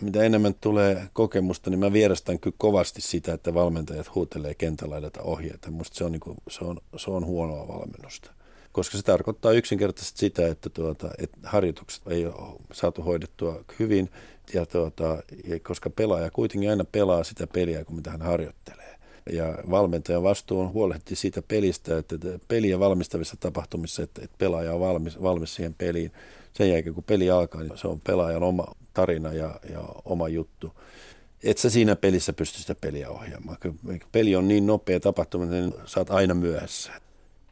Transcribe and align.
mitä 0.00 0.22
enemmän 0.22 0.54
tulee 0.60 1.02
kokemusta, 1.12 1.70
niin 1.70 1.80
mä 1.80 1.92
vierastan 1.92 2.38
kyllä 2.38 2.56
kovasti 2.58 3.00
sitä, 3.00 3.32
että 3.32 3.54
valmentajat 3.54 4.14
huutelee 4.14 4.54
kentällä 4.54 4.96
ohjeita. 5.22 5.70
Musta 5.70 5.96
se 5.96 6.04
on, 6.04 6.12
niin 6.12 6.20
kuin, 6.20 6.36
se, 6.48 6.64
on, 6.64 6.78
se 6.96 7.10
on 7.10 7.26
huonoa 7.26 7.68
valmennusta 7.68 8.30
koska 8.72 8.96
se 8.96 9.02
tarkoittaa 9.02 9.52
yksinkertaisesti 9.52 10.18
sitä, 10.18 10.48
että, 10.48 10.70
tuota, 10.70 11.10
että 11.18 11.38
harjoitukset 11.42 12.02
ei 12.06 12.26
ole 12.26 12.60
saatu 12.72 13.02
hoidettua 13.02 13.64
hyvin, 13.78 14.10
ja 14.54 14.66
tuota, 14.66 15.22
koska 15.62 15.90
pelaaja 15.90 16.30
kuitenkin 16.30 16.70
aina 16.70 16.84
pelaa 16.84 17.24
sitä 17.24 17.46
peliä, 17.46 17.84
kun 17.84 17.96
mitä 17.96 18.10
hän 18.10 18.22
harjoittelee. 18.22 18.98
Ja 19.32 19.58
valmentajan 19.70 20.22
vastuu 20.22 20.60
on 20.60 20.72
huolehtia 20.72 21.16
siitä 21.16 21.42
pelistä, 21.42 21.98
että 21.98 22.16
peliä 22.48 22.78
valmistavissa 22.78 23.36
tapahtumissa, 23.40 24.02
että, 24.02 24.20
että 24.24 24.36
pelaaja 24.38 24.74
on 24.74 24.80
valmis, 24.80 25.22
valmis 25.22 25.54
siihen 25.54 25.74
peliin. 25.74 26.12
Sen 26.58 26.70
jälkeen, 26.70 26.94
kun 26.94 27.04
peli 27.04 27.30
alkaa, 27.30 27.60
niin 27.60 27.78
se 27.78 27.88
on 27.88 28.00
pelaajan 28.00 28.42
oma 28.42 28.66
tarina 28.94 29.32
ja, 29.32 29.60
ja 29.70 29.80
oma 30.04 30.28
juttu. 30.28 30.72
Et 31.42 31.58
sä 31.58 31.70
siinä 31.70 31.96
pelissä 31.96 32.32
pysty 32.32 32.58
sitä 32.58 32.74
peliä 32.74 33.10
ohjaamaan. 33.10 33.58
Peli 34.12 34.36
on 34.36 34.48
niin 34.48 34.66
nopea 34.66 35.00
tapahtuma, 35.00 35.44
niin 35.44 35.74
saat 35.84 36.10
aina 36.10 36.34
myöhässä. 36.34 36.92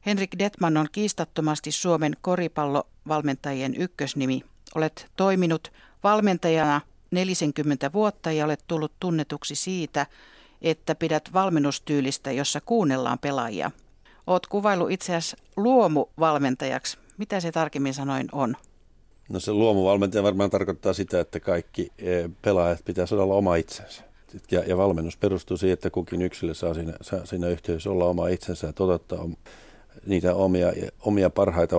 Henrik 0.07 0.31
Detman 0.39 0.77
on 0.77 0.87
kiistattomasti 0.93 1.73
Suomen 1.73 2.17
koripallovalmentajien 2.21 3.75
ykkösnimi. 3.77 4.43
Olet 4.75 5.07
toiminut 5.17 5.73
valmentajana 6.05 6.81
40 7.11 7.93
vuotta 7.93 8.33
ja 8.33 8.45
olet 8.45 8.65
tullut 8.67 8.93
tunnetuksi 9.01 9.55
siitä, 9.55 10.07
että 10.63 10.95
pidät 10.95 11.33
valmennustyylistä, 11.33 12.33
jossa 12.33 12.61
kuunnellaan 12.61 13.19
pelaajia. 13.19 13.71
Oot 14.27 14.47
kuvailu 14.47 14.89
itse 14.89 15.17
asiassa 15.17 15.37
luomuvalmentajaksi. 15.57 16.99
Mitä 17.19 17.41
se 17.41 17.53
tarkemmin 17.53 17.95
sanoin 17.95 18.29
on? 18.33 18.57
No 19.29 19.41
se 19.41 19.53
luomuvalmentaja 19.53 20.23
varmaan 20.23 20.51
tarkoittaa 20.51 20.93
sitä, 20.93 21.21
että 21.21 21.41
kaikki 21.41 21.93
e, 21.99 22.29
pelaajat 22.43 22.85
pitäisi 22.85 23.15
olla 23.15 23.35
oma 23.35 23.57
itsensä. 23.57 24.03
Ja, 24.51 24.61
ja 24.67 24.77
valmennus 24.77 25.17
perustuu 25.17 25.57
siihen, 25.57 25.73
että 25.73 25.91
kukin 25.91 26.23
yksilö 26.23 26.55
saa 26.55 26.75
siinä, 26.75 26.93
saa 27.01 27.27
siinä 27.27 27.49
yhteydessä 27.49 27.91
olla 27.91 28.05
oma 28.05 28.29
itsensä 28.29 28.67
ja 28.67 28.73
toteuttaa 28.73 29.29
niitä 30.07 30.35
omia, 30.35 30.73
omia 31.01 31.31
parhaita 31.31 31.77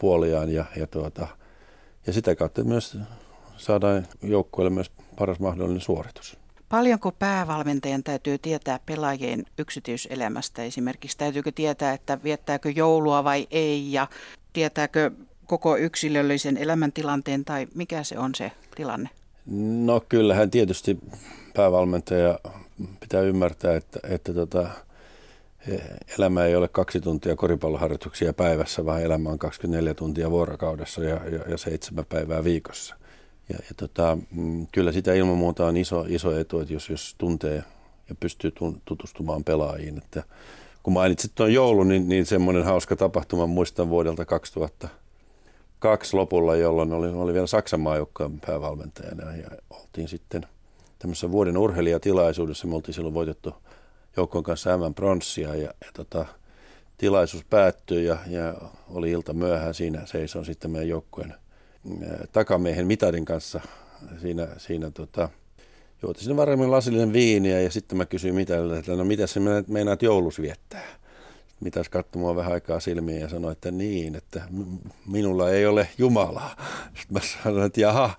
puoliaan 0.00 0.50
ja, 0.50 0.64
ja, 0.76 0.86
tuota, 0.86 1.26
ja 2.06 2.12
sitä 2.12 2.36
kautta 2.36 2.64
myös 2.64 2.98
saadaan 3.56 4.06
joukkueelle 4.22 4.70
myös 4.70 4.90
paras 5.18 5.40
mahdollinen 5.40 5.80
suoritus. 5.80 6.36
Paljonko 6.68 7.12
päävalmentajan 7.12 8.02
täytyy 8.02 8.38
tietää 8.38 8.80
pelaajien 8.86 9.44
yksityiselämästä 9.58 10.62
esimerkiksi? 10.62 11.18
Täytyykö 11.18 11.52
tietää, 11.52 11.92
että 11.92 12.18
viettääkö 12.24 12.70
joulua 12.70 13.24
vai 13.24 13.46
ei 13.50 13.92
ja 13.92 14.06
tietääkö 14.52 15.10
koko 15.46 15.76
yksilöllisen 15.76 16.56
elämäntilanteen 16.56 17.44
tai 17.44 17.66
mikä 17.74 18.02
se 18.02 18.18
on 18.18 18.34
se 18.34 18.52
tilanne? 18.76 19.08
No 19.84 20.00
kyllähän 20.08 20.50
tietysti 20.50 20.98
päävalmentaja 21.54 22.38
pitää 23.00 23.20
ymmärtää, 23.20 23.76
että, 23.76 24.00
että 24.08 24.34
tota, 24.34 24.68
elämä 26.18 26.44
ei 26.44 26.56
ole 26.56 26.68
kaksi 26.68 27.00
tuntia 27.00 27.36
koripalloharjoituksia 27.36 28.32
päivässä, 28.32 28.84
vaan 28.84 29.02
elämä 29.02 29.28
on 29.28 29.38
24 29.38 29.94
tuntia 29.94 30.30
vuorokaudessa 30.30 31.04
ja, 31.04 31.20
ja, 31.30 31.40
ja 31.48 31.58
seitsemän 31.58 32.04
päivää 32.08 32.44
viikossa. 32.44 32.96
Ja, 33.48 33.58
ja 33.58 33.74
tota, 33.76 34.18
mm, 34.30 34.66
kyllä 34.72 34.92
sitä 34.92 35.14
ilman 35.14 35.36
muuta 35.36 35.66
on 35.66 35.76
iso, 35.76 36.04
iso 36.08 36.38
etu, 36.38 36.60
että 36.60 36.72
jos, 36.74 36.90
jos 36.90 37.14
tuntee 37.18 37.64
ja 38.08 38.14
pystyy 38.20 38.52
tutustumaan 38.84 39.44
pelaajiin. 39.44 39.98
Että 39.98 40.22
kun 40.82 40.92
mainitsit 40.92 41.32
tuon 41.34 41.52
joulun, 41.52 41.88
niin, 41.88 42.08
niin 42.08 42.26
semmoinen 42.26 42.64
hauska 42.64 42.96
tapahtuma 42.96 43.46
muistan 43.46 43.88
vuodelta 43.88 44.24
2002 45.84 46.16
lopulla, 46.16 46.56
jolloin 46.56 46.92
oli, 46.92 47.08
oli 47.08 47.34
vielä 47.34 47.46
Saksan 47.46 47.80
maajoukkojen 47.80 48.40
päävalmentajana 48.40 49.36
ja 49.36 49.48
oltiin 49.70 50.08
sitten 50.08 50.42
tämmöisessä 50.98 51.32
vuoden 51.32 51.58
urheilijatilaisuudessa. 51.58 52.66
Me 52.66 52.74
oltiin 52.74 52.94
silloin 52.94 53.14
voitettu 53.14 53.54
joukkojen 54.16 54.44
kanssa 54.44 54.78
M 54.78 54.94
pronssia 54.94 55.54
ja, 55.54 55.62
ja 55.84 55.90
tota, 55.94 56.26
tilaisuus 56.98 57.44
päättyi 57.50 58.04
ja, 58.04 58.18
ja 58.26 58.54
oli 58.90 59.10
ilta 59.10 59.32
myöhään. 59.32 59.74
Siinä 59.74 60.06
seison 60.06 60.44
sitten 60.44 60.70
meidän 60.70 60.88
joukkueen 60.88 61.34
takamiehen 62.32 62.86
Mitarin 62.86 63.24
kanssa 63.24 63.60
siinä, 64.20 64.48
siinä 64.56 64.90
tota, 64.90 65.28
juotin 66.02 66.22
sinne 66.22 66.36
varmaan 66.36 66.70
lasillinen 66.70 67.12
viiniä 67.12 67.60
ja 67.60 67.70
sitten 67.70 67.98
mä 67.98 68.06
kysyin 68.06 68.34
Mitarille, 68.34 68.78
että 68.78 68.92
no 68.92 69.04
mitä 69.04 69.26
sä 69.26 69.40
meinaat 69.68 70.02
joulus 70.02 70.40
viettää? 70.40 71.03
Mitäs 71.64 71.88
katsoi 71.88 72.36
vähän 72.36 72.52
aikaa 72.52 72.80
silmiin 72.80 73.20
ja 73.20 73.28
sanoi, 73.28 73.52
että 73.52 73.70
niin, 73.70 74.14
että 74.14 74.42
minulla 75.06 75.50
ei 75.50 75.66
ole 75.66 75.88
Jumalaa. 75.98 76.56
Sitten 76.94 77.12
mä 77.12 77.20
sanoin, 77.42 77.66
että 77.66 77.80
jaha, 77.80 78.10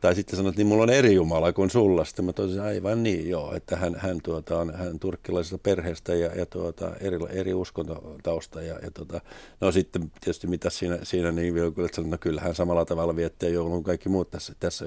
tai 0.00 0.14
sitten 0.14 0.36
sanot, 0.36 0.56
niin 0.56 0.66
mulla 0.66 0.82
on 0.82 0.90
eri 0.90 1.14
Jumala 1.14 1.52
kuin 1.52 1.70
sulla. 1.70 2.04
Sitten 2.04 2.24
mä 2.24 2.32
totesin, 2.32 2.60
aivan 2.60 3.02
niin, 3.02 3.28
joo, 3.28 3.54
että 3.54 3.76
hän, 3.76 3.96
hän, 3.98 4.20
tuota, 4.22 4.58
on 4.58 4.74
hän 4.74 4.98
turkkilaisesta 4.98 5.58
perheestä 5.58 6.14
ja, 6.14 6.34
ja 6.34 6.46
tuota, 6.46 6.96
eri, 7.00 7.18
eri 7.30 7.54
uskontotausta. 7.54 8.62
Ja, 8.62 8.78
ja 8.82 8.90
tuota, 8.90 9.20
no 9.60 9.72
sitten 9.72 10.12
tietysti 10.20 10.46
mitä 10.46 10.70
siinä, 10.70 10.98
siinä 11.02 11.32
niin 11.32 11.54
vielä, 11.54 11.68
että 11.68 12.02
no 12.02 12.18
kyllä 12.20 12.40
hän 12.40 12.54
samalla 12.54 12.84
tavalla 12.84 13.16
viettää 13.16 13.48
joulun 13.48 13.84
kaikki 13.84 14.08
muut 14.08 14.30
tässä, 14.30 14.52
tässä 14.60 14.84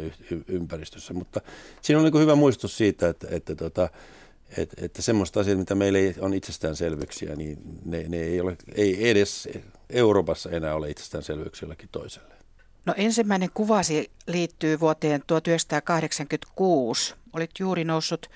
ympäristössä. 0.48 1.14
Mutta 1.14 1.42
siinä 1.82 2.00
on 2.00 2.06
niin 2.06 2.22
hyvä 2.22 2.36
muistus 2.36 2.78
siitä, 2.78 3.10
että, 3.10 3.28
että, 3.32 3.66
että 3.66 3.90
että, 4.58 4.86
että 4.86 5.02
semmoista 5.02 5.40
asiaa, 5.40 5.58
mitä 5.58 5.76
meillä 5.76 6.00
ei 6.00 6.16
on 6.20 6.34
itsestäänselvyyksiä, 6.34 7.36
niin 7.36 7.58
ne, 7.86 8.06
ne 8.08 8.18
ei, 8.18 8.42
ole, 8.42 8.58
ei 8.76 9.10
edes 9.10 9.50
Euroopassa 9.90 10.50
enää 10.50 10.76
ole 10.76 10.90
itsestäänselvyyksiä 10.90 11.66
jollekin 11.66 11.90
toiselle. 11.92 12.34
No 12.86 12.94
ensimmäinen 12.98 13.50
kuvasi 13.54 14.12
liittyy 14.28 14.80
vuoteen 14.80 15.24
1986. 15.28 17.16
Olit 17.34 17.52
juuri 17.60 17.84
noussut 17.84 18.30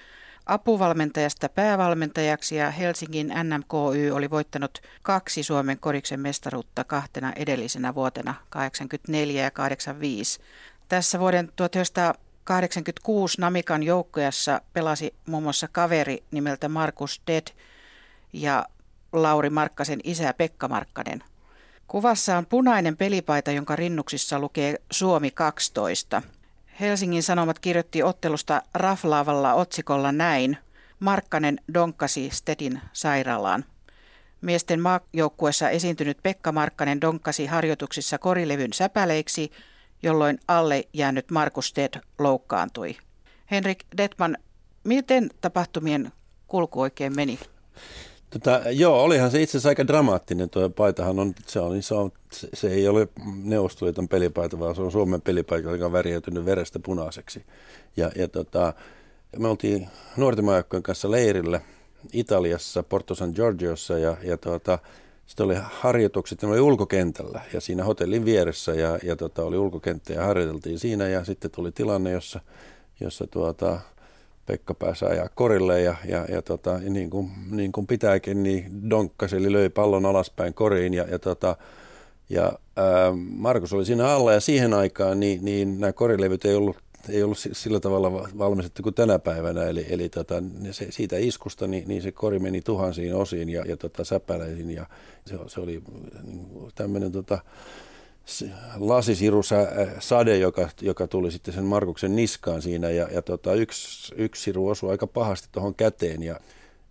apuvalmentajasta 0.46 1.50
päävalmentajaksi 1.50 2.56
ja 2.56 2.72
Helsingin 2.72 3.34
NMKY 3.44 4.12
oli 4.12 4.30
voittanut 4.30 4.82
kaksi 5.02 5.44
Suomen 5.44 5.80
koriksen 5.80 6.20
mestaruutta 6.20 6.84
kahtena 6.84 7.34
edellisenä 7.36 7.96
vuotena, 7.96 8.34
84 8.50 9.44
ja 9.44 9.52
85. 9.52 10.40
Tässä 10.90 11.20
vuoden 11.20 11.52
1986 11.56 12.27
Namikan 13.38 13.84
joukkueessa 13.84 14.62
pelasi 14.74 15.14
muun 15.28 15.44
muassa 15.44 15.68
kaveri 15.68 16.24
nimeltä 16.32 16.70
Markus 16.70 17.22
Dead 17.28 17.48
ja 18.34 18.66
Lauri 19.14 19.50
Markkasen 19.50 20.00
isä 20.04 20.34
Pekka 20.34 20.68
Markkanen– 20.68 21.24
Kuvassa 21.88 22.38
on 22.38 22.46
punainen 22.46 22.98
pelipaita, 22.98 23.52
jonka 23.52 23.76
rinnuksissa 23.76 24.40
lukee 24.40 24.76
Suomi 24.92 25.32
12. 25.32 26.22
Helsingin 26.80 27.24
Sanomat 27.24 27.60
kirjoitti 27.60 28.04
ottelusta 28.04 28.62
raflaavalla 28.74 29.54
otsikolla 29.54 30.12
näin. 30.12 30.58
Markkanen 31.00 31.60
donkkasi 31.74 32.30
Stedin 32.30 32.82
sairaalaan. 32.94 33.66
Miesten 34.42 34.82
maajoukkuessa 34.82 35.70
esiintynyt 35.70 36.18
Pekka 36.24 36.52
Markkanen 36.52 37.02
donkkasi 37.02 37.46
harjoituksissa 37.46 38.18
korilevyn 38.18 38.74
säpäleiksi, 38.74 39.52
jolloin 40.08 40.40
alle 40.48 40.84
jäänyt 40.94 41.32
Markus 41.32 41.68
Sted 41.68 42.02
loukkaantui. 42.20 42.98
Henrik 43.52 43.84
Detman, 43.98 44.38
miten 44.84 45.30
tapahtumien 45.42 46.12
kulku 46.48 46.82
oikein 46.82 47.16
meni? 47.16 47.40
Tota, 48.30 48.62
joo, 48.72 49.04
olihan 49.04 49.32
se 49.32 49.42
itse 49.42 49.52
asiassa 49.52 49.70
aika 49.70 49.88
dramaattinen. 49.88 50.50
Tuo 50.50 50.70
paitahan 50.70 51.20
on, 51.20 51.34
se, 51.46 51.60
on, 51.60 51.84
se, 51.84 51.94
on, 51.94 52.12
se 52.54 52.70
ei 52.70 52.88
ole 52.88 53.08
Neuvostoliiton 53.44 54.08
pelipaita, 54.08 54.60
vaan 54.60 54.76
se 54.76 54.82
on 54.82 54.92
Suomen 54.92 55.22
pelipaita, 55.22 55.72
joka 55.72 55.86
on 55.86 55.92
värjäytynyt 55.92 56.46
verestä 56.46 56.80
punaiseksi. 56.80 57.46
Ja, 57.98 58.12
ja 58.16 58.28
tota, 58.28 58.74
me 59.38 59.48
oltiin 59.48 59.88
nuorten 60.18 60.46
kanssa 60.82 61.12
leirillä 61.12 61.62
Italiassa, 62.14 62.84
Porto 62.84 63.16
San 63.16 63.32
Giorgiossa 63.36 64.00
ja, 64.00 64.18
ja 64.24 64.38
tota, 64.38 64.80
sitten 65.28 65.46
oli 65.46 65.56
harjoitukset, 65.62 66.42
ne 66.42 66.48
oli 66.48 66.60
ulkokentällä 66.60 67.42
ja 67.54 67.62
siinä 67.62 67.84
hotellin 67.84 68.26
vieressä 68.26 68.74
ja, 68.74 69.00
ja 69.04 69.16
tota, 69.16 69.44
oli 69.44 69.58
ulkokenttä 69.58 70.14
ja 70.14 70.26
harjoiteltiin 70.26 70.80
siinä 70.80 71.08
ja 71.08 71.26
sitten 71.26 71.52
tuli 71.52 71.72
tilanne, 71.72 72.12
jossa, 72.12 72.40
jossa 73.00 73.28
tuota, 73.28 73.80
Pekka 74.46 74.74
pääsi 74.74 75.06
ajaa 75.06 75.30
korille 75.36 75.82
ja, 75.82 75.96
ja, 76.06 76.26
ja, 76.30 76.42
tota, 76.42 76.70
ja 76.84 76.90
niin, 76.90 77.10
kuin, 77.10 77.32
niin 77.52 77.72
kuin 77.72 77.88
pitääkin, 77.88 78.44
niin 78.44 78.90
donkkasi 78.90 79.36
eli 79.36 79.52
löi 79.52 79.70
pallon 79.70 80.06
alaspäin 80.06 80.54
koriin 80.54 80.94
ja, 80.94 81.06
ja, 81.12 81.20
tota, 81.20 81.56
ja 82.30 82.54
ää, 82.76 83.12
Markus 83.30 83.74
oli 83.74 83.86
siinä 83.86 84.08
alla 84.10 84.34
ja 84.34 84.40
siihen 84.40 84.74
aikaan 84.74 85.20
niin, 85.20 85.46
niin 85.46 85.80
nämä 85.80 85.94
korilevyt 85.94 86.46
ei 86.46 86.56
ollut 86.56 86.78
ei 87.10 87.24
ollut 87.24 87.38
sillä 87.52 87.80
tavalla 87.80 88.30
valmistettu 88.38 88.84
kuin 88.84 88.96
tänä 88.96 89.20
päivänä, 89.20 89.64
eli, 89.64 89.86
eli 89.90 90.10
tota, 90.10 90.44
se, 90.72 90.88
siitä 90.90 91.18
iskusta 91.18 91.68
niin, 91.68 91.88
niin, 91.88 92.02
se 92.02 92.12
kori 92.12 92.40
meni 92.40 92.62
tuhansiin 92.62 93.16
osiin 93.16 93.50
ja, 93.50 93.64
ja 93.66 93.78
tota, 93.78 94.04
säpäleisiin 94.04 94.72
ja 94.72 94.86
se, 95.26 95.38
se 95.48 95.62
oli 95.62 95.84
niin, 96.24 96.48
tämmöinen 96.76 97.12
tota, 97.12 97.40
lasisiru-sade, 98.76 100.38
joka, 100.38 100.70
joka 100.82 101.08
tuli 101.08 101.32
sitten 101.32 101.54
sen 101.54 101.64
Markuksen 101.64 102.16
niskaan 102.16 102.62
siinä 102.62 102.90
ja, 102.90 103.08
ja 103.12 103.22
tota, 103.22 103.54
yksi, 103.54 104.16
yksi 104.18 104.44
siru 104.44 104.68
osui 104.68 104.92
aika 104.92 105.08
pahasti 105.08 105.48
tuohon 105.52 105.76
käteen 105.76 106.24
ja, 106.24 106.40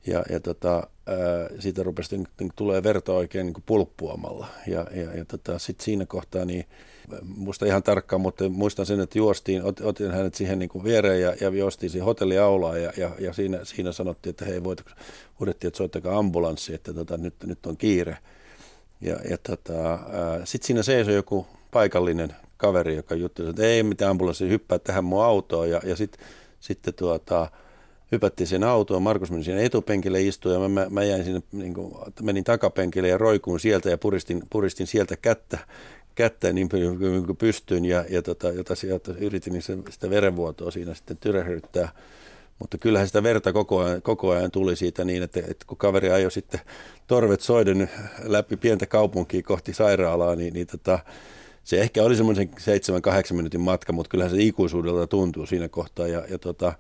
ja, 0.07 0.25
ja 0.31 0.41
tota, 0.41 0.75
ää, 1.07 1.17
siitä 1.59 1.83
rupesi 1.83 2.17
niin, 2.17 2.29
niin, 2.41 2.51
tulee 2.57 2.83
verta 2.83 3.13
oikein 3.13 3.47
niin 3.47 3.63
pulppuamalla 3.67 4.47
ja, 4.67 4.87
ja, 4.95 5.15
ja 5.15 5.25
tota, 5.25 5.59
sitten 5.59 5.85
siinä 5.85 6.07
kohtaa 6.07 6.45
niin 6.45 6.65
muista 7.23 7.67
ihan 7.67 7.83
tarkkaan, 7.83 8.21
mutta 8.21 8.49
muistan 8.49 8.87
sen, 8.87 9.01
että 9.01 9.19
juostiin, 9.19 9.63
ot, 9.63 9.81
otin 9.81 10.11
hänet 10.11 10.35
siihen 10.35 10.59
niin 10.59 10.69
kuin 10.69 10.85
viereen 10.85 11.21
ja, 11.21 11.35
ja 11.41 11.49
juostiin 11.49 11.91
siihen 11.91 12.05
hotelliaulaan 12.05 12.83
ja, 12.83 12.93
ja, 12.97 13.11
ja 13.19 13.33
siinä, 13.33 13.61
siinä 13.63 13.93
sanottiin, 13.93 14.31
että 14.31 14.45
hei, 14.45 14.65
voit, 14.65 14.83
huudettiin, 15.41 15.69
että 15.69 15.79
soittakaa 15.79 16.19
ambulanssi, 16.19 16.75
että 16.75 16.95
tota, 16.95 17.17
nyt, 17.17 17.35
nyt 17.45 17.67
on 17.67 17.77
kiire. 17.77 18.17
Ja, 19.01 19.17
ja 19.31 19.39
tota, 19.39 19.99
sitten 20.45 20.67
siinä 20.67 20.83
seisoi 20.83 21.15
joku 21.15 21.47
paikallinen 21.71 22.35
kaveri, 22.57 22.97
joka 22.97 23.15
jutteli, 23.15 23.51
että 23.51 23.63
ei 23.63 23.83
mitään 23.83 24.11
ambulanssi, 24.11 24.49
hyppää 24.49 24.79
tähän 24.79 25.05
mun 25.05 25.25
autoon. 25.25 25.71
Ja, 25.71 25.81
ja 25.85 25.97
sit, 25.97 26.19
sitten 26.61 26.95
tuota, 26.95 27.51
hypättiin 28.13 28.47
sen 28.47 28.65
autoon, 28.65 29.03
Markus 29.03 29.31
meni 29.31 29.45
siinä 29.45 29.61
etupenkille 29.61 30.23
istua 30.23 30.53
ja 30.53 30.69
mä, 30.69 30.87
mä 30.91 31.05
jäin 31.05 31.25
sinne, 31.25 31.43
niin 31.53 31.75
kuin, 31.75 31.95
menin 32.23 32.45
takapenkille 32.45 33.09
ja 33.09 33.19
roikuun 33.19 33.61
sieltä 33.61 33.91
ja 33.91 33.99
puristin, 33.99 34.43
puristin 34.51 34.87
sieltä 34.87 35.17
kättä, 35.17 35.59
kättä 36.17 36.53
niin 36.53 36.69
paljon 36.69 36.99
kuin 36.99 37.37
pystyin 37.37 37.85
ja, 37.85 38.05
ja 38.09 38.23
tota, 38.23 38.49
jota 38.49 38.75
sieltä 38.75 39.13
yritin 39.19 39.53
niin 39.53 39.63
sitä 39.91 40.11
verenvuotoa 40.11 40.71
siinä 40.71 40.95
sitten 40.95 41.17
tyrehdyttää. 41.17 41.89
Mutta 42.59 42.79
kyllähän 42.79 43.07
sitä 43.07 43.23
verta 43.23 43.53
koko 43.53 43.79
ajan, 43.79 44.03
koko 44.03 44.31
ajan 44.31 44.51
tuli 44.51 44.77
siitä 44.77 45.05
niin, 45.05 45.23
että, 45.23 45.41
että 45.41 45.65
kun 45.67 45.77
kaveri 45.77 46.11
ajoi 46.11 46.31
sitten 46.31 46.61
torvet 47.07 47.41
soiden 47.41 47.91
läpi 48.23 48.57
pientä 48.57 48.87
kaupunkia 48.87 49.43
kohti 49.43 49.75
sairaalaa, 49.75 50.37
niin, 50.37 50.55
niin 50.55 50.67
tota, 50.67 50.99
se 51.65 51.81
ehkä 51.81 52.03
oli 52.03 52.17
semmoisen 52.17 52.51
7-8 53.31 53.35
minuutin 53.35 53.61
matka, 53.61 53.93
mutta 53.93 54.11
kyllähän 54.11 54.37
se 54.37 54.43
ikuisuudelta 54.43 55.07
tuntuu 55.07 55.47
siinä 55.47 55.69
kohtaa. 55.69 56.07
Ja, 56.07 56.25
ja 56.29 56.39
tota, 56.39 56.73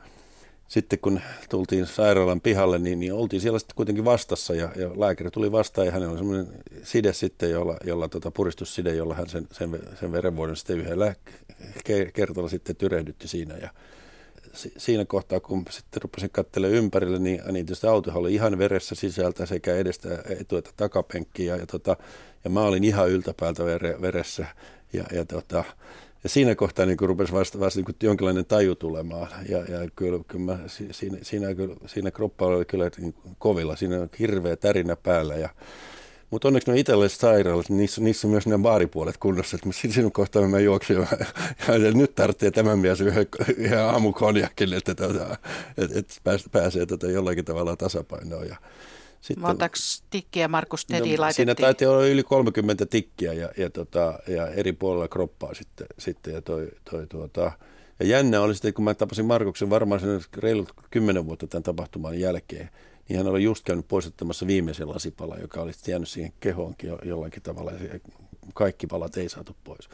sitten 0.68 0.98
kun 0.98 1.20
tultiin 1.48 1.86
sairaalan 1.86 2.40
pihalle, 2.40 2.78
niin, 2.78 3.00
niin 3.00 3.12
oltiin 3.12 3.40
siellä 3.40 3.58
sitten 3.58 3.76
kuitenkin 3.76 4.04
vastassa 4.04 4.54
ja, 4.54 4.72
ja 4.76 5.00
lääkäri 5.00 5.30
tuli 5.30 5.52
vastaan 5.52 5.86
ja 5.86 5.92
hänellä 5.92 6.10
oli 6.10 6.18
semmoinen 6.18 6.46
side 6.82 7.12
sitten, 7.12 7.50
jolla, 7.50 7.76
jolla 7.84 8.08
tota, 8.08 8.30
puristusside, 8.30 8.94
jolla 8.94 9.14
hän 9.14 9.28
sen, 9.28 9.48
sen, 9.52 9.78
sen 10.00 10.12
verenvuodon 10.12 10.56
sitten 10.56 10.78
yhdellä 10.78 11.14
kertalla 12.14 12.48
sitten 12.48 12.76
tyrehdytti 12.76 13.28
siinä. 13.28 13.54
Ja 13.56 13.70
si, 14.52 14.72
siinä 14.76 15.04
kohtaa, 15.04 15.40
kun 15.40 15.64
sitten 15.70 16.02
rupesin 16.02 16.30
katselemaan 16.30 16.76
ympärille, 16.76 17.18
niin, 17.18 17.42
niin 17.52 17.66
tietysti 17.66 17.86
auto 17.86 18.10
oli 18.14 18.34
ihan 18.34 18.58
veressä 18.58 18.94
sisältä 18.94 19.46
sekä 19.46 19.76
edestä 19.76 20.08
etu- 20.28 20.56
että 20.56 20.70
takapenkkiä. 20.76 21.56
Ja, 21.56 21.66
tota, 21.66 21.96
ja 22.44 22.50
mä 22.50 22.60
olin 22.60 22.84
ihan 22.84 23.08
yltäpäältä 23.10 23.64
vere, 23.64 24.00
veressä. 24.00 24.46
Ja, 24.92 25.04
ja 25.12 25.24
tota, 25.24 25.64
ja 26.26 26.31
siinä 26.31 26.55
kohtaa 26.55 26.87
niin 26.87 26.96
rupesi 27.00 27.32
vasta, 27.32 27.61
vasta 27.61 27.81
niin 27.81 27.96
jonkinlainen 28.02 28.46
taju 28.46 28.75
tulemaan. 28.75 29.28
Ja, 29.49 29.58
ja 29.58 29.90
kyllä, 29.96 30.25
kyllä 30.28 30.44
mä, 30.44 30.58
siinä, 30.67 31.19
siinä, 31.23 31.49
siinä 31.87 32.11
kroppa 32.11 32.46
oli 32.46 32.64
kyllä 32.64 32.90
niin 32.99 33.14
kovilla. 33.38 33.76
Siinä 33.76 34.00
on 34.00 34.08
hirveä 34.19 34.56
tärinä 34.56 34.96
päällä. 34.96 35.37
Ja, 35.37 35.49
mutta 36.31 36.49
onneksi 36.49 36.70
ne 36.70 36.81
itselliset 36.81 37.20
sairaalat, 37.20 37.69
niin 37.69 37.78
niissä, 37.78 38.00
niissä 38.00 38.26
on 38.26 38.31
myös 38.31 38.46
ne 38.46 38.58
baaripuolet 38.58 39.17
kunnossa. 39.17 39.56
Että 39.56 39.69
siinä 39.73 40.11
kohtaa 40.11 40.49
mä 40.49 40.61
juoksin 40.61 40.96
ja, 40.96 41.76
ja 41.76 41.93
nyt 41.93 42.14
tarvitsee 42.14 42.50
tämän 42.50 42.78
mies 42.78 43.00
yhden, 43.00 43.26
aamukonjakin, 43.87 44.73
että, 44.73 44.93
että, 44.93 45.08
tota, 45.08 45.37
että, 45.78 45.99
että 45.99 46.50
pääsee 46.52 46.87
tätä 46.87 47.06
jollakin 47.06 47.44
tavalla 47.44 47.76
tasapainoon. 47.76 48.49
Ja, 48.49 48.56
sitten, 49.20 49.42
Montako 49.42 49.74
tikkiä 50.10 50.48
Markus 50.48 50.86
Tedi 50.86 51.16
no, 51.16 51.20
laitettiin? 51.20 51.34
Siinä 51.34 51.54
taiti 51.54 51.86
olla 51.86 52.06
yli 52.06 52.22
30 52.22 52.86
tikkiä 52.86 53.32
ja, 53.32 53.50
ja, 53.56 53.70
tota, 53.70 54.18
ja 54.28 54.46
eri 54.46 54.72
puolilla 54.72 55.08
kroppaa 55.08 55.54
sitten. 55.54 55.86
sitten 55.98 56.34
ja, 56.34 56.42
toi, 56.42 56.68
toi, 56.90 57.06
tuota, 57.06 57.52
ja 58.00 58.06
jännä 58.06 58.40
oli 58.40 58.54
sitten, 58.54 58.74
kun 58.74 58.84
mä 58.84 58.94
tapasin 58.94 59.26
Markuksen 59.26 59.70
varmaan 59.70 60.00
sen 60.00 60.20
reilut 60.36 60.72
10 60.90 61.26
vuotta 61.26 61.46
tämän 61.46 61.62
tapahtuman 61.62 62.20
jälkeen, 62.20 62.70
niin 63.08 63.16
hän 63.16 63.26
oli 63.26 63.42
just 63.42 63.64
käynyt 63.64 63.88
poistamassa 63.88 64.46
viimeisen 64.46 64.88
lasipalan, 64.88 65.40
joka 65.40 65.60
oli 65.60 65.72
jäänyt 65.86 66.08
siihen 66.08 66.32
kehoonkin 66.40 66.88
jo, 66.88 66.98
jollakin 67.04 67.42
tavalla. 67.42 67.70
Ja 67.70 68.00
kaikki 68.54 68.86
palat 68.86 69.16
ei 69.16 69.28
saatu 69.28 69.56
pois. 69.64 69.88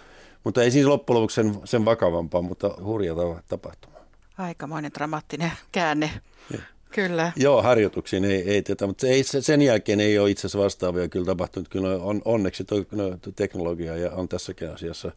Mutta 0.45 0.63
ei 0.63 0.71
siis 0.71 0.87
loppujen 0.87 1.21
lopuksi 1.21 1.35
sen, 1.35 1.61
sen 1.65 1.85
vakavampaa, 1.85 2.43
mutta 2.43 2.75
hurja 2.83 3.15
tapahtuma. 3.49 3.99
Aikamoinen 4.39 4.93
dramaattinen 4.95 5.53
käänne. 5.73 6.11
Ja. 6.53 6.59
Kyllä. 6.93 7.33
Joo, 7.37 7.63
harjoituksiin 7.63 8.25
ei, 8.25 8.51
ei 8.51 8.63
tätä, 8.63 8.87
mutta 8.87 9.07
ei, 9.07 9.25
sen 9.25 9.63
jälkeen 9.63 10.01
ei 10.01 10.19
ole 10.19 10.31
itse 10.31 10.41
asiassa 10.41 10.59
vastaavia 10.59 11.09
kyllä 11.09 11.27
tapahtunut. 11.27 11.69
Kyllä 11.69 11.89
on, 11.89 12.23
onneksi 12.25 12.65
toi, 12.65 12.87
no, 12.93 13.19
teknologia 13.37 13.97
ja 13.97 14.11
on 14.11 14.29
tässäkin 14.29 14.71
asiassa 14.71 15.13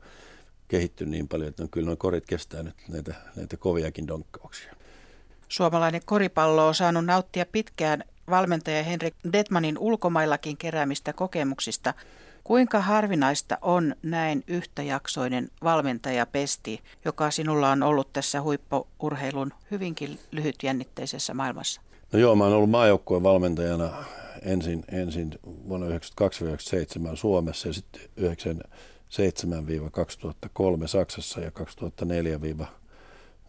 kehittynyt 0.67 1.11
niin 1.11 1.27
paljon, 1.27 1.49
että 1.49 1.63
on, 1.63 1.69
kyllä 1.69 1.85
nuo 1.85 1.95
korit 1.95 2.25
kestää 2.25 2.63
nyt 2.63 2.75
näitä, 2.89 3.15
näitä 3.35 3.57
koviakin 3.57 4.07
donkkauksia. 4.07 4.73
Suomalainen 5.47 6.01
koripallo 6.05 6.67
on 6.67 6.75
saanut 6.75 7.05
nauttia 7.05 7.45
pitkään 7.51 8.03
valmentaja 8.29 8.83
Henrik 8.83 9.15
Detmanin 9.33 9.77
ulkomaillakin 9.77 10.57
keräämistä 10.57 11.13
kokemuksista– 11.13 11.93
Kuinka 12.45 12.81
harvinaista 12.81 13.57
on 13.61 13.95
näin 14.03 14.43
yhtäjaksoinen 14.47 15.49
valmentajapesti, 15.63 16.81
joka 17.05 17.31
sinulla 17.31 17.69
on 17.69 17.83
ollut 17.83 18.13
tässä 18.13 18.41
huippuurheilun 18.41 19.53
hyvinkin 19.71 20.19
lyhytjännitteisessä 20.31 21.33
maailmassa? 21.33 21.81
No 22.11 22.19
joo, 22.19 22.35
mä 22.35 22.43
oon 22.43 22.53
ollut 22.53 22.69
maajoukkueen 22.69 23.23
valmentajana 23.23 24.03
ensin, 24.41 24.83
ensin 24.91 25.39
vuonna 25.69 25.87
1992-1997 25.87 25.91
Suomessa 27.15 27.67
ja 27.67 27.73
sitten 27.73 28.01
1997-2003 30.83 30.87
Saksassa 30.87 31.39
ja 31.39 31.51
2004 31.51 32.41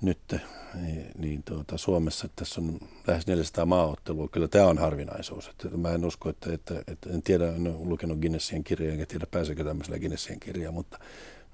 nyt 0.03 0.37
niin, 0.75 1.07
niin 1.19 1.43
tuota, 1.43 1.79
Suomessa 1.79 2.27
että 2.27 2.45
tässä 2.45 2.61
on 2.61 2.81
lähes 3.07 3.27
400 3.27 3.67
maaottelua. 3.67 4.29
Kyllä 4.29 4.49
tämä 4.49 4.67
on 4.67 4.79
harvinaisuus. 4.79 5.49
Että 5.49 5.69
mä 5.77 5.91
en 5.91 6.05
usko, 6.05 6.29
että, 6.29 6.53
että, 6.53 6.75
että 6.87 7.11
en 7.11 7.23
tiedä, 7.23 7.49
en 7.49 7.67
ole 7.67 7.89
lukenut 7.89 8.19
Guinnessien 8.19 8.65
kirjaa, 8.65 8.93
enkä 8.93 9.07
tiedä 9.07 9.27
pääsekö 9.31 9.65
tämmöisellä 9.65 9.99
Guinnessien 9.99 10.41
kirjaa, 10.41 10.73
mutta, 10.73 10.99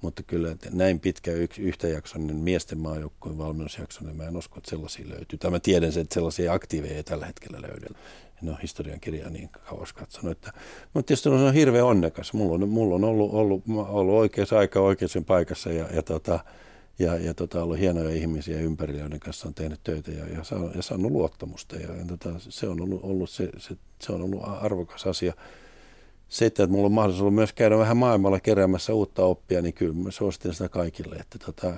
mutta 0.01 0.23
kyllä 0.23 0.51
että 0.51 0.69
näin 0.71 0.99
pitkä 0.99 1.31
yhtäjaksoinen 1.59 2.35
miesten 2.35 2.77
maajoukkueen 2.77 3.37
valmennusjakso, 3.37 4.03
niin 4.03 4.15
mä 4.15 4.27
en 4.27 4.37
usko, 4.37 4.57
että 4.57 4.69
sellaisia 4.69 5.09
löytyy. 5.09 5.39
Tai 5.39 5.51
mä 5.51 5.59
tiedän 5.59 5.91
sen, 5.91 6.01
että 6.01 6.13
sellaisia 6.13 6.53
aktiiveja 6.53 6.95
ei 6.95 7.03
tällä 7.03 7.25
hetkellä 7.25 7.61
löydy. 7.61 7.85
En 8.43 8.49
ole 8.49 8.57
historian 8.61 8.99
kirjaa 8.99 9.29
niin 9.29 9.49
kauas 9.49 9.93
katsonut. 9.93 10.31
Että, 10.31 10.53
mutta 10.93 11.07
tietysti 11.07 11.29
on, 11.29 11.43
on 11.43 11.53
hirveän 11.53 11.85
onnekas. 11.85 12.33
Mulla 12.33 12.53
on, 12.53 12.69
mulla 12.69 12.95
on 12.95 13.03
ollut, 13.03 13.33
ollut, 13.33 13.63
ollut 13.67 14.15
oikeassa 14.15 14.59
aika 14.59 14.79
oikeassa 14.79 15.21
paikassa 15.21 15.71
ja, 15.71 15.87
ja 15.93 16.01
tota, 16.01 16.39
ja, 16.99 17.17
ja 17.17 17.33
tota, 17.33 17.63
ollut 17.63 17.79
hienoja 17.79 18.09
ihmisiä 18.09 18.59
ympärillä, 18.59 19.01
joiden 19.01 19.19
kanssa 19.19 19.47
on 19.47 19.53
tehnyt 19.53 19.79
töitä 19.83 20.11
ja, 20.11 20.27
ja, 20.27 20.43
saanut, 20.43 20.75
ja 20.75 20.81
saanut 20.81 21.11
luottamusta. 21.11 21.75
Ja, 21.75 21.95
ja 21.95 22.05
tota, 22.07 22.29
se 22.39 22.67
on 22.67 22.81
ollut, 22.81 22.99
ollut 23.03 23.29
se, 23.29 23.49
se, 23.57 23.77
se, 23.99 24.13
on 24.13 24.21
ollut 24.21 24.41
arvokas 24.45 25.07
asia. 25.07 25.33
Se, 26.29 26.45
että 26.45 26.67
mulla 26.67 26.85
on 26.85 26.91
mahdollisuus 26.91 27.33
myös 27.33 27.53
käydä 27.53 27.77
vähän 27.77 27.97
maailmalla 27.97 28.39
keräämässä 28.39 28.93
uutta 28.93 29.25
oppia, 29.25 29.61
niin 29.61 29.73
kyllä 29.73 29.93
mä 29.93 30.11
suosittelen 30.11 30.55
sitä 30.55 30.69
kaikille, 30.69 31.15
että 31.15 31.39
tota, 31.39 31.73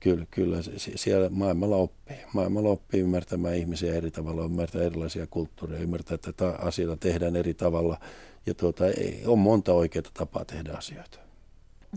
kyllä, 0.00 0.26
kyllä 0.30 0.58
siellä 0.76 1.28
maailmalla 1.30 1.76
oppii. 1.76 2.16
Maailmalla 2.32 2.68
oppii 2.68 3.00
ymmärtämään 3.00 3.56
ihmisiä 3.56 3.94
eri 3.94 4.10
tavalla, 4.10 4.44
ymmärtää 4.44 4.82
erilaisia 4.82 5.26
kulttuureja, 5.26 5.82
ymmärtää, 5.82 6.18
että 6.28 6.48
asioita 6.50 6.96
tehdään 6.96 7.36
eri 7.36 7.54
tavalla. 7.54 7.98
Ja 8.46 8.54
tuota, 8.54 8.84
on 9.26 9.38
monta 9.38 9.72
oikeaa 9.72 10.02
tapaa 10.14 10.44
tehdä 10.44 10.72
asioita. 10.72 11.18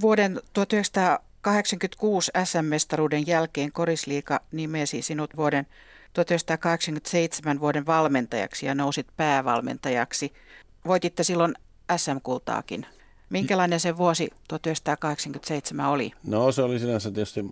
Vuoden 0.02 0.42
1900 0.54 1.29
86 1.42 2.32
SM-mestaruuden 2.44 3.28
jälkeen 3.28 3.72
Korisliika 3.72 4.40
nimesi 4.52 5.02
sinut 5.02 5.38
vuoden 5.38 5.66
1987 6.14 7.60
vuoden 7.60 7.86
valmentajaksi 7.86 8.66
ja 8.66 8.76
nousit 8.76 9.08
päävalmentajaksi. 9.18 10.34
Voititte 10.88 11.24
silloin 11.24 11.56
SM-kultaakin. 11.98 12.86
Minkälainen 13.30 13.80
se 13.80 13.98
vuosi 13.98 14.30
1987 14.48 15.90
oli? 15.90 16.12
No 16.24 16.52
se 16.52 16.62
oli 16.62 16.80
sinänsä 16.80 17.12
tietysti 17.12 17.46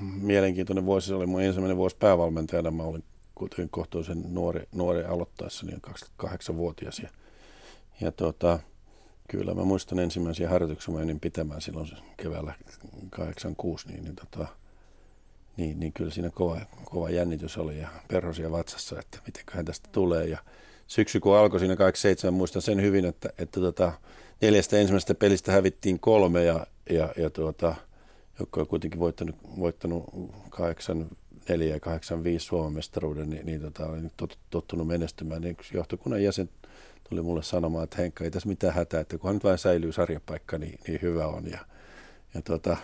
mielenkiintoinen 0.00 0.86
vuosi. 0.86 1.06
Se 1.06 1.14
oli 1.14 1.26
mun 1.26 1.42
ensimmäinen 1.42 1.76
vuosi 1.76 1.96
päävalmentajana. 1.96 2.70
Mä 2.70 2.82
olin 2.82 3.04
kuitenkin 3.34 3.70
kohtuullisen 3.70 4.34
nuori, 4.34 4.68
nuori 4.72 5.04
aloittaessa, 5.04 5.66
niin 5.66 5.82
28-vuotias. 6.22 6.98
Ja, 6.98 7.08
ja 8.00 8.12
tuota, 8.12 8.58
Kyllä, 9.28 9.54
mä 9.54 9.64
muistan 9.64 9.98
ensimmäisiä 9.98 10.48
harjoituksia, 10.48 10.94
mä 10.94 11.00
menin 11.00 11.20
pitämään 11.20 11.60
silloin 11.60 11.88
keväällä 12.16 12.54
86, 13.10 13.88
niin, 13.88 14.04
niin, 14.04 14.16
tota, 14.16 14.46
niin, 15.56 15.80
niin 15.80 15.92
kyllä 15.92 16.10
siinä 16.10 16.30
kova, 16.30 16.60
kova 16.84 17.10
jännitys 17.10 17.58
oli 17.58 17.80
ja 17.80 17.88
perhosia 18.08 18.50
vatsassa, 18.50 18.98
että 18.98 19.18
mitenköhän 19.26 19.64
tästä 19.64 19.88
tulee. 19.92 20.26
Ja 20.26 20.38
syksy 20.86 21.20
kun 21.20 21.36
alkoi 21.36 21.60
siinä 21.60 21.76
87, 21.76 22.34
muistan 22.34 22.62
sen 22.62 22.82
hyvin, 22.82 23.04
että, 23.04 23.28
että 23.38 23.60
tota, 23.60 23.92
neljästä 24.40 24.78
ensimmäisestä 24.78 25.14
pelistä 25.14 25.52
hävittiin 25.52 26.00
kolme 26.00 26.44
ja, 26.44 26.66
ja, 26.90 27.12
ja 27.16 27.30
tuota, 27.30 27.74
jotka 28.38 28.60
on 28.60 28.66
kuitenkin 28.66 29.00
voittanut, 29.00 29.36
voittanut 29.58 30.04
84 30.50 31.74
ja 31.74 31.80
85 31.80 32.46
Suomen 32.46 32.72
mestaruuden, 32.72 33.30
niin, 33.30 33.46
niin 33.46 33.60
tota, 33.60 33.86
oli 33.86 34.00
tottunut 34.50 34.86
menestymään. 34.86 35.42
Niin 35.42 35.56
johtokunnan 35.72 36.22
jäsen 36.22 36.48
tuli 37.08 37.22
mulle 37.22 37.42
sanomaan, 37.42 37.84
että 37.84 37.96
Henkka, 37.96 38.24
ei 38.24 38.30
tässä 38.30 38.48
mitään 38.48 38.74
hätää, 38.74 39.00
että 39.00 39.18
kunhan 39.18 39.36
nyt 39.36 39.44
vain 39.44 39.58
säilyy 39.58 39.92
sarjapaikka, 39.92 40.58
niin, 40.58 40.78
niin 40.86 41.02
hyvä 41.02 41.26
on. 41.26 41.50
Ja, 41.50 41.58
ja 42.34 42.42
tota, 42.42 42.76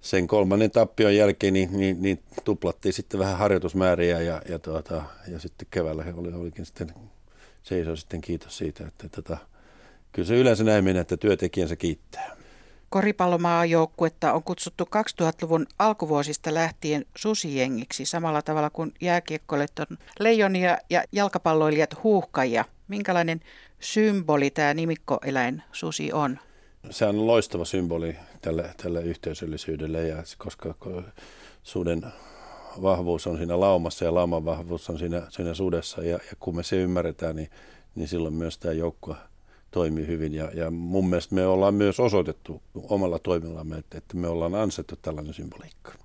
sen 0.00 0.26
kolmannen 0.26 0.70
tappion 0.70 1.16
jälkeen 1.16 1.52
niin, 1.52 1.68
niin, 1.72 2.02
niin 2.02 2.22
tuplattiin 2.44 2.92
sitten 2.92 3.20
vähän 3.20 3.38
harjoitusmääriä 3.38 4.20
ja, 4.20 4.42
ja, 4.48 4.58
tuota, 4.58 5.02
ja 5.28 5.38
sitten 5.38 5.68
keväällä 5.70 6.04
oli, 6.16 6.32
olikin 6.32 6.66
sitten 6.66 6.94
seisoi 7.62 7.96
sitten 7.96 8.20
kiitos 8.20 8.58
siitä, 8.58 8.86
että, 8.86 9.06
että 9.06 9.22
tota, 9.22 9.38
kyllä 10.12 10.28
se 10.28 10.36
yleensä 10.36 10.64
näin 10.64 10.84
menee, 10.84 11.02
että 11.02 11.16
työtekijänsä 11.16 11.76
kiittää. 11.76 12.36
Koripallomaajoukkuetta 12.88 14.32
on 14.32 14.42
kutsuttu 14.42 14.84
2000-luvun 14.84 15.66
alkuvuosista 15.78 16.54
lähtien 16.54 17.04
susijengiksi 17.16 18.04
samalla 18.06 18.42
tavalla 18.42 18.70
kuin 18.70 18.94
jääkiekkoilijat 19.00 19.78
on 19.78 19.98
leijonia 20.20 20.78
ja 20.90 21.04
jalkapalloilijat 21.12 22.02
huuhkajia. 22.02 22.64
Minkälainen 22.88 23.40
symboli 23.80 24.50
tämä 24.50 24.74
nimikkoeläin 24.74 25.62
susi 25.72 26.12
on? 26.12 26.38
Se 26.90 27.06
on 27.06 27.26
loistava 27.26 27.64
symboli 27.64 28.16
tälle, 28.42 28.74
tälle 28.82 29.02
yhteisöllisyydelle, 29.02 30.08
ja 30.08 30.22
koska 30.38 30.74
suden 31.62 32.02
vahvuus 32.82 33.26
on 33.26 33.36
siinä 33.36 33.60
laumassa 33.60 34.04
ja 34.04 34.14
lauman 34.14 34.44
vahvuus 34.44 34.90
on 34.90 34.98
siinä, 34.98 35.22
siinä 35.28 35.54
sudessa, 35.54 36.02
ja, 36.02 36.18
ja 36.30 36.36
kun 36.40 36.56
me 36.56 36.62
se 36.62 36.76
ymmärretään, 36.76 37.36
niin, 37.36 37.50
niin 37.94 38.08
silloin 38.08 38.34
myös 38.34 38.58
tämä 38.58 38.74
joukkue 38.74 39.16
toimii 39.70 40.06
hyvin. 40.06 40.34
Ja, 40.34 40.50
ja 40.54 40.70
mun 40.70 41.08
mielestä 41.08 41.34
me 41.34 41.46
ollaan 41.46 41.74
myös 41.74 42.00
osoitettu 42.00 42.62
omalla 42.74 43.18
toimillamme, 43.18 43.78
että, 43.78 43.98
että 43.98 44.16
me 44.16 44.28
ollaan 44.28 44.54
ansaittu 44.54 44.96
tällainen 44.96 45.34
symboliikka. 45.34 46.01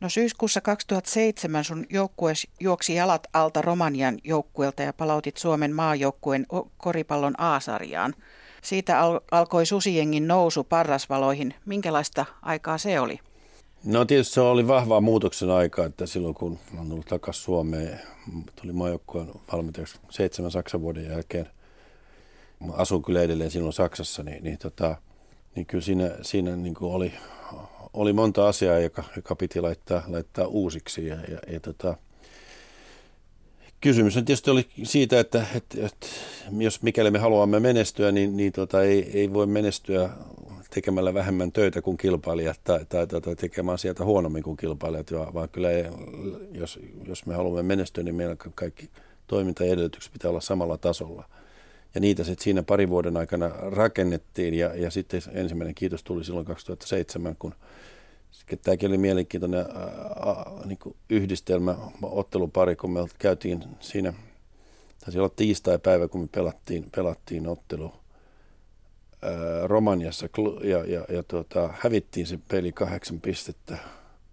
No 0.00 0.08
syyskuussa 0.08 0.60
2007 0.60 1.64
sun 1.64 1.86
joukkue 1.90 2.32
juoksi 2.60 2.94
jalat 2.94 3.26
alta 3.32 3.62
Romanian 3.62 4.18
joukkueelta 4.24 4.82
ja 4.82 4.92
palautit 4.92 5.36
Suomen 5.36 5.74
maajoukkueen 5.74 6.46
koripallon 6.76 7.40
A-sarjaan. 7.40 8.14
Siitä 8.62 9.00
al- 9.00 9.20
alkoi 9.30 9.66
susijengin 9.66 10.28
nousu 10.28 10.64
parrasvaloihin. 10.64 11.54
Minkälaista 11.66 12.26
aikaa 12.42 12.78
se 12.78 13.00
oli? 13.00 13.18
No 13.84 14.04
tietysti 14.04 14.34
se 14.34 14.40
oli 14.40 14.68
vahvaa 14.68 15.00
muutoksen 15.00 15.50
aika, 15.50 15.84
että 15.84 16.06
silloin 16.06 16.34
kun 16.34 16.58
on 16.78 16.88
tullut 16.88 17.06
takaisin 17.06 17.42
Suomeen, 17.42 18.00
tuli 18.62 18.72
maajoukkueen 18.72 19.28
valmentajaksi 19.52 19.98
seitsemän 20.10 20.50
Saksan 20.50 20.80
vuoden 20.80 21.04
jälkeen. 21.06 21.48
Asun 22.72 23.02
kyllä 23.02 23.22
edelleen 23.22 23.50
silloin 23.50 23.72
Saksassa, 23.72 24.22
niin, 24.22 24.44
niin, 24.44 24.58
tota, 24.58 24.96
niin 25.54 25.66
kyllä 25.66 25.84
siinä, 25.84 26.10
siinä 26.22 26.56
niin 26.56 26.74
kuin 26.74 26.92
oli, 26.94 27.12
oli 27.94 28.12
monta 28.12 28.48
asiaa, 28.48 28.78
joka, 28.78 29.04
joka 29.16 29.36
piti 29.36 29.60
laittaa, 29.60 30.02
laittaa 30.08 30.46
uusiksi. 30.46 31.06
Ja, 31.06 31.16
ja, 31.16 31.38
ja 31.52 31.60
tota, 31.60 31.96
kysymys 33.80 34.16
on 34.16 34.24
tietysti 34.24 34.50
oli 34.50 34.66
siitä, 34.82 35.20
että, 35.20 35.46
että, 35.54 35.86
että 35.86 36.06
jos 36.58 36.82
mikäli 36.82 37.10
me 37.10 37.18
haluamme 37.18 37.60
menestyä, 37.60 38.12
niin, 38.12 38.36
niin 38.36 38.52
tota, 38.52 38.82
ei, 38.82 39.10
ei 39.18 39.32
voi 39.32 39.46
menestyä 39.46 40.10
tekemällä 40.70 41.14
vähemmän 41.14 41.52
töitä 41.52 41.82
kuin 41.82 41.96
kilpailijat 41.96 42.60
tai, 42.64 42.84
tai, 42.88 43.06
tai, 43.06 43.20
tai 43.20 43.36
tekemään 43.36 43.78
sieltä 43.78 44.04
huonommin 44.04 44.42
kuin 44.42 44.56
kilpailijat, 44.56 45.12
vaan 45.34 45.48
kyllä 45.48 45.70
ei, 45.70 45.84
jos, 46.52 46.78
jos 47.06 47.26
me 47.26 47.34
haluamme 47.34 47.62
menestyä, 47.62 48.04
niin 48.04 48.14
meillä 48.14 48.36
kaikki 48.54 48.90
toimintaedellytykset 49.26 50.12
pitää 50.12 50.28
olla 50.30 50.40
samalla 50.40 50.78
tasolla. 50.78 51.24
Ja 51.94 52.00
niitä 52.00 52.24
sitten 52.24 52.44
siinä 52.44 52.62
parin 52.62 52.88
vuoden 52.88 53.16
aikana 53.16 53.48
rakennettiin. 53.48 54.54
Ja, 54.54 54.74
ja 54.74 54.90
sitten 54.90 55.22
ensimmäinen 55.32 55.74
kiitos 55.74 56.02
tuli 56.02 56.24
silloin 56.24 56.46
2007, 56.46 57.36
kun 57.36 57.54
tämäkin 58.62 58.88
oli 58.88 58.98
mielenkiintoinen 58.98 59.60
ää, 59.60 59.66
niin 60.64 60.78
yhdistelmä, 61.10 61.74
ottelupari, 62.02 62.76
kun 62.76 62.92
me 62.92 63.00
käytiin 63.18 63.64
siinä, 63.80 64.12
taisi 65.00 65.18
olla 65.18 65.32
tiistai-päivä, 65.36 66.08
kun 66.08 66.20
me 66.20 66.28
pelattiin, 66.32 66.86
pelattiin 66.96 67.46
ottelu 67.46 67.92
ää, 69.22 69.30
Romaniassa 69.66 70.28
ja, 70.62 70.84
ja, 70.84 71.04
ja 71.08 71.22
tuota, 71.22 71.70
hävittiin 71.80 72.26
se 72.26 72.38
peli 72.48 72.72
kahdeksan 72.72 73.20
pistettä, 73.20 73.78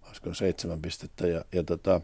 olisiko 0.06 0.34
seitsemän 0.34 0.82
pistettä 0.82 1.26
ja, 1.26 1.44
ja 1.52 1.62
tota, 1.62 2.00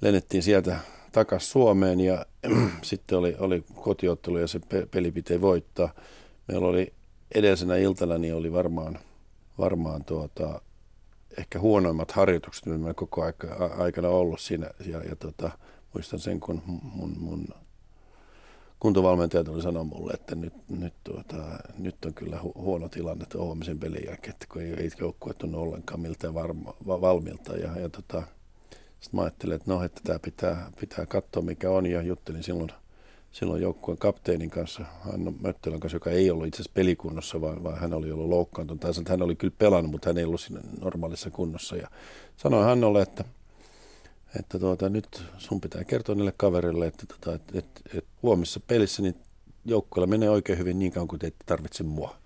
lennettiin 0.00 0.42
sieltä 0.42 0.78
takaisin 1.16 1.50
Suomeen 1.50 2.00
ja 2.00 2.26
sitten 2.82 3.18
oli, 3.18 3.36
oli 3.38 3.64
kotiottelu 3.74 4.38
ja 4.38 4.46
se 4.46 4.60
peli 4.90 5.12
pitää 5.12 5.40
voittaa. 5.40 5.92
Meillä 6.48 6.66
oli 6.66 6.92
edellisenä 7.34 7.76
iltana 7.76 8.18
niin 8.18 8.34
oli 8.34 8.52
varmaan, 8.52 8.98
varmaan 9.58 10.04
tuota, 10.04 10.60
ehkä 11.38 11.58
huonoimmat 11.58 12.12
harjoitukset, 12.12 12.66
mitä 12.66 12.94
koko 12.94 13.22
aika, 13.22 13.46
aikana 13.78 14.08
ollut 14.08 14.40
siinä. 14.40 14.70
Ja, 14.86 15.02
ja 15.04 15.16
tota, 15.16 15.50
muistan 15.94 16.20
sen, 16.20 16.40
kun 16.40 16.62
mun, 16.66 17.16
mun 17.18 17.48
kuntovalmentaja 18.80 19.44
tuli 19.44 19.62
sanoa 19.62 19.84
mulle, 19.84 20.12
että 20.12 20.34
nyt, 20.34 20.54
nyt, 20.68 20.94
tuota, 21.04 21.36
nyt 21.78 22.04
on 22.04 22.14
kyllä 22.14 22.36
hu- 22.36 22.60
huono 22.60 22.88
tilanne 22.88 23.26
huomisen 23.34 23.78
pelin 23.78 24.04
jälkeen, 24.06 24.30
että 24.34 24.46
kun 24.52 24.62
ei, 24.62 24.74
ei 24.74 24.90
joukkue 25.00 25.34
tunnu 25.34 25.62
ollenkaan 25.62 26.00
miltään 26.00 26.34
varma, 26.34 26.74
va, 26.86 27.00
valmilta. 27.00 27.56
Ja, 27.56 27.80
ja 27.80 27.88
tota, 27.88 28.22
sitten 29.00 29.18
mä 29.18 29.22
ajattelin, 29.22 29.56
että 29.56 29.70
no, 29.72 29.82
että 29.82 30.00
tämä 30.04 30.18
pitää, 30.18 30.70
pitää 30.80 31.06
katsoa 31.06 31.42
mikä 31.42 31.70
on 31.70 31.86
ja 31.86 32.02
juttelin 32.02 32.42
silloin, 32.42 32.70
silloin 33.32 33.62
joukkueen 33.62 33.98
kapteenin 33.98 34.50
kanssa, 34.50 34.84
Hanno 35.00 35.34
Möttölän 35.40 35.80
kanssa, 35.80 35.96
joka 35.96 36.10
ei 36.10 36.30
ollut 36.30 36.46
itse 36.46 36.56
asiassa 36.56 36.74
pelikunnossa, 36.74 37.40
vaan, 37.40 37.64
vaan 37.64 37.78
hän 37.78 37.94
oli 37.94 38.10
ollut 38.12 38.28
loukkaantunut. 38.28 38.80
Tai 38.80 38.92
hän 39.08 39.22
oli 39.22 39.36
kyllä 39.36 39.54
pelannut, 39.58 39.90
mutta 39.90 40.08
hän 40.08 40.18
ei 40.18 40.24
ollut 40.24 40.40
siinä 40.40 40.60
normaalissa 40.80 41.30
kunnossa. 41.30 41.76
Ja 41.76 41.90
sanoin 42.36 42.64
Hannolle, 42.64 43.02
että, 43.02 43.24
että 44.40 44.58
tuota, 44.58 44.88
nyt 44.88 45.22
sun 45.38 45.60
pitää 45.60 45.84
kertoa 45.84 46.14
niille 46.14 46.34
kaverille, 46.36 46.86
että, 46.86 47.02
että, 47.14 47.34
että, 47.34 47.58
että, 47.58 47.80
että 47.94 48.10
huomissa 48.22 48.60
pelissä 48.60 49.02
niin 49.02 49.16
joukkueella 49.64 50.06
menee 50.06 50.30
oikein 50.30 50.58
hyvin 50.58 50.78
niin 50.78 50.92
kauan 50.92 51.08
kuin 51.08 51.18
te 51.18 51.26
ette 51.26 51.44
tarvitse 51.46 51.82
mua. 51.82 52.16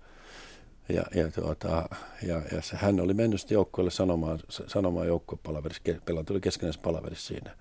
Ja, 0.93 1.03
ja, 1.15 1.31
tuota, 1.31 1.89
ja, 2.23 2.41
ja 2.51 2.61
se, 2.61 2.75
hän 2.75 2.99
oli 2.99 3.13
mennyt 3.13 3.51
joukkueelle 3.51 3.91
sanomaan, 3.91 4.39
sanomaan 4.49 5.07
joukkuepalaverissa, 5.07 5.83
pelaan 6.05 6.25
tuli 6.25 6.41
keskenäisessä 6.41 6.83
palaverissa 6.83 7.27
siinä, 7.27 7.51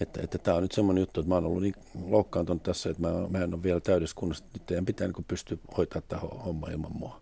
että, 0.00 0.20
että 0.22 0.38
tämä 0.38 0.56
on 0.56 0.62
nyt 0.62 0.72
semmoinen 0.72 1.02
juttu, 1.02 1.20
että 1.20 1.28
mä 1.28 1.34
oon 1.34 1.46
ollut 1.46 1.62
niin 1.62 1.74
loukkaantunut 2.08 2.62
tässä, 2.62 2.90
että 2.90 3.02
mä, 3.02 3.28
mä 3.28 3.38
en 3.38 3.54
ole 3.54 3.62
vielä 3.62 3.76
että 3.76 4.54
nyt 4.54 4.66
teidän 4.66 4.84
pitää 4.84 5.08
niin 5.08 5.24
pystyä 5.28 5.58
hoitaa 5.76 6.02
tämä 6.02 6.20
homma 6.20 6.68
ilman 6.68 6.96
mua. 6.96 7.20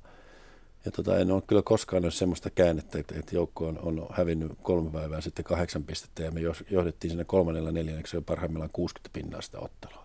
Ja 0.84 0.90
tota, 0.90 1.18
en 1.18 1.30
ole 1.30 1.42
kyllä 1.46 1.62
koskaan 1.62 2.02
nähnyt 2.02 2.14
semmoista 2.14 2.50
käännettä, 2.50 2.98
että, 2.98 3.18
että 3.18 3.34
joukko 3.34 3.66
on, 3.66 3.78
on 3.78 4.06
hävinnyt 4.10 4.52
kolme 4.62 4.90
päivää 4.90 5.20
sitten 5.20 5.44
kahdeksan 5.44 5.84
pistettä 5.84 6.22
ja 6.22 6.30
me 6.30 6.40
johdettiin 6.70 7.10
sinne 7.10 7.24
kolmannella 7.24 7.72
neljänneksi 7.72 8.16
jo 8.16 8.22
parhaimmillaan 8.22 8.70
60 8.72 9.10
pinnaa 9.12 9.42
sitä 9.42 9.58
ottelua 9.58 10.03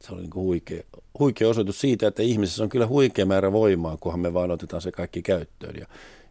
se 0.00 0.12
oli 0.12 0.20
niin 0.20 0.30
kuin 0.30 0.44
huikea, 0.44 0.82
huikea 1.18 1.48
osoitus 1.48 1.80
siitä, 1.80 2.06
että 2.06 2.22
ihmisessä 2.22 2.62
on 2.62 2.68
kyllä 2.68 2.86
huikea 2.86 3.26
määrä 3.26 3.52
voimaa, 3.52 3.96
kunhan 3.96 4.20
me 4.20 4.34
vaan 4.34 4.50
otetaan 4.50 4.82
se 4.82 4.92
kaikki 4.92 5.22
käyttöön. 5.22 5.74
Ja, 5.74 5.86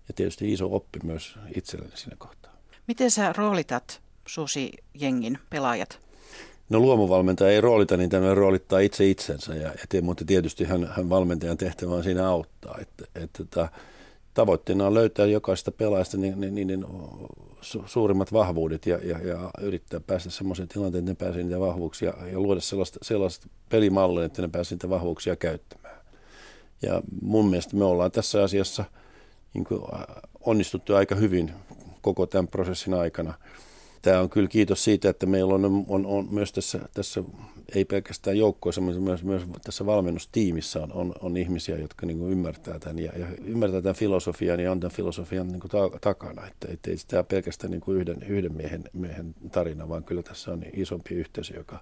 ja 0.08 0.14
tietysti 0.16 0.54
iso 0.54 0.76
oppi 0.76 1.00
myös 1.04 1.36
itselleni 1.56 1.98
siinä 1.98 2.16
kohtaa. 2.20 2.58
Miten 2.88 3.12
sä 3.12 3.34
roolitat 3.34 4.02
Susi-jengin 4.28 5.38
pelaajat? 5.50 6.00
No 6.70 6.80
luomuvalmentaja 6.80 7.52
ei 7.52 7.62
roolita, 7.62 7.98
niin 7.98 8.10
tämä 8.10 8.36
roolittaa 8.36 8.80
itse 8.80 9.10
itsensä, 9.10 9.56
ja, 9.56 9.74
ja, 9.94 10.02
mutta 10.02 10.26
tietysti 10.26 10.64
hän, 10.64 10.90
hän 10.96 11.10
valmentajan 11.10 11.58
tehtävä 11.58 11.96
on 11.96 12.04
siinä 12.04 12.28
auttaa. 12.28 12.78
Että, 12.82 13.04
että, 13.04 13.20
että 13.24 13.44
tota, 13.44 13.70
tavoitteena 14.38 14.88
on 14.88 14.94
löytää 14.94 15.26
jokaista 15.26 15.72
pelaajasta 15.72 16.18
niin, 16.18 16.42
niin, 16.42 16.56
niin, 16.56 16.68
niin 16.68 16.86
su, 17.62 17.84
suurimmat 17.86 18.34
vahvuudet 18.34 18.86
ja, 18.86 19.00
ja, 19.04 19.28
ja 19.28 19.52
yrittää 19.62 20.00
päästä 20.00 20.30
semmoiseen 20.30 20.68
tilanteeseen, 20.68 21.10
että 21.10 21.26
ne 21.26 21.28
pääsee 21.28 21.44
niitä 21.44 21.60
vahvuuksia 21.60 22.14
ja 22.32 22.40
luoda 22.40 22.62
sellaista, 22.62 23.00
sellaista 23.02 23.48
pelimallia, 23.70 24.26
että 24.26 24.42
ne 24.42 24.48
pääsee 24.48 24.76
niitä 24.76 24.90
vahvuuksia 24.90 25.36
käyttämään. 25.36 25.98
Ja 26.82 27.02
mun 27.22 27.50
mielestä 27.50 27.76
me 27.76 27.86
ollaan 27.86 28.12
tässä 28.12 28.44
asiassa 28.44 28.86
niin 29.54 29.64
kuin 29.64 29.82
onnistuttu 30.40 30.96
aika 30.96 31.16
hyvin 31.16 31.54
koko 32.02 32.26
tämän 32.26 32.48
prosessin 32.48 32.94
aikana– 32.94 33.34
tämä 34.08 34.22
on 34.22 34.30
kyllä 34.30 34.48
kiitos 34.48 34.84
siitä, 34.84 35.10
että 35.10 35.26
meillä 35.26 35.54
on, 35.54 35.86
on, 35.88 36.06
on 36.06 36.28
myös 36.32 36.52
tässä, 36.52 36.80
tässä, 36.94 37.24
ei 37.76 37.86
pelkästään 37.86 38.38
joukkoissa, 38.38 38.82
mutta 38.82 39.02
myös, 39.02 39.24
myös 39.24 39.44
tässä 39.64 39.86
valmennustiimissä 39.86 40.84
on, 40.84 40.94
on, 40.94 41.14
on 41.22 41.38
ihmisiä, 41.38 41.78
jotka 41.78 42.06
niin 42.06 42.18
kuin 42.18 42.32
ymmärtää 42.32 42.80
tämän 42.80 43.00
ja, 43.00 43.12
ja 43.20 43.28
ymmärtää 43.46 43.82
tämän 43.82 43.96
filosofian 43.96 44.60
ja 44.60 44.72
on 44.72 44.80
tämän 44.80 44.96
filosofian 44.96 45.48
niin 45.48 45.60
kuin 45.60 45.72
ta, 45.72 45.78
takana. 46.02 46.48
Että, 46.48 46.68
ei 46.92 46.98
tämä 47.08 47.24
pelkästään 47.24 47.72
niin 47.72 47.82
kuin 47.82 47.98
yhden, 47.98 48.24
yhden 48.24 48.54
miehen, 48.54 48.84
miehen 48.94 49.36
tarina, 49.52 49.90
vaan 49.90 50.04
kyllä 50.04 50.24
tässä 50.24 50.52
on 50.52 50.64
isompi 50.74 51.16
yhteisö, 51.16 51.56
joka, 51.56 51.80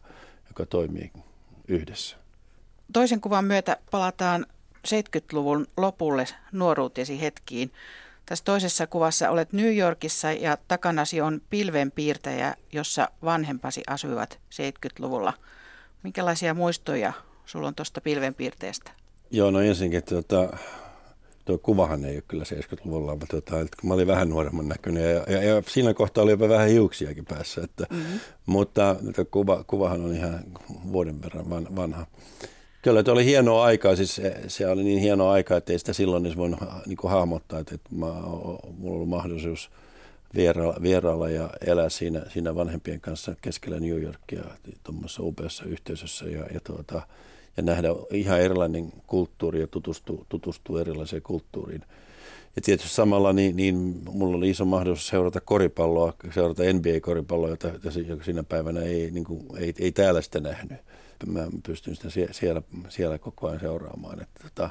joka 0.48 0.66
toimii 0.66 1.12
yhdessä. 1.68 2.18
Toisen 2.94 3.22
kuvan 3.22 3.46
myötä 3.46 3.78
palataan 3.92 4.46
70-luvun 4.88 5.68
lopulle 5.78 6.26
nuoruutesi 6.52 7.22
hetkiin. 7.22 7.72
Tässä 8.26 8.46
toisessa 8.46 8.88
kuvassa 8.88 9.30
olet 9.30 9.54
New 9.54 9.78
Yorkissa 9.78 10.32
ja 10.32 10.58
takanasi 10.68 11.22
on 11.22 11.42
pilvenpiirtäjä, 11.50 12.56
jossa 12.74 13.10
vanhempasi 13.24 13.84
asuivat 13.88 14.40
70-luvulla. 14.54 15.34
Minkälaisia 16.04 16.54
muistoja 16.54 17.14
sulla 17.46 17.68
on 17.68 17.76
tuosta 17.76 18.02
pilvenpiirteestä? 18.02 18.92
Joo, 19.32 19.52
no 19.52 19.62
ensinnäkin 19.62 20.04
tuota, 20.04 20.58
tuo 21.46 21.58
kuvahan 21.58 22.06
ei 22.06 22.16
ole 22.16 22.24
kyllä 22.28 22.44
70-luvulla, 22.44 23.12
mutta 23.12 23.28
tuota, 23.28 23.60
että 23.60 23.78
mä 23.84 23.94
olin 23.94 24.08
vähän 24.08 24.30
nuoremman 24.30 24.68
näköinen 24.68 25.16
ja, 25.16 25.24
ja, 25.28 25.44
ja 25.44 25.64
siinä 25.68 25.94
kohtaa 25.94 26.24
oli 26.24 26.32
jopa 26.32 26.50
vähän 26.50 26.70
hiuksiakin 26.70 27.26
päässä. 27.26 27.62
Että, 27.64 27.88
mm-hmm. 27.90 28.20
Mutta 28.46 28.96
kuva, 29.32 29.64
kuvahan 29.68 30.06
on 30.06 30.16
ihan 30.16 30.40
vuoden 30.92 31.22
verran 31.22 31.76
vanha. 31.76 32.06
Kyllä, 32.86 33.00
että 33.00 33.12
oli 33.12 33.26
hienoa 33.26 33.64
aikaa, 33.64 33.96
siis 33.96 34.16
se, 34.16 34.42
se 34.48 34.68
oli 34.68 34.84
niin 34.84 35.00
hienoa 35.00 35.32
aikaa, 35.32 35.58
että 35.58 35.74
ei 35.74 35.80
sitä 35.80 35.94
silloin 35.94 36.26
edes 36.26 36.38
voinut 36.38 36.60
niin 36.86 36.98
kuin 36.98 37.12
hahmottaa, 37.12 37.60
että, 37.60 37.76
että 37.76 37.90
mä, 37.96 38.06
mulla 38.06 38.60
on 38.64 38.92
ollut 38.92 39.10
mahdollisuus 39.10 39.70
vierailla, 40.36 40.76
vierailla 40.82 41.30
ja 41.30 41.50
elää 41.68 41.90
siinä, 41.90 42.22
siinä 42.30 42.56
vanhempien 42.56 43.02
kanssa 43.02 43.36
keskellä 43.42 43.80
New 43.80 44.02
Yorkia 44.02 44.44
tuommoisessa 44.84 45.24
upeassa 45.24 45.66
yhteisössä 45.66 46.26
ja, 46.26 46.46
ja, 46.54 46.60
tuota, 46.60 47.02
ja 47.58 47.64
nähdä 47.64 47.88
ihan 48.12 48.42
erilainen 48.42 48.94
kulttuuri 49.08 49.60
ja 49.60 49.68
tutustua, 49.68 50.26
tutustua 50.30 50.82
erilaiseen 50.82 51.22
kulttuuriin. 51.22 51.82
Ja 52.56 52.62
tietysti 52.62 52.96
samalla 52.96 53.34
niin, 53.34 53.56
niin 53.56 54.02
mulla 54.10 54.38
oli 54.38 54.50
iso 54.50 54.66
mahdollisuus 54.66 55.08
seurata 55.08 55.42
koripalloa, 55.42 56.14
seurata 56.34 56.64
NBA-koripalloa, 56.64 57.50
jota, 57.50 57.68
jota 57.68 57.92
siinä 58.26 58.44
päivänä 58.44 58.82
ei, 58.82 59.12
niin 59.12 59.26
kuin, 59.26 59.46
ei, 59.58 59.74
ei 59.80 59.92
täällä 59.92 60.22
sitä 60.22 60.40
nähnyt. 60.40 60.80
Mä 61.26 61.48
pystyn 61.66 61.96
sitä 61.96 62.10
siellä, 62.32 62.62
siellä 62.90 63.18
koko 63.18 63.48
ajan 63.48 63.60
seuraamaan. 63.60 64.22
Että, 64.22 64.44
tota, 64.44 64.70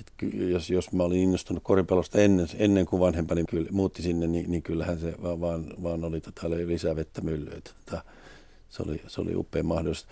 että 0.00 0.12
jos, 0.36 0.70
jos 0.70 0.92
mä 0.92 1.02
olin 1.02 1.20
innostunut 1.20 1.62
koripallosta 1.62 2.18
ennen, 2.18 2.48
ennen 2.58 2.86
kuin 2.86 3.00
vanhempani 3.00 3.44
kyllä, 3.44 3.68
muutti 3.70 4.02
sinne, 4.02 4.26
niin, 4.26 4.50
niin 4.50 4.62
kyllähän 4.62 5.00
se 5.00 5.14
vaan, 5.22 5.66
vaan, 5.82 6.04
oli 6.04 6.20
tota, 6.20 6.50
lisää 6.50 6.96
vettä 6.96 7.20
myllyä. 7.20 7.60
Tota, 7.60 8.02
se, 8.68 8.82
oli, 8.82 9.02
se 9.06 9.20
oli 9.20 9.36
upea 9.36 9.62
mahdollisuus. 9.62 10.08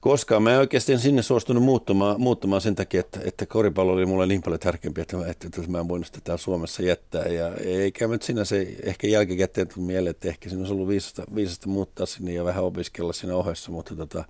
Koska 0.00 0.40
mä 0.40 0.52
en 0.52 0.58
oikeasti 0.58 0.98
sinne 0.98 1.22
suostunut 1.22 1.62
muuttumaan, 1.62 2.20
muuttumaan 2.20 2.60
sen 2.60 2.74
takia, 2.74 3.00
että, 3.00 3.20
että 3.24 3.46
koripallo 3.46 3.92
oli 3.92 4.06
mulle 4.06 4.26
niin 4.26 4.42
paljon 4.42 4.60
tärkeämpi, 4.60 5.00
että, 5.00 5.16
että, 5.26 5.46
että 5.46 5.70
mä 5.70 5.80
en 5.80 5.88
voinut 5.88 6.06
sitä 6.06 6.18
täällä 6.24 6.42
Suomessa 6.42 6.82
jättää. 6.82 7.24
Ja 7.24 7.54
eikä 7.54 8.08
nyt 8.08 8.22
siinä 8.22 8.44
se 8.44 8.76
ehkä 8.82 9.06
jälkikäteen 9.06 9.68
tuli 9.68 9.86
mieleen, 9.86 10.10
että 10.10 10.28
ehkä 10.28 10.48
siinä 10.48 10.60
olisi 10.60 10.72
ollut 10.72 10.88
viisasta, 10.88 11.24
viisasta 11.34 11.68
muuttaa 11.68 12.06
sinne 12.06 12.32
ja 12.32 12.44
vähän 12.44 12.64
opiskella 12.64 13.12
siinä 13.12 13.36
ohessa, 13.36 13.70
mutta 13.70 13.96
tota, 13.96 14.24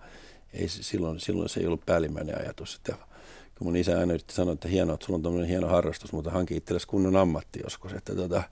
ei, 0.56 0.68
silloin, 0.68 1.20
silloin 1.20 1.48
se 1.48 1.60
ei 1.60 1.66
ollut 1.66 1.86
päällimmäinen 1.86 2.40
ajatus. 2.40 2.74
Että 2.74 2.96
kun 3.58 3.66
mun 3.66 3.76
isä 3.76 3.98
aina 3.98 4.12
yritti 4.12 4.34
sanoa, 4.34 4.52
että 4.52 4.68
hienoa, 4.68 4.94
että 4.94 5.06
sulla 5.06 5.16
on 5.16 5.22
tämmöinen 5.22 5.48
hieno 5.48 5.68
harrastus, 5.68 6.12
mutta 6.12 6.30
hanki 6.30 6.56
itsellesi 6.56 6.86
kunnon 6.86 7.16
ammatti 7.16 7.60
joskus. 7.64 7.92
Että 7.92 8.14
tota, 8.14 8.42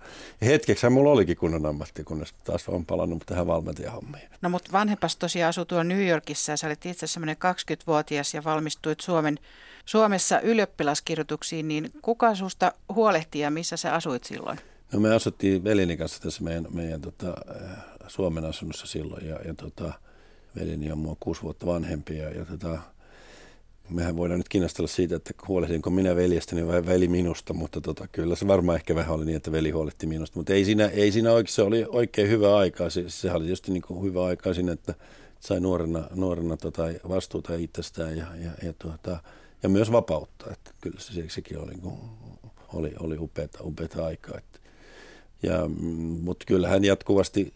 hetkeksi 0.42 0.88
mulla 0.88 1.10
olikin 1.10 1.36
kunnon 1.36 1.66
ammatti, 1.66 2.04
kunnes 2.04 2.32
taas 2.44 2.68
on 2.68 2.86
palannut 2.86 3.22
tähän 3.26 3.46
valmentajahommiin. 3.46 4.28
No 4.42 4.48
mutta 4.48 4.72
vanhempas 4.72 5.16
tosiaan 5.16 5.48
asui 5.48 5.66
tuolla 5.66 5.84
New 5.84 6.06
Yorkissa 6.08 6.52
ja 6.52 6.56
sä 6.56 6.66
olit 6.66 6.86
itse 6.86 7.06
semmoinen 7.06 7.36
20-vuotias 7.36 8.34
ja 8.34 8.44
valmistuit 8.44 9.00
Suomen, 9.00 9.38
Suomessa 9.84 10.40
ylioppilaskirjoituksiin, 10.40 11.68
niin 11.68 11.90
kuka 12.02 12.34
susta 12.34 12.72
huolehti 12.94 13.38
ja 13.38 13.50
missä 13.50 13.76
sä 13.76 13.94
asuit 13.94 14.24
silloin? 14.24 14.58
No 14.92 15.00
me 15.00 15.14
asuttiin 15.14 15.64
velini 15.64 15.96
kanssa 15.96 16.22
tässä 16.22 16.44
meidän, 16.44 16.66
meidän 16.70 17.00
tota, 17.00 17.34
Suomen 18.08 18.44
asunnossa 18.44 18.86
silloin 18.86 19.28
ja, 19.28 19.38
ja 19.44 19.54
tota, 19.54 19.92
velini 20.56 20.92
on 20.92 20.98
mua 20.98 21.16
kuusi 21.20 21.42
vuotta 21.42 21.66
vanhempi 21.66 22.18
ja, 22.18 22.30
ja 22.30 22.44
tota, 22.44 22.78
mehän 23.90 24.16
voidaan 24.16 24.40
nyt 24.40 24.48
kiinnostella 24.48 24.88
siitä, 24.88 25.16
että 25.16 25.34
huolehdinko 25.48 25.90
minä 25.90 26.16
veljestäni 26.16 26.66
vai 26.66 26.86
veli 26.86 27.08
minusta, 27.08 27.52
mutta 27.52 27.80
tota, 27.80 28.08
kyllä 28.08 28.36
se 28.36 28.46
varmaan 28.46 28.76
ehkä 28.76 28.94
vähän 28.94 29.14
oli 29.14 29.24
niin, 29.24 29.36
että 29.36 29.52
veli 29.52 29.70
huolehti 29.70 30.06
minusta. 30.06 30.38
Mutta 30.38 30.52
ei 30.52 30.64
siinä, 30.64 30.86
ei 30.86 31.12
siinä 31.12 31.32
oikein, 31.32 31.54
se 31.54 31.62
oli 31.62 31.86
oikein 31.88 32.28
hyvä 32.28 32.56
aika. 32.56 32.90
Se, 32.90 33.04
se 33.08 33.32
oli 33.32 33.48
just 33.48 33.68
niin 33.68 33.82
kuin 33.82 34.04
hyvä 34.04 34.24
aika 34.24 34.54
siinä, 34.54 34.72
että 34.72 34.94
sai 35.40 35.60
nuorena, 35.60 36.08
nuorena 36.14 36.56
tota 36.56 36.82
vastuuta 37.08 37.54
itsestään 37.54 38.16
ja, 38.16 38.26
ja, 38.44 38.50
ja, 38.62 38.72
tuota, 38.78 39.18
ja 39.62 39.68
myös 39.68 39.92
vapautta. 39.92 40.52
Että 40.52 40.70
kyllä 40.80 41.00
se, 41.00 41.28
sekin 41.28 41.58
oli, 41.58 41.72
niin 41.74 41.98
oli, 42.72 42.92
oli 43.00 43.18
upeata, 43.18 43.58
upeata 43.62 44.06
aikaa. 44.06 44.38
Että 44.38 44.58
ja, 45.44 45.68
mm, 45.68 46.24
mutta 46.24 46.44
kyllähän 46.46 46.84
jatkuvasti, 46.84 47.52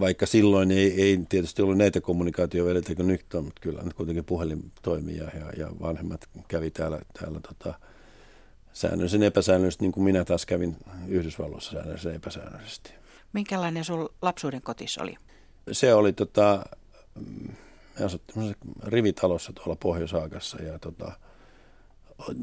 vaikka 0.00 0.26
silloin 0.26 0.70
ei, 0.70 1.02
ei 1.02 1.18
tietysti 1.28 1.62
ollut 1.62 1.78
näitä 1.78 2.00
kommunikaatiovälineitä 2.00 2.94
kuin 2.94 3.08
nyt 3.08 3.34
on, 3.34 3.44
mutta 3.44 3.60
kyllä 3.60 3.82
kuitenkin 3.96 4.24
puhelin 4.24 4.72
toimii 4.82 5.16
ja, 5.16 5.28
ja 5.56 5.68
vanhemmat 5.80 6.28
kävi 6.48 6.70
täällä, 6.70 7.00
täällä 7.20 7.40
tota, 7.40 7.74
säännöllisen 8.72 9.22
epäsäännöllisesti, 9.22 9.84
niin 9.84 9.92
kuin 9.92 10.04
minä 10.04 10.24
taas 10.24 10.46
kävin 10.46 10.76
Yhdysvalloissa 11.08 11.72
säännöllisen 11.72 12.14
epäsäännöllisesti. 12.14 12.92
Minkälainen 13.32 13.84
sun 13.84 14.08
lapsuuden 14.22 14.62
kotis 14.62 14.98
oli? 14.98 15.16
Se 15.72 15.94
oli, 15.94 16.12
tota, 16.12 16.66
me 17.98 18.04
asuttiin 18.04 18.56
rivitalossa 18.84 19.52
tuolla 19.52 19.76
Pohjois-Aakassa 19.76 20.62
ja 20.62 20.78
tota, 20.78 21.12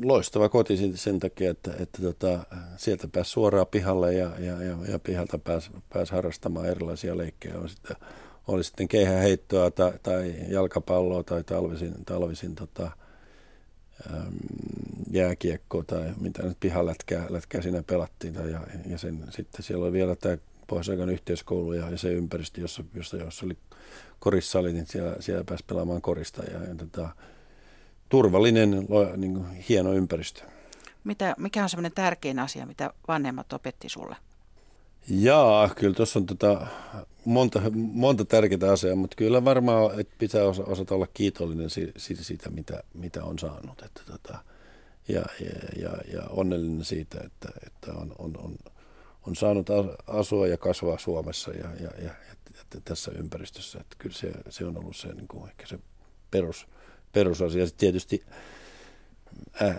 loistava 0.03 0.49
koti 0.49 0.97
sen 0.97 1.19
takia, 1.19 1.51
että, 1.51 1.73
että 1.79 2.01
tota, 2.01 2.39
sieltä 2.77 3.07
pääsi 3.11 3.31
suoraan 3.31 3.67
pihalle 3.67 4.13
ja, 4.13 4.31
ja, 4.39 4.63
ja, 4.63 4.77
ja 4.87 4.99
pihalta 4.99 5.37
pääsi, 5.37 5.69
pääsi 5.93 6.11
harrastamaan 6.11 6.65
erilaisia 6.65 7.17
leikkejä. 7.17 7.59
On 7.59 7.69
sitten, 7.69 7.95
oli 8.47 8.63
sitten 8.63 8.87
keihäheittoa 8.87 9.71
tai, 9.71 9.93
tai 10.03 10.35
jalkapalloa 10.49 11.23
tai 11.23 11.43
talvisin, 11.43 11.93
talvisin 12.05 12.55
tota, 12.55 12.91
jääkiekkoa 15.11 15.83
tai 15.83 16.13
mitä 16.19 16.43
nyt 16.43 16.57
pihalätkää 16.59 17.25
lätkää 17.29 17.61
siinä 17.61 17.83
pelattiin. 17.83 18.33
Ja, 18.33 18.61
ja 18.85 18.97
sen, 18.97 19.25
sitten 19.29 19.63
siellä 19.63 19.85
oli 19.85 19.93
vielä 19.93 20.15
tämä 20.15 20.37
pohjois 20.67 21.09
yhteiskoulu 21.11 21.73
ja, 21.73 21.89
ja 21.89 21.97
se 21.97 22.13
ympäristö, 22.13 22.61
jossa, 22.61 22.83
jossa, 22.93 23.17
jossa 23.17 23.45
oli 23.45 23.57
korissa 24.19 24.61
niin 24.61 24.87
siellä, 24.87 25.15
siellä 25.19 25.43
pääsi 25.43 25.63
pelaamaan 25.67 26.01
korista. 26.01 26.43
Ja, 26.43 26.63
ja 26.63 26.75
tota, 26.75 27.09
turvallinen, 28.09 28.71
niin 29.17 29.33
kuin, 29.33 29.45
hieno 29.69 29.93
ympäristö. 29.93 30.41
Mitä, 31.03 31.35
mikä 31.37 31.63
on 31.63 31.69
semmoinen 31.69 31.91
tärkein 31.95 32.39
asia, 32.39 32.65
mitä 32.65 32.93
vanhemmat 33.07 33.53
opetti 33.53 33.89
sulle? 33.89 34.15
Jaa, 35.07 35.69
kyllä 35.69 35.93
tuossa 35.93 36.19
on 36.19 36.25
tota 36.25 36.67
monta, 37.25 37.61
monta 37.73 38.25
tärkeää 38.25 38.71
asiaa, 38.71 38.95
mutta 38.95 39.15
kyllä 39.15 39.45
varmaan 39.45 39.99
että 39.99 40.15
pitää 40.17 40.43
osa, 40.43 40.63
osata 40.63 40.95
olla 40.95 41.07
kiitollinen 41.07 41.69
siitä, 41.69 42.23
siitä 42.23 42.49
mitä, 42.49 42.83
mitä 42.93 43.23
on 43.23 43.39
saanut. 43.39 43.81
Että 43.81 44.01
tota, 44.05 44.37
ja, 45.07 45.25
ja, 45.39 45.81
ja, 45.81 45.91
ja 46.13 46.21
onnellinen 46.29 46.85
siitä, 46.85 47.17
että, 47.25 47.49
että 47.67 47.93
on, 47.93 48.15
on, 48.17 48.37
on, 48.37 48.55
on 49.27 49.35
saanut 49.35 49.67
asua 50.07 50.47
ja 50.47 50.57
kasvaa 50.57 50.97
Suomessa 50.97 51.51
ja, 51.51 51.69
ja, 51.79 51.89
ja, 52.03 52.11
ja 52.29 52.35
tässä 52.85 53.11
ympäristössä. 53.11 53.79
Että 53.79 53.95
kyllä 53.99 54.15
se, 54.15 54.31
se 54.49 54.65
on 54.65 54.77
ollut 54.77 54.95
se, 54.95 55.07
niin 55.07 55.27
kuin 55.27 55.49
ehkä 55.49 55.65
se 55.65 55.79
perus, 56.31 56.67
perusasia. 57.13 57.65
Sitten 57.65 57.79
tietysti 57.79 58.23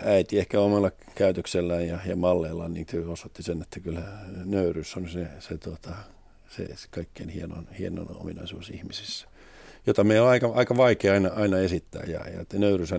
äiti 0.03 0.39
ehkä 0.39 0.59
omalla 0.59 0.91
käytöksellään 1.15 1.87
ja, 1.87 1.99
ja 2.05 2.15
malleillaan 2.15 2.73
niin 2.73 2.87
osoitti 3.07 3.43
sen, 3.43 3.61
että 3.61 3.79
kyllä 3.79 4.01
nöyryys 4.45 4.97
on 4.97 5.09
se, 5.09 5.27
se, 5.39 5.57
tota, 5.57 5.89
se, 6.49 6.75
se 6.75 6.87
kaikkein 6.91 7.29
hienon, 7.29 7.67
hienon 7.79 8.15
ominaisuus 8.15 8.69
ihmisissä, 8.69 9.27
jota 9.87 10.03
me 10.03 10.21
on 10.21 10.29
aika, 10.29 10.51
aika 10.55 10.77
vaikea 10.77 11.13
aina, 11.13 11.29
aina 11.29 11.57
esittää. 11.57 12.03
Ja, 12.03 12.29
ja 12.29 12.41
että 12.41 12.57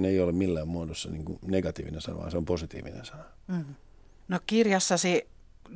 ei 0.08 0.20
ole 0.20 0.32
millään 0.32 0.68
muodossa 0.68 1.10
niin 1.10 1.24
kuin 1.24 1.38
negatiivinen 1.42 2.00
sana, 2.00 2.18
vaan 2.18 2.30
se 2.30 2.36
on 2.36 2.44
positiivinen 2.44 3.04
sana. 3.04 3.24
Mm. 3.46 3.64
No 4.28 4.40
kirjassasi 4.46 5.26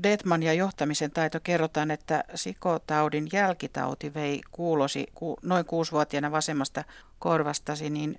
Detman 0.02 0.42
ja 0.42 0.52
johtamisen 0.52 1.10
taito 1.10 1.40
kerrotaan, 1.42 1.90
että 1.90 2.24
sikotaudin 2.34 3.28
jälkitauti 3.32 4.14
vei 4.14 4.40
kuulosi 4.50 5.06
ku, 5.14 5.38
noin 5.42 5.64
kuusivuotiaana 5.64 6.30
vasemmasta 6.30 6.84
korvastasi, 7.18 7.90
niin 7.90 8.18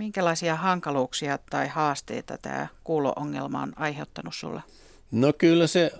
Minkälaisia 0.00 0.56
hankaluuksia 0.56 1.38
tai 1.50 1.68
haasteita 1.68 2.38
tämä 2.38 2.66
kuulo-ongelma 2.84 3.62
on 3.62 3.72
aiheuttanut 3.76 4.34
sulle? 4.34 4.62
No 5.10 5.32
kyllä 5.32 5.66
se 5.66 5.92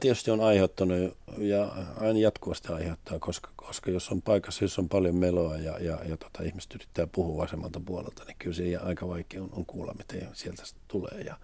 tietysti 0.00 0.30
on 0.30 0.40
aiheuttanut 0.40 1.16
ja 1.38 1.72
aina 2.00 2.18
jatkuvasti 2.18 2.72
aiheuttaa, 2.72 3.18
koska, 3.18 3.50
koska 3.56 3.90
jos 3.90 4.08
on 4.10 4.22
paikassa, 4.22 4.64
jos 4.64 4.78
on 4.78 4.88
paljon 4.88 5.16
meloa 5.16 5.56
ja, 5.56 5.78
ja, 5.78 5.98
ja 6.08 6.16
tota, 6.16 6.42
ihmiset 6.42 6.74
yrittää 6.74 7.06
puhua 7.06 7.42
vasemmalta 7.42 7.80
puolelta, 7.86 8.24
niin 8.24 8.36
kyllä 8.38 8.56
se 8.56 8.76
aika 8.76 9.08
vaikea 9.08 9.42
on, 9.42 9.48
on 9.52 9.66
kuulla, 9.66 9.94
miten 9.98 10.28
sieltä 10.32 10.62
tulee. 10.88 11.20
Ja, 11.20 11.36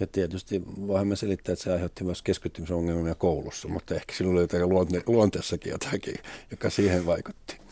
ja 0.00 0.06
tietysti 0.06 0.62
voimme 0.86 1.16
selittää, 1.16 1.52
että 1.52 1.62
se 1.62 1.72
aiheutti 1.72 2.04
myös 2.04 2.22
keskittymisongelmia 2.22 3.14
koulussa, 3.14 3.68
mutta 3.68 3.94
ehkä 3.94 4.14
sinulla 4.14 4.40
oli 4.40 4.44
jotain 4.44 4.62
luonte- 4.62 5.02
luonteessakin 5.06 5.70
jotakin, 5.72 6.14
joka 6.50 6.70
siihen 6.70 7.06
vaikutti. 7.06 7.67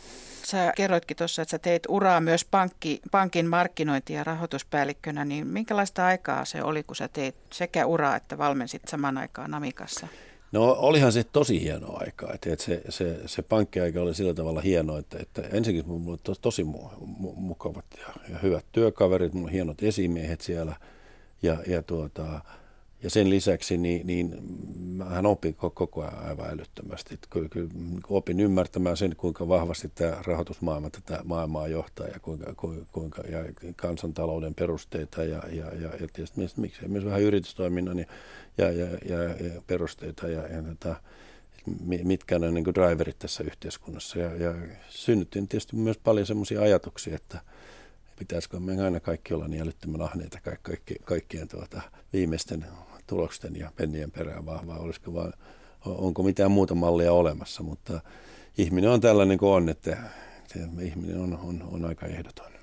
Sä 0.46 0.72
kerroitkin 0.76 1.16
tuossa, 1.16 1.42
että 1.42 1.50
sä 1.50 1.58
teit 1.58 1.82
uraa 1.88 2.20
myös 2.20 2.44
pankki, 2.44 3.00
pankin 3.10 3.46
markkinointi- 3.46 4.12
ja 4.12 4.24
rahoituspäällikkönä, 4.24 5.24
niin 5.24 5.46
minkälaista 5.46 6.06
aikaa 6.06 6.44
se 6.44 6.62
oli, 6.62 6.82
kun 6.82 6.96
sä 6.96 7.08
teit 7.08 7.34
sekä 7.52 7.86
uraa 7.86 8.16
että 8.16 8.38
valmensit 8.38 8.82
saman 8.88 9.18
aikaan 9.18 9.50
Namikassa? 9.50 10.08
No 10.52 10.76
olihan 10.78 11.12
se 11.12 11.24
tosi 11.24 11.60
hieno 11.62 11.96
aika, 11.96 12.32
että, 12.34 12.52
että 12.52 12.64
se, 12.64 12.82
se, 12.88 13.20
se 13.26 13.42
pankkiaika 13.42 14.00
oli 14.00 14.14
sillä 14.14 14.34
tavalla 14.34 14.60
hieno, 14.60 14.98
että, 14.98 15.18
että 15.20 15.42
ensinnäkin 15.42 15.90
mulla 15.90 16.10
oli 16.10 16.20
tos, 16.22 16.38
tosi 16.38 16.64
mu, 16.64 16.88
mu, 17.00 17.32
mukavat 17.32 17.84
ja, 17.98 18.14
ja 18.32 18.38
hyvät 18.38 18.64
työkaverit, 18.72 19.32
mulla 19.32 19.50
hienot 19.50 19.82
esimiehet 19.82 20.40
siellä 20.40 20.76
ja, 21.42 21.56
ja 21.66 21.82
tuota, 21.82 22.40
ja 23.06 23.10
sen 23.10 23.30
lisäksi 23.30 23.76
niin, 23.76 24.06
niin 24.06 24.34
hän 25.08 25.26
opin 25.26 25.54
koko 25.54 26.02
ajan 26.02 26.18
aivan 26.18 26.50
älyttömästi. 26.50 27.18
Kyllä, 27.30 27.48
kyllä 27.48 27.70
opin 28.08 28.40
ymmärtämään 28.40 28.96
sen, 28.96 29.16
kuinka 29.16 29.48
vahvasti 29.48 29.90
tämä 29.94 30.16
rahoitusmaailma 30.26 30.90
tätä 30.90 31.20
maailmaa 31.24 31.68
johtaa 31.68 32.06
ja, 32.06 32.20
kuinka, 32.20 32.54
kuinka, 32.92 33.22
ja 33.22 33.38
kansantalouden 33.76 34.54
perusteita 34.54 35.24
ja, 35.24 35.42
ja, 35.52 35.64
ja, 35.74 35.88
ja 35.88 36.08
tietysti 36.12 36.38
myös, 36.38 36.56
miksei 36.56 36.88
myös 36.88 37.04
vähän 37.04 37.22
yritystoiminnan 37.22 37.98
ja, 37.98 38.06
ja, 38.58 38.70
ja, 38.70 38.88
ja, 39.08 39.22
ja 39.22 39.62
perusteita 39.66 40.28
ja, 40.28 40.46
ja 40.46 40.62
tota, 40.62 40.96
mitkä 42.04 42.36
on 42.36 42.54
niin 42.54 42.74
driverit 42.74 43.18
tässä 43.18 43.44
yhteiskunnassa. 43.44 44.18
Ja, 44.18 44.36
ja 44.36 44.54
synnyttiin 44.88 45.48
tietysti 45.48 45.76
myös 45.76 45.98
paljon 45.98 46.26
sellaisia 46.26 46.62
ajatuksia, 46.62 47.16
että 47.16 47.40
pitäisikö 48.18 48.60
me 48.60 48.82
aina 48.82 49.00
kaikki 49.00 49.34
olla 49.34 49.48
niin 49.48 49.62
älyttömän 49.62 50.02
ahneita 50.02 50.38
kaikki, 50.62 50.94
kaikkien 51.04 51.48
tuota, 51.48 51.80
viimeisten 52.12 52.66
tulosten 53.06 53.56
ja 53.56 53.72
pennien 53.76 54.10
perään 54.10 54.46
vahvaa, 54.46 54.78
olisiko 54.78 55.14
vaan, 55.14 55.32
onko 55.84 56.22
mitään 56.22 56.50
muuta 56.50 56.74
mallia 56.74 57.12
olemassa, 57.12 57.62
mutta 57.62 58.00
ihminen 58.58 58.90
on 58.90 59.00
tällainen 59.00 59.38
kuin 59.38 59.50
on, 59.50 59.68
että 59.68 59.96
ihminen 60.82 61.20
on, 61.20 61.38
on, 61.42 61.68
on 61.72 61.84
aika 61.84 62.06
ehdoton. 62.06 62.56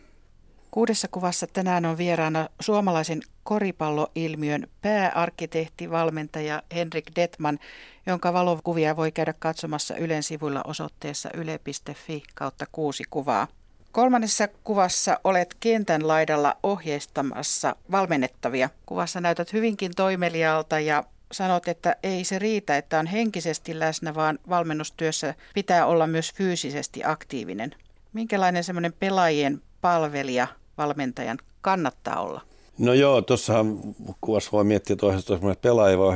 Kuudessa 0.72 1.08
kuvassa 1.08 1.48
tänään 1.48 1.86
on 1.86 1.98
vieraana 1.98 2.50
suomalaisen 2.60 3.22
koripalloilmiön 3.44 4.68
pääarkkitehti, 4.82 5.92
valmentaja 5.92 6.64
Henrik 6.76 7.06
Detman, 7.16 7.60
jonka 8.06 8.34
valokuvia 8.34 8.96
voi 8.96 9.12
käydä 9.12 9.34
katsomassa 9.40 9.96
Ylen 9.96 10.24
sivuilla 10.24 10.62
osoitteessa 10.68 11.30
yle.fi 11.34 12.24
kautta 12.36 12.66
kuusi 12.72 13.04
kuvaa. 13.10 13.48
Kolmannessa 13.94 14.48
kuvassa 14.48 15.20
olet 15.24 15.56
kentän 15.60 16.08
laidalla 16.08 16.58
ohjeistamassa 16.64 17.76
valmennettavia. 17.92 18.70
Kuvassa 18.86 19.22
näytät 19.22 19.54
hyvinkin 19.54 19.92
toimeliaalta 19.96 20.80
ja 20.80 21.04
sanot, 21.32 21.68
että 21.68 21.96
ei 22.04 22.24
se 22.24 22.40
riitä, 22.40 22.78
että 22.78 23.00
on 23.00 23.06
henkisesti 23.06 23.80
läsnä, 23.80 24.16
vaan 24.16 24.40
valmennustyössä 24.50 25.36
pitää 25.54 25.86
olla 25.86 26.08
myös 26.08 26.34
fyysisesti 26.34 27.02
aktiivinen. 27.06 27.76
Minkälainen 28.14 28.64
semmoinen 28.64 28.94
pelaajien 28.94 29.62
palvelija 29.82 30.48
valmentajan 30.78 31.38
kannattaa 31.62 32.22
olla? 32.22 32.42
No 32.78 32.94
joo, 32.94 33.22
tuossahan 33.22 33.80
kuvassa 34.22 34.50
voi 34.52 34.64
miettiä 34.64 34.96
toisesta 34.96 35.40
pelaajia 35.62 35.98
voi 35.98 36.14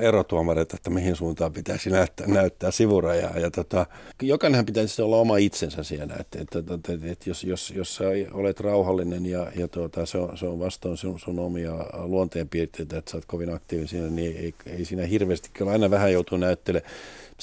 erotuomareita, 0.00 0.76
että 0.76 0.90
mihin 0.90 1.16
suuntaan 1.16 1.52
pitäisi 1.52 1.90
näyttää, 1.90 2.26
näyttää 2.26 2.70
sivurajaa. 2.70 3.38
Ja 3.38 3.50
tota, 3.50 3.86
jokainenhan 4.22 4.66
pitäisi 4.66 5.02
olla 5.02 5.16
oma 5.16 5.36
itsensä 5.36 5.82
siinä, 5.82 6.16
että, 6.20 6.38
että, 6.40 6.58
että, 6.58 6.74
että, 6.74 6.92
että 7.10 7.30
jos, 7.30 7.44
jos, 7.44 7.70
jos 7.70 7.94
sä 7.94 8.04
olet 8.32 8.60
rauhallinen 8.60 9.26
ja, 9.26 9.46
ja 9.56 9.68
tuota, 9.68 10.06
se, 10.06 10.18
on, 10.18 10.38
se 10.38 10.46
on 10.46 10.58
vastoin 10.58 10.96
sun, 10.96 11.20
sun 11.20 11.38
omia 11.38 11.72
luonteenpiirteitä, 11.92 12.98
että 12.98 13.10
sä 13.10 13.16
oot 13.16 13.24
kovin 13.24 13.54
aktiivinen 13.54 13.88
siinä, 13.88 14.08
niin 14.08 14.36
ei, 14.36 14.54
ei 14.66 14.84
siinä 14.84 15.06
hirveästi, 15.06 15.50
kyllä 15.52 15.70
aina 15.70 15.90
vähän 15.90 16.12
joutuu 16.12 16.38
näyttelemään 16.38 16.92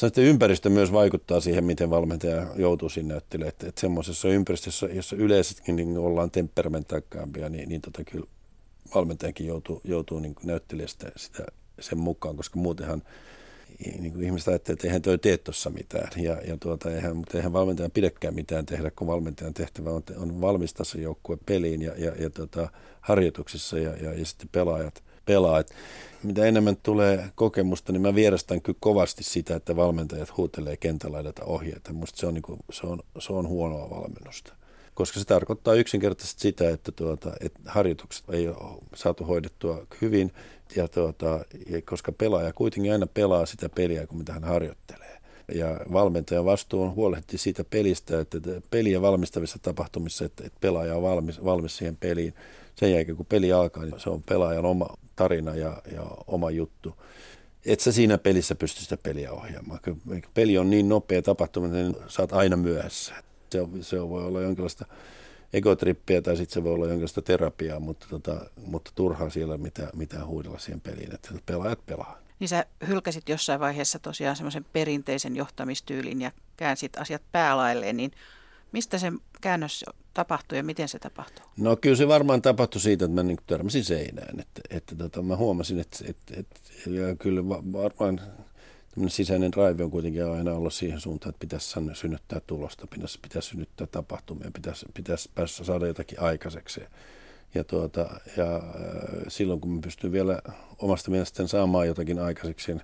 Että 0.03 0.21
ympäristö 0.21 0.69
myös 0.69 0.91
vaikuttaa 0.91 1.39
siihen, 1.39 1.63
miten 1.63 1.89
valmentaja 1.89 2.47
joutuu 2.55 2.89
sinne 2.89 3.13
näyttelemään. 3.13 3.49
Että, 3.49 3.67
että 3.67 3.81
semmoisessa 3.81 4.27
ympäristössä, 4.27 4.85
jossa 4.85 5.15
yleisestikin 5.15 5.75
niin 5.75 5.97
ollaan 5.97 6.31
temperamenttaakkaampia, 6.31 7.49
niin, 7.49 7.69
niin 7.69 7.81
tota, 7.81 8.03
kyllä 8.03 8.25
valmentajakin 8.95 9.47
joutuu, 9.47 9.81
joutuu 9.83 10.19
niin 10.19 10.35
näyttelemään 10.43 10.89
sitä, 10.89 11.11
sitä, 11.15 11.45
sen 11.79 11.97
mukaan, 11.97 12.37
koska 12.37 12.59
muutenhan 12.59 13.03
niin 13.99 14.13
kuin 14.13 14.25
ihmiset 14.25 14.47
ajattelee, 14.47 14.73
että 14.73 14.87
eihän 14.87 15.01
toi 15.01 15.17
tee 15.17 15.37
tuossa 15.37 15.69
mitään. 15.69 16.09
Ja, 16.23 16.41
ja 16.47 16.57
tuota, 16.59 16.91
eihän, 16.91 17.17
mutta 17.17 17.37
eihän 17.37 17.53
valmentajan 17.53 17.91
pidäkään 17.91 18.35
mitään 18.35 18.65
tehdä, 18.65 18.91
kun 18.91 19.07
valmentajan 19.07 19.53
tehtävä 19.53 19.89
on, 19.89 20.03
on 20.17 20.41
valmistaa 20.41 20.85
se 20.85 21.01
joukkue 21.01 21.37
peliin 21.45 21.81
ja, 21.81 21.93
ja, 21.97 22.11
ja 22.19 22.29
tota, 22.29 22.69
harjoituksissa 23.01 23.79
ja, 23.79 23.95
ja, 23.95 24.13
ja 24.13 24.25
sitten 24.25 24.49
pelaajat 24.51 25.03
pelaa. 25.25 25.59
Et 25.59 25.73
mitä 26.23 26.45
enemmän 26.45 26.77
tulee 26.83 27.29
kokemusta, 27.35 27.91
niin 27.91 28.01
mä 28.01 28.15
vierastan 28.15 28.61
kyllä 28.61 28.77
kovasti 28.81 29.23
sitä, 29.23 29.55
että 29.55 29.75
valmentajat 29.75 30.37
huutelee 30.37 30.77
kentälaidata 30.77 31.43
ohjeita. 31.43 31.93
Musta 31.93 32.19
se 32.19 32.27
on, 32.27 32.33
niin 32.33 32.41
kuin, 32.41 32.59
se, 32.71 32.87
on, 32.87 32.99
se 33.19 33.33
on 33.33 33.47
huonoa 33.47 33.89
valmennusta. 33.89 34.53
Koska 34.93 35.19
se 35.19 35.25
tarkoittaa 35.25 35.73
yksinkertaisesti 35.73 36.41
sitä, 36.41 36.69
että, 36.69 36.91
tuota, 36.91 37.33
että 37.39 37.59
harjoitukset 37.65 38.29
ei 38.29 38.47
ole 38.47 38.83
saatu 38.95 39.23
hoidettua 39.23 39.85
hyvin, 40.01 40.31
ja 40.75 40.87
tuota, 40.87 41.45
koska 41.89 42.11
pelaaja 42.11 42.53
kuitenkin 42.53 42.91
aina 42.91 43.07
pelaa 43.07 43.45
sitä 43.45 43.69
peliä, 43.69 44.07
kun 44.07 44.17
mitä 44.17 44.33
hän 44.33 44.43
harjoittelee. 44.43 45.21
Ja 45.53 45.79
valmentajan 45.93 46.45
vastuu 46.45 46.83
on 46.83 46.95
huolehtia 46.95 47.39
siitä 47.39 47.63
pelistä, 47.63 48.19
että 48.19 48.37
peliä 48.69 49.01
valmistavissa 49.01 49.59
tapahtumissa, 49.61 50.25
että, 50.25 50.43
että 50.45 50.57
pelaaja 50.61 50.95
on 50.95 51.03
valmis, 51.03 51.43
valmis 51.43 51.77
siihen 51.77 51.97
peliin. 51.97 52.33
Sen 52.75 52.93
jälkeen, 52.93 53.17
kun 53.17 53.25
peli 53.25 53.51
alkaa, 53.51 53.85
niin 53.85 53.99
se 53.99 54.09
on 54.09 54.23
pelaajan 54.23 54.65
oma 54.65 54.87
tarina 55.15 55.55
ja, 55.55 55.81
ja 55.91 56.03
oma 56.27 56.51
juttu. 56.51 56.95
Et 57.65 57.79
sä 57.79 57.91
siinä 57.91 58.17
pelissä 58.17 58.55
pysty 58.55 58.81
sitä 58.81 58.97
peliä 58.97 59.31
ohjaamaan. 59.31 59.79
Peli 60.33 60.57
on 60.57 60.69
niin 60.69 60.89
nopea 60.89 61.21
tapahtuma, 61.21 61.67
että 61.67 62.03
saat 62.07 62.33
aina 62.33 62.57
myöhässä. 62.57 63.15
Se, 63.49 63.67
se 63.81 64.09
voi 64.09 64.25
olla 64.25 64.41
jonkinlaista 64.41 64.85
egotrippiä 65.53 66.21
tai 66.21 66.37
sitten 66.37 66.53
se 66.53 66.63
voi 66.63 66.73
olla 66.73 66.85
jonkinlaista 66.85 67.21
terapiaa, 67.21 67.79
mutta, 67.79 68.07
tota, 68.09 68.49
mutta 68.65 68.91
turhaa 68.95 69.29
siellä 69.29 69.57
mitään, 69.57 69.89
mitään 69.95 70.27
huudella 70.27 70.59
siihen 70.59 70.81
peliin, 70.81 71.13
että 71.13 71.29
pelaajat 71.45 71.85
pelaa. 71.85 72.19
Niin 72.39 72.47
sä 72.47 72.65
hylkäsit 72.87 73.29
jossain 73.29 73.59
vaiheessa 73.59 73.99
tosiaan 73.99 74.35
semmoisen 74.35 74.65
perinteisen 74.73 75.35
johtamistyylin 75.35 76.21
ja 76.21 76.31
käänsit 76.57 76.97
asiat 76.97 77.21
päälailleen, 77.31 77.97
niin 77.97 78.11
Mistä 78.75 78.97
se 78.97 79.11
käännös 79.41 79.85
tapahtui 80.13 80.57
ja 80.57 80.63
miten 80.63 80.89
se 80.89 80.99
tapahtui? 80.99 81.45
No 81.57 81.75
kyllä 81.75 81.95
se 81.95 82.07
varmaan 82.07 82.41
tapahtui 82.41 82.81
siitä, 82.81 83.05
että 83.05 83.15
mä 83.15 83.23
niin 83.23 83.37
törmäsin 83.47 83.83
seinään. 83.83 84.39
Että, 84.39 84.61
että 84.69 84.95
tota, 84.95 85.21
mä 85.21 85.35
huomasin, 85.35 85.79
että, 85.79 85.97
että, 86.09 86.33
että 86.37 86.59
ja 86.89 87.15
kyllä 87.15 87.47
varmaan 87.49 88.21
sisäinen 89.07 89.53
raivi 89.53 89.83
on 89.83 89.91
kuitenkin 89.91 90.25
aina 90.25 90.53
ollut 90.53 90.73
siihen 90.73 90.99
suuntaan, 90.99 91.29
että 91.29 91.39
pitäisi 91.39 91.75
synnyttää 91.93 92.41
tulosta, 92.47 92.87
pitäisi, 92.87 93.19
pitäisi 93.21 93.49
synnyttää 93.49 93.87
tapahtumia, 93.87 94.51
pitäisi, 94.53 94.85
pitäisi 94.93 95.29
päässä 95.35 95.63
saada 95.63 95.87
jotakin 95.87 96.19
aikaiseksi. 96.19 96.81
Ja, 97.53 97.63
tuota, 97.63 98.19
ja 98.37 98.61
silloin 99.27 99.61
kun 99.61 99.71
mä 99.71 99.81
pystyn 99.81 100.11
vielä 100.11 100.41
omasta 100.79 101.11
mielestäni 101.11 101.49
saamaan 101.49 101.87
jotakin 101.87 102.19
aikaiseksi, 102.19 102.75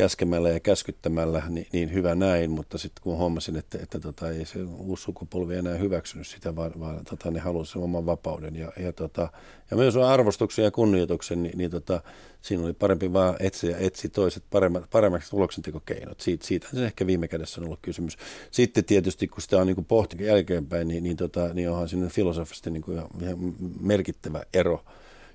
käskemällä 0.00 0.50
ja 0.50 0.60
käskyttämällä, 0.60 1.42
niin, 1.48 1.66
niin 1.72 1.92
hyvä 1.92 2.14
näin, 2.14 2.50
mutta 2.50 2.78
sitten 2.78 3.02
kun 3.02 3.16
huomasin, 3.16 3.56
että, 3.56 3.78
että 3.82 4.00
tota, 4.00 4.30
ei 4.30 4.44
se 4.44 4.58
uusi 4.62 5.02
sukupolvi 5.02 5.56
enää 5.56 5.74
hyväksynyt 5.74 6.26
sitä, 6.26 6.56
vaan, 6.56 6.72
vaan 6.80 7.04
tota, 7.04 7.30
ne 7.30 7.40
halusivat 7.40 7.72
sen 7.72 7.82
oman 7.82 8.06
vapauden 8.06 8.56
ja, 8.56 8.72
ja, 8.76 8.92
tota, 8.92 9.28
ja 9.70 9.76
myös 9.76 9.96
arvostuksen 9.96 10.64
ja 10.64 10.70
kunnioituksen, 10.70 11.42
niin, 11.42 11.58
niin 11.58 11.70
tota, 11.70 12.02
siinä 12.42 12.64
oli 12.64 12.72
parempi 12.72 13.12
vaan 13.12 13.36
etsiä 13.40 13.76
etsi 13.78 14.08
toiset 14.08 14.42
paremmat, 14.50 14.90
paremmaksi 14.90 15.30
tuloksentekokeinot. 15.30 16.20
Siitä, 16.20 16.46
siitä 16.46 16.68
se 16.74 16.84
ehkä 16.84 17.06
viime 17.06 17.28
kädessä 17.28 17.60
on 17.60 17.64
ollut 17.64 17.80
kysymys. 17.82 18.18
Sitten 18.50 18.84
tietysti, 18.84 19.28
kun 19.28 19.42
sitä 19.42 19.58
on 19.58 19.66
niin 19.66 19.84
pohtinut 19.84 20.26
jälkeenpäin, 20.26 20.88
niin, 20.88 21.02
niin, 21.02 21.16
tota, 21.16 21.54
niin 21.54 21.70
onhan 21.70 21.88
siinä 21.88 22.08
filosofisesti 22.08 22.70
niin 22.70 22.82
kuin 22.82 23.02
ihan 23.20 23.36
merkittävä 23.80 24.42
ero 24.54 24.84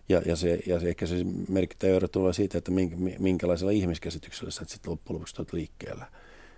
ja, 0.10 0.22
ja, 0.26 0.36
se, 0.36 0.60
ja 0.66 0.80
se, 0.80 0.90
ehkä 0.90 1.06
se 1.06 1.16
merkittävä 1.50 1.94
ero 1.94 2.08
tulee 2.08 2.34
siitä, 2.34 2.58
että 2.58 2.72
minkälaisella 3.20 3.72
ihmiskäsityksellä 3.72 4.52
sä 4.52 4.66
sitten 4.68 4.92
loppujen 4.92 5.16
lopuksi 5.16 5.36
tuot 5.36 5.54
liikkeellä. 5.54 6.06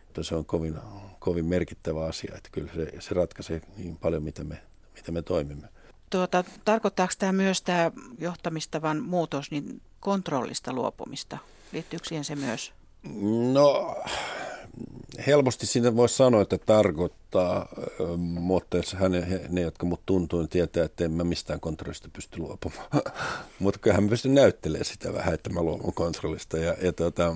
Että 0.08 0.24
se 0.24 0.36
on 0.36 0.46
kovin, 0.46 0.76
kovin 1.20 1.46
merkittävä 1.46 2.06
asia, 2.06 2.36
että 2.38 2.50
kyllä 2.52 2.70
se, 2.76 2.92
se 3.00 3.16
ratkaisee 3.16 3.62
niin 3.78 3.98
paljon, 3.98 4.24
miten 4.24 4.48
me, 4.48 4.62
miten 4.96 5.14
me 5.14 5.22
toimimme. 5.22 5.68
Tuota, 6.10 6.44
tarkoittaako 6.66 7.14
tämä 7.20 7.32
myös 7.32 7.62
tämä 7.62 7.92
johtamistavan 8.20 9.04
muutos 9.04 9.52
niin 9.52 9.82
kontrollista 10.00 10.74
luopumista? 10.74 11.38
Liittyykö 11.72 12.08
siihen 12.08 12.26
se 12.26 12.36
myös? 12.36 12.74
No 13.54 13.96
helposti 15.28 15.66
siinä 15.66 15.96
voisi 15.96 16.16
sanoa, 16.16 16.42
että 16.42 16.58
tarkoittaa, 17.32 18.16
mutta 18.18 18.78
hän, 18.96 19.12
ne, 19.50 19.62
jotka 19.62 19.86
mut 19.86 20.02
tuntuu, 20.06 20.40
niin 20.40 20.50
tietää, 20.50 20.86
että 20.86 21.06
en 21.06 21.12
mä 21.12 21.24
mistään 21.24 21.60
kontrollista 21.60 22.10
pysty 22.14 22.40
luopumaan. 22.40 22.88
mutta 23.60 23.80
kyllähän 23.80 24.04
mä 24.04 24.10
pystyn 24.10 24.36
näyttelemään 24.36 24.86
sitä 24.86 25.14
vähän, 25.14 25.34
että 25.34 25.50
mä 25.50 25.62
luovun 25.62 25.94
kontrollista. 25.94 26.58
Ja, 26.58 26.76
ja 26.82 26.94
tota, 26.94 27.34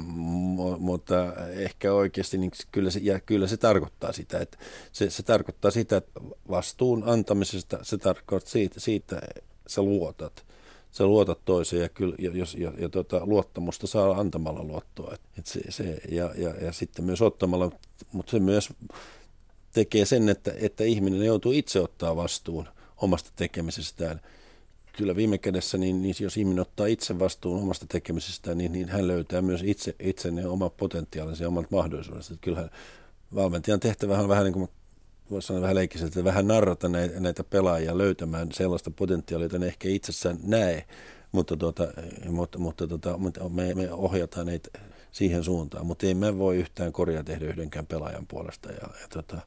mutta 0.80 1.16
ehkä 1.54 1.94
oikeasti 1.94 2.38
niin 2.38 2.52
kyllä, 2.72 2.92
se, 2.92 3.00
ja 3.04 3.20
kyllä 3.20 3.48
se 3.48 3.58
tarkoittaa 3.58 4.14
sitä, 4.14 4.40
että 4.40 4.58
se, 4.92 5.10
se 5.10 5.24
tarkoittaa 5.24 5.72
sitä, 5.72 5.98
että 5.98 6.20
vastuun 6.50 7.04
antamisesta, 7.06 7.80
se 7.82 7.98
tarkoittaa 7.98 8.52
siitä, 8.52 8.80
siitä 8.80 9.22
sä 9.68 9.82
luotat 9.82 10.44
sä 10.92 11.06
luotat 11.06 11.40
toiseen 11.46 11.82
ja, 11.82 11.90
kyllä, 11.90 12.16
ja, 12.20 12.32
jos, 12.34 12.56
ja, 12.56 12.72
ja 12.78 12.90
tota, 12.90 13.26
luottamusta 13.26 13.88
saa 13.88 14.20
antamalla 14.20 14.64
luottoa. 14.64 15.14
Et, 15.14 15.22
et 15.40 15.46
se, 15.46 15.60
se, 15.70 16.02
ja, 16.12 16.32
ja, 16.38 16.50
ja 16.50 16.72
sitten 16.72 17.06
myös 17.06 17.22
ottamalla, 17.22 17.72
mutta 18.12 18.32
se 18.32 18.40
myös 18.40 18.70
tekee 19.74 20.06
sen, 20.06 20.30
että, 20.30 20.54
että 20.56 20.84
ihminen 20.84 21.24
joutuu 21.24 21.52
itse 21.52 21.80
ottaa 21.80 22.16
vastuun 22.16 22.68
omasta 22.98 23.32
tekemisestään. 23.36 24.22
Kyllä 24.94 25.16
viime 25.16 25.38
kädessä, 25.38 25.78
niin, 25.78 26.02
niin 26.02 26.16
jos 26.20 26.38
ihminen 26.38 26.62
ottaa 26.62 26.86
itse 26.86 27.20
vastuun 27.20 27.62
omasta 27.62 27.86
tekemisestään, 27.90 28.58
niin, 28.58 28.72
niin 28.72 28.90
hän 28.90 29.08
löytää 29.08 29.42
myös 29.42 29.62
itse, 29.66 29.96
itse 30.00 30.32
ne 30.32 30.48
omat 30.48 30.78
potentiaalinsa 30.78 31.44
ja 31.44 31.48
omat 31.48 31.72
mahdollisuudet. 31.72 32.26
Kyllähän 32.42 32.70
valmentajan 33.36 33.80
tehtävä 33.80 34.20
on 34.20 34.28
vähän 34.28 34.44
niin 34.44 34.54
kuin 34.54 34.70
voisi 35.32 35.48
sanoa 35.48 35.62
vähän 35.62 35.76
leikkiseltä, 35.76 36.10
että 36.10 36.24
vähän 36.24 36.48
narrata 36.48 36.90
näitä, 37.20 37.44
pelaajia 37.44 37.98
löytämään 37.98 38.52
sellaista 38.52 38.92
potentiaalia, 38.92 39.46
jota 39.46 39.60
ne 39.60 39.68
ehkä 39.68 39.90
itsessään 39.90 40.38
näe, 40.44 40.86
mutta, 41.32 41.58
tuota, 41.58 41.88
mutta, 42.30 42.60
mutta 42.60 42.88
tuota, 42.88 43.18
me, 43.50 43.74
me 43.74 43.92
ohjataan 43.94 44.46
neitä 44.46 44.70
siihen 45.12 45.44
suuntaan, 45.44 45.86
mutta 45.86 46.06
ei 46.06 46.14
me 46.14 46.38
voi 46.38 46.58
yhtään 46.58 46.94
korjaa 46.94 47.24
tehdä 47.24 47.46
yhdenkään 47.46 47.86
pelaajan 47.86 48.28
puolesta, 48.28 48.72
ja, 48.72 48.88
ja 49.02 49.08
tuota, 49.14 49.42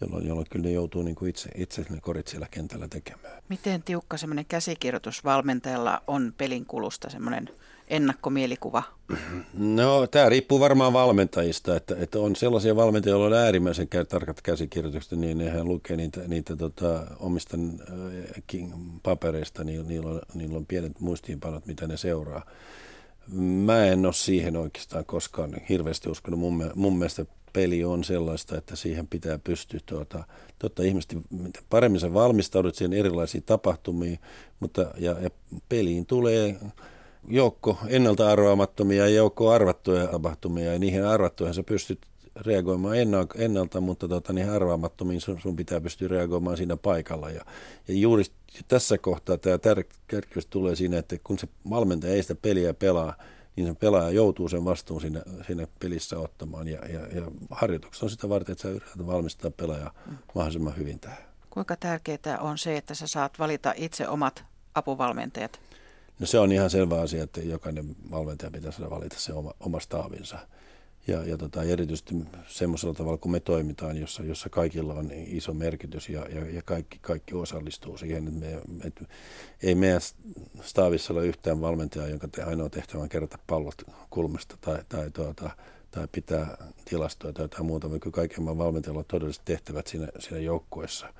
jolloin, 0.00 0.26
jolloin 0.26 0.46
kyllä 0.50 0.64
ne 0.66 0.72
joutuu 0.72 1.02
niin 1.02 1.14
kuin 1.14 1.30
itse, 1.30 1.50
itse 1.54 1.84
ne 1.90 2.00
korit 2.00 2.28
siellä 2.28 2.48
kentällä 2.50 2.88
tekemään. 2.88 3.42
Miten 3.48 3.82
tiukka 3.82 4.16
semmoinen 4.16 4.44
käsikirjoitus 4.48 5.24
valmentajalla 5.24 6.02
on 6.06 6.34
pelin 6.38 6.66
kulusta, 6.66 7.10
semmoinen 7.10 7.50
ennakkomielikuva? 7.88 8.82
No 9.54 10.06
tämä 10.06 10.28
riippuu 10.28 10.60
varmaan 10.60 10.92
valmentajista, 10.92 11.76
että, 11.76 11.96
että 11.98 12.18
on 12.18 12.36
sellaisia 12.36 12.76
valmentajia, 12.76 13.12
joilla 13.12 13.26
on 13.26 13.42
äärimmäisen 13.42 13.88
tarkat 14.08 14.42
käsikirjoitukset, 14.42 15.18
niin 15.18 15.38
ne 15.38 15.64
lukee 15.64 15.96
niitä, 15.96 16.20
niitä 16.26 16.56
tota, 16.56 17.06
omista 17.20 17.56
äh, 17.56 18.42
papereista, 19.02 19.64
niin 19.64 19.88
niillä 19.88 20.10
on, 20.10 20.20
niillä 20.34 20.56
on 20.56 20.66
pienet 20.66 21.00
muistiinpanot, 21.00 21.66
mitä 21.66 21.86
ne 21.86 21.96
seuraa. 21.96 22.42
Mä 23.32 23.84
en 23.84 24.06
ole 24.06 24.14
siihen 24.14 24.56
oikeastaan 24.56 25.04
koskaan 25.04 25.56
hirveästi 25.68 26.10
uskonut. 26.10 26.40
Mun, 26.40 26.72
mun 26.74 26.98
mielestä 26.98 27.26
peli 27.52 27.84
on 27.84 28.04
sellaista, 28.04 28.56
että 28.56 28.76
siihen 28.76 29.06
pitää 29.06 29.38
pystyä 29.38 29.80
tuota, 29.86 30.24
tuota 30.58 30.82
ihmiset, 30.82 31.18
paremmin 31.70 32.00
sä 32.00 32.14
valmistaudut 32.14 32.74
siihen 32.74 32.92
erilaisiin 32.92 33.42
tapahtumiin, 33.42 34.18
mutta 34.60 34.86
ja, 34.98 35.16
ja 35.20 35.30
peliin 35.68 36.06
tulee 36.06 36.56
joukko 37.28 37.78
ennalta 37.88 38.30
arvaamattomia 38.30 39.02
ja 39.08 39.14
joukko 39.14 39.50
arvattuja 39.50 40.06
tapahtumia 40.06 40.72
ja 40.72 40.78
niihin 40.78 41.04
arvattuihin 41.04 41.54
sä 41.54 41.62
pystyt 41.62 41.98
reagoimaan 42.40 42.96
ennalta, 43.34 43.80
mutta 43.80 44.08
tota, 44.08 44.32
niihin 44.32 44.52
arvaamattomiin 44.52 45.20
sun, 45.20 45.40
sun 45.40 45.56
pitää 45.56 45.80
pystyä 45.80 46.08
reagoimaan 46.08 46.56
siinä 46.56 46.76
paikalla. 46.76 47.30
Ja, 47.30 47.44
ja 47.88 47.94
juuri 47.94 48.24
tässä 48.68 48.98
kohtaa 48.98 49.38
tämä 49.38 49.58
tärkeys 50.08 50.46
tulee 50.46 50.76
siinä, 50.76 50.98
että 50.98 51.16
kun 51.24 51.38
se 51.38 51.48
valmentaja 51.70 52.14
ei 52.14 52.22
sitä 52.22 52.34
peliä 52.34 52.74
pelaa, 52.74 53.14
niin 53.56 53.68
se 53.68 53.74
pelaaja 53.74 54.10
joutuu 54.10 54.48
sen 54.48 54.64
vastuun 54.64 55.00
siinä, 55.00 55.22
siinä 55.46 55.66
pelissä 55.80 56.18
ottamaan. 56.18 56.68
Ja, 56.68 56.86
ja, 56.86 57.00
ja 57.00 57.30
harjoitukset 57.50 58.02
on 58.02 58.10
sitä 58.10 58.28
varten, 58.28 58.52
että 58.52 58.62
sä 58.62 58.68
yrität 58.68 59.06
valmistaa 59.06 59.50
pelaajaa 59.50 59.94
mahdollisimman 60.34 60.76
hyvin 60.76 61.00
tähän. 61.00 61.28
Kuinka 61.50 61.76
tärkeää 61.76 62.38
on 62.40 62.58
se, 62.58 62.76
että 62.76 62.94
sä 62.94 63.06
saat 63.06 63.38
valita 63.38 63.72
itse 63.76 64.08
omat 64.08 64.44
apuvalmentajat? 64.74 65.60
No 66.18 66.26
se 66.26 66.38
on 66.38 66.52
ihan 66.52 66.70
selvä 66.70 67.00
asia, 67.00 67.22
että 67.22 67.40
jokainen 67.40 67.96
valmentaja 68.10 68.50
pitää 68.50 68.70
saada 68.72 68.90
valita 68.90 69.16
se 69.18 69.32
oma, 69.32 69.52
oma 69.60 69.80
staavinsa. 69.80 70.38
Ja, 71.08 71.24
ja 71.24 71.38
tota, 71.38 71.62
erityisesti 71.62 72.14
semmoisella 72.48 72.94
tavalla, 72.94 73.18
kun 73.18 73.30
me 73.30 73.40
toimitaan, 73.40 73.96
jossa, 73.96 74.22
jossa 74.22 74.48
kaikilla 74.48 74.94
on 74.94 75.10
iso 75.12 75.54
merkitys 75.54 76.08
ja, 76.08 76.26
ja, 76.28 76.50
ja 76.50 76.62
kaikki, 76.62 76.98
kaikki 77.00 77.34
osallistuu 77.34 77.98
siihen. 77.98 78.28
Että 78.28 78.40
me, 78.40 78.60
et, 78.84 79.02
ei 79.62 79.74
meidän 79.74 80.00
staavissa 80.62 81.12
ole 81.12 81.26
yhtään 81.26 81.60
valmentajaa, 81.60 82.08
jonka 82.08 82.28
te, 82.28 82.42
ainoa 82.42 82.68
tehtävä 82.68 83.02
on 83.02 83.08
kerätä 83.08 83.38
pallot 83.46 83.82
kulmasta 84.10 84.56
tai, 84.60 84.78
tai, 84.88 85.10
tuota, 85.10 85.50
tai 85.90 86.08
pitää 86.12 86.72
tilastoja 86.84 87.32
tai 87.32 87.44
jotain 87.44 87.66
muuta, 87.66 87.90
vaikka 87.90 88.10
kaiken 88.10 88.46
valmentajalla 88.46 88.98
on 88.98 89.04
todelliset 89.08 89.44
tehtävät 89.44 89.86
siinä, 89.86 90.08
siinä 90.18 90.40
joukkueessa. 90.40 91.14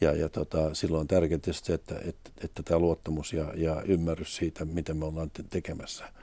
Ja, 0.00 0.12
ja 0.12 0.28
tota, 0.28 0.74
silloin 0.74 1.00
on 1.00 1.08
tärkeää 1.08 1.40
se, 1.52 1.74
että, 1.74 1.94
että, 2.04 2.30
että 2.44 2.62
tämä 2.62 2.78
luottamus 2.78 3.32
ja, 3.32 3.52
ja 3.56 3.82
ymmärrys 3.82 4.36
siitä, 4.36 4.64
mitä 4.64 4.94
me 4.94 5.04
ollaan 5.04 5.30
te- 5.30 5.44
tekemässä– 5.50 6.04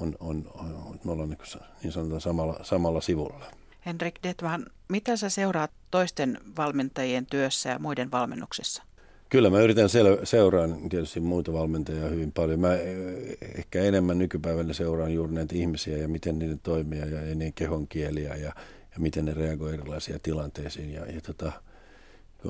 on, 0.00 0.16
on, 0.20 0.50
on 0.54 1.00
me 1.04 1.12
ollaan 1.12 1.28
niin, 1.28 1.62
niin 1.82 1.92
sanotaan 1.92 2.20
samalla, 2.20 2.58
samalla 2.62 3.00
sivulla. 3.00 3.44
Henrik 3.86 4.14
Detman, 4.22 4.66
mitä 4.88 5.16
sä 5.16 5.28
seuraat 5.28 5.70
toisten 5.90 6.38
valmentajien 6.56 7.26
työssä 7.26 7.70
ja 7.70 7.78
muiden 7.78 8.10
valmennuksessa? 8.10 8.82
Kyllä 9.28 9.50
mä 9.50 9.60
yritän 9.60 9.88
sel- 9.88 10.26
seuraan 10.26 10.88
tietysti 10.88 11.20
muita 11.20 11.52
valmentajia 11.52 12.08
hyvin 12.08 12.32
paljon. 12.32 12.60
Mä 12.60 12.74
eh, 12.74 13.38
ehkä 13.58 13.82
enemmän 13.82 14.18
nykypäivänä 14.18 14.72
seuraan 14.72 15.14
juuri 15.14 15.32
näitä 15.32 15.54
ihmisiä 15.54 15.96
ja 15.96 16.08
miten 16.08 16.38
niiden 16.38 16.60
toimia 16.62 17.06
ja, 17.06 17.20
ja 17.20 17.34
niiden 17.34 17.52
kehon 17.52 17.88
kieliä 17.88 18.34
ja, 18.34 18.52
ja 18.92 18.98
miten 18.98 19.24
ne 19.24 19.34
reagoivat 19.34 19.80
erilaisiin 19.80 20.20
tilanteisiin. 20.22 20.92
Ja, 20.92 21.06
ja 21.06 21.20
tota, 21.20 21.52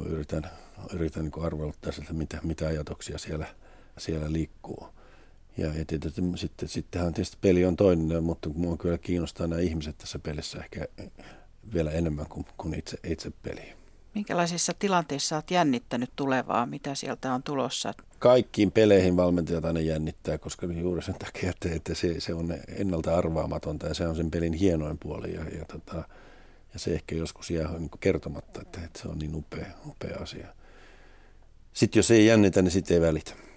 yritän, 0.07 0.51
yritän 0.95 1.25
niin 1.25 1.45
arveluttaa 1.45 1.93
sitä, 1.93 2.13
mitä, 2.13 2.39
mitä 2.43 2.67
ajatuksia 2.67 3.19
siellä, 3.19 3.47
siellä 3.99 4.33
liikkuu. 4.33 4.89
Ja, 5.61 5.75
ja 5.75 5.85
tietysti 5.85 6.23
sitten, 6.37 6.69
sittenhän 6.69 7.15
tietysti 7.15 7.37
peli 7.41 7.65
on 7.65 7.77
toinen, 7.77 8.25
mutta 8.25 8.49
minua 8.49 8.77
kyllä 8.77 8.99
kiinnostaa 8.99 9.47
nämä 9.47 9.61
ihmiset 9.61 9.99
tässä 9.99 10.19
pelissä 10.19 10.59
ehkä 10.59 10.89
vielä 11.75 11.91
enemmän 11.91 12.27
kuin, 12.27 12.47
kuin 12.57 12.75
itse, 12.75 12.99
itse 13.05 13.33
peli. 13.43 13.73
Minkälaisissa 14.15 14.73
tilanteissa 14.79 15.37
olet 15.37 15.51
jännittänyt 15.51 16.11
tulevaa? 16.17 16.67
Mitä 16.67 16.95
sieltä 16.95 17.35
on 17.35 17.43
tulossa? 17.43 17.95
Kaikkiin 18.19 18.73
peleihin 18.73 19.17
valmentajat 19.17 19.65
aina 19.65 19.81
jännittää, 19.81 20.39
koska 20.39 20.67
juuri 20.67 21.03
sen 21.03 21.15
takia, 21.15 21.51
että, 21.51 21.69
että 21.75 21.95
se, 21.95 22.21
se 22.21 22.35
on 22.35 22.55
ennalta 22.69 23.17
arvaamatonta 23.17 23.87
ja 23.87 23.95
se 23.95 24.09
on 24.09 24.17
sen 24.17 24.31
pelin 24.31 24.53
hienoin 24.53 24.99
puoli. 24.99 25.35
Ja, 25.35 25.45
ja, 25.59 25.65
tota, 25.65 25.97
ja 26.73 26.79
se 26.79 26.95
ehkä 26.95 27.15
joskus 27.15 27.51
jää 27.51 27.79
niin 27.79 27.91
kertomatta, 28.01 28.61
että, 28.63 28.81
että 28.85 29.03
se 29.03 29.09
on 29.09 29.19
niin 29.19 29.35
upea, 29.35 29.67
upea 29.87 30.17
asia. 30.17 30.47
Sitten 31.73 31.99
jos 31.99 32.11
ei 32.11 32.27
jännitä, 32.27 32.63
niin 32.63 32.71
sitten 32.73 32.95
ei 32.95 33.01
välitä. 33.01 33.50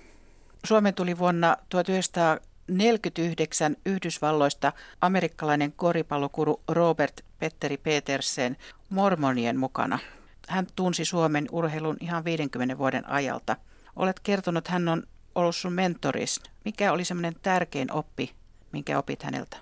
Suomeen 0.66 0.94
tuli 0.94 1.18
vuonna 1.18 1.58
1949 1.70 3.76
Yhdysvalloista 3.86 4.74
amerikkalainen 5.02 5.74
koripallokuru 5.76 6.62
Robert 6.68 7.22
Petteri 7.40 7.78
Petersen 7.78 8.58
mormonien 8.90 9.60
mukana. 9.60 10.00
Hän 10.48 10.68
tunsi 10.76 11.06
Suomen 11.06 11.46
urheilun 11.52 11.98
ihan 12.00 12.26
50 12.26 12.78
vuoden 12.78 13.10
ajalta. 13.10 13.56
Olet 13.96 14.20
kertonut, 14.20 14.68
hän 14.68 14.90
on 14.90 15.04
ollut 15.36 15.56
sun 15.56 15.74
mentoris. 15.74 16.40
Mikä 16.66 16.94
oli 16.94 17.06
semmoinen 17.06 17.36
tärkein 17.42 17.92
oppi, 17.92 18.32
minkä 18.72 19.00
opit 19.00 19.24
häneltä? 19.24 19.58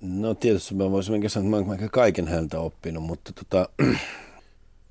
No 0.00 0.34
tietysti 0.34 0.74
mä 0.74 0.90
voisin 0.90 1.30
sanoa, 1.30 1.58
että 1.58 1.66
mä 1.66 1.74
olen 1.74 1.90
kaiken 1.90 2.28
häneltä 2.28 2.60
oppinut, 2.60 3.04
mutta 3.04 3.32
tota, 3.32 3.68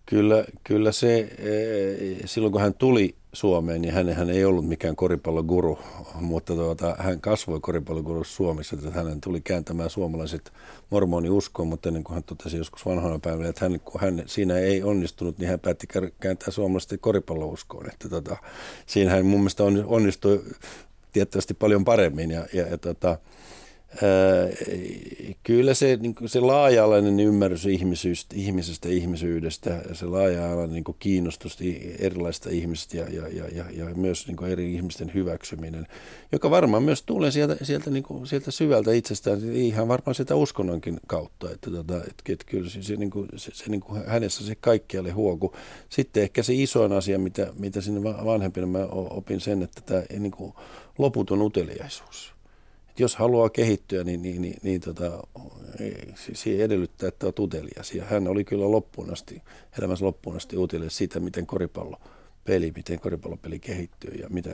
kyllä, 0.10 0.46
kyllä 0.64 0.92
se, 0.92 1.20
eh, 1.20 2.18
silloin 2.26 2.52
kun 2.52 2.62
hän 2.62 2.74
tuli 2.74 3.16
Suomeen, 3.34 3.82
niin 3.82 3.94
hän, 3.94 4.10
hän 4.10 4.30
ei 4.30 4.46
ollut 4.46 4.68
mikään 4.68 4.96
koripalloguru, 4.96 5.80
mutta 6.16 6.54
tuota, 6.54 6.96
hän 7.00 7.22
kasvoi 7.22 7.60
koripalloguru 7.60 8.24
Suomessa, 8.24 8.76
että 8.76 8.92
hänen 8.92 9.22
tuli 9.22 9.42
kääntämään 9.42 9.90
suomalaiset 9.90 10.52
mormoniuskoon, 10.90 11.68
mutta 11.68 11.92
niin 11.92 12.04
kuin 12.04 12.14
hän 12.14 12.24
totesi 12.24 12.58
joskus 12.58 12.86
vanhana 12.86 13.20
päivänä, 13.20 13.50
että 13.50 13.66
hän, 13.66 13.80
kun 13.80 14.02
hän 14.02 14.24
siinä 14.26 14.58
ei 14.58 14.84
onnistunut, 14.84 15.38
niin 15.38 15.50
hän 15.50 15.60
päätti 15.60 15.88
kääntää 16.20 16.52
suomalaiset 16.52 17.02
koripallouskoon. 17.02 17.90
Että 17.90 18.10
tota, 18.10 18.38
siinä 18.86 19.12
hän 19.12 19.26
mun 19.26 19.40
mielestä 19.40 19.64
onnistui 19.86 20.44
tiettävästi 21.14 21.54
paljon 21.54 21.86
paremmin 21.86 22.32
ja, 22.32 22.46
ja, 22.54 22.68
ja 22.68 22.78
tota, 22.78 23.18
kyllä 25.44 25.74
se, 25.74 25.98
niin 26.02 26.16
se 26.26 26.40
laaja-alainen 26.40 27.20
ymmärrys 27.20 27.66
ihmisyydestä, 27.66 28.36
ihmisestä 28.38 28.90
ihmisyydestä 28.90 29.82
ja 29.90 29.96
se 29.96 30.06
laaja-alainen 30.06 30.74
niin 30.74 30.96
kiinnostus 31.00 31.58
erilaisista 32.00 32.50
ihmisistä 32.50 32.98
ja, 32.98 33.10
ja, 33.10 33.28
ja, 33.28 33.46
ja, 33.52 33.66
ja 33.72 33.96
myös 33.96 34.28
niin 34.28 34.46
eri 34.52 34.74
ihmisten 34.74 35.12
hyväksyminen, 35.14 35.88
joka 36.32 36.50
varmaan 36.50 36.84
myös 36.84 37.04
tulee 37.04 37.32
sieltä, 37.32 37.66
sieltä, 37.66 37.90
niin 37.90 38.04
kuin, 38.04 38.28
sieltä 38.28 38.52
syvältä 38.52 38.92
itsestään, 38.92 39.54
ihan 39.54 39.88
varmaan 39.88 40.16
sitä 40.16 40.36
uskonnonkin 40.36 41.00
kautta, 41.08 41.52
että, 41.52 41.72
tota, 41.72 41.98
että, 41.98 42.34
että 42.34 42.46
kyllä 42.46 42.70
se, 42.70 42.84
se, 42.84 42.96
niin 42.96 43.12
kuin, 43.12 43.30
se, 43.36 43.52
se 43.54 43.70
niin 43.70 43.82
kuin 43.82 44.06
hänessä 44.06 44.46
se 44.46 44.56
kaikkialle 44.56 45.12
huoku. 45.12 45.56
Sitten 45.90 46.24
ehkä 46.24 46.44
se 46.44 46.54
isoin 46.54 46.92
asia, 46.92 47.20
mitä, 47.20 47.54
mitä 47.60 47.82
sinne 47.82 48.04
vanhempina 48.04 48.68
mä 48.68 48.86
opin 48.92 49.42
sen, 49.42 49.64
että 49.64 49.82
tämä 49.86 50.04
niin 50.20 50.32
kuin 50.32 50.54
loputon 50.98 51.42
uteliaisuus 51.42 52.39
jos 53.00 53.16
haluaa 53.16 53.50
kehittyä, 53.50 54.04
niin, 54.04 54.22
niin, 54.22 54.42
niin, 54.42 54.58
niin 54.64 54.82
tota, 54.82 55.24
siihen 56.34 56.66
edellyttää, 56.66 57.08
että 57.08 57.26
olet 57.26 57.40
utelias. 57.40 57.94
Ja 57.94 58.06
hän 58.06 58.28
oli 58.28 58.44
kyllä 58.44 58.72
loppuun 58.72 59.12
asti, 59.12 59.42
elämänsä 59.80 60.06
loppuun 60.06 60.36
asti 60.36 60.58
utelias 60.58 60.98
siitä, 60.98 61.20
miten 61.20 61.46
koripallo 61.46 62.02
peli, 62.44 62.72
miten 62.76 63.00
koripallopeli 63.00 63.60
kehittyy 63.60 64.12
ja 64.12 64.30
mitä, 64.30 64.50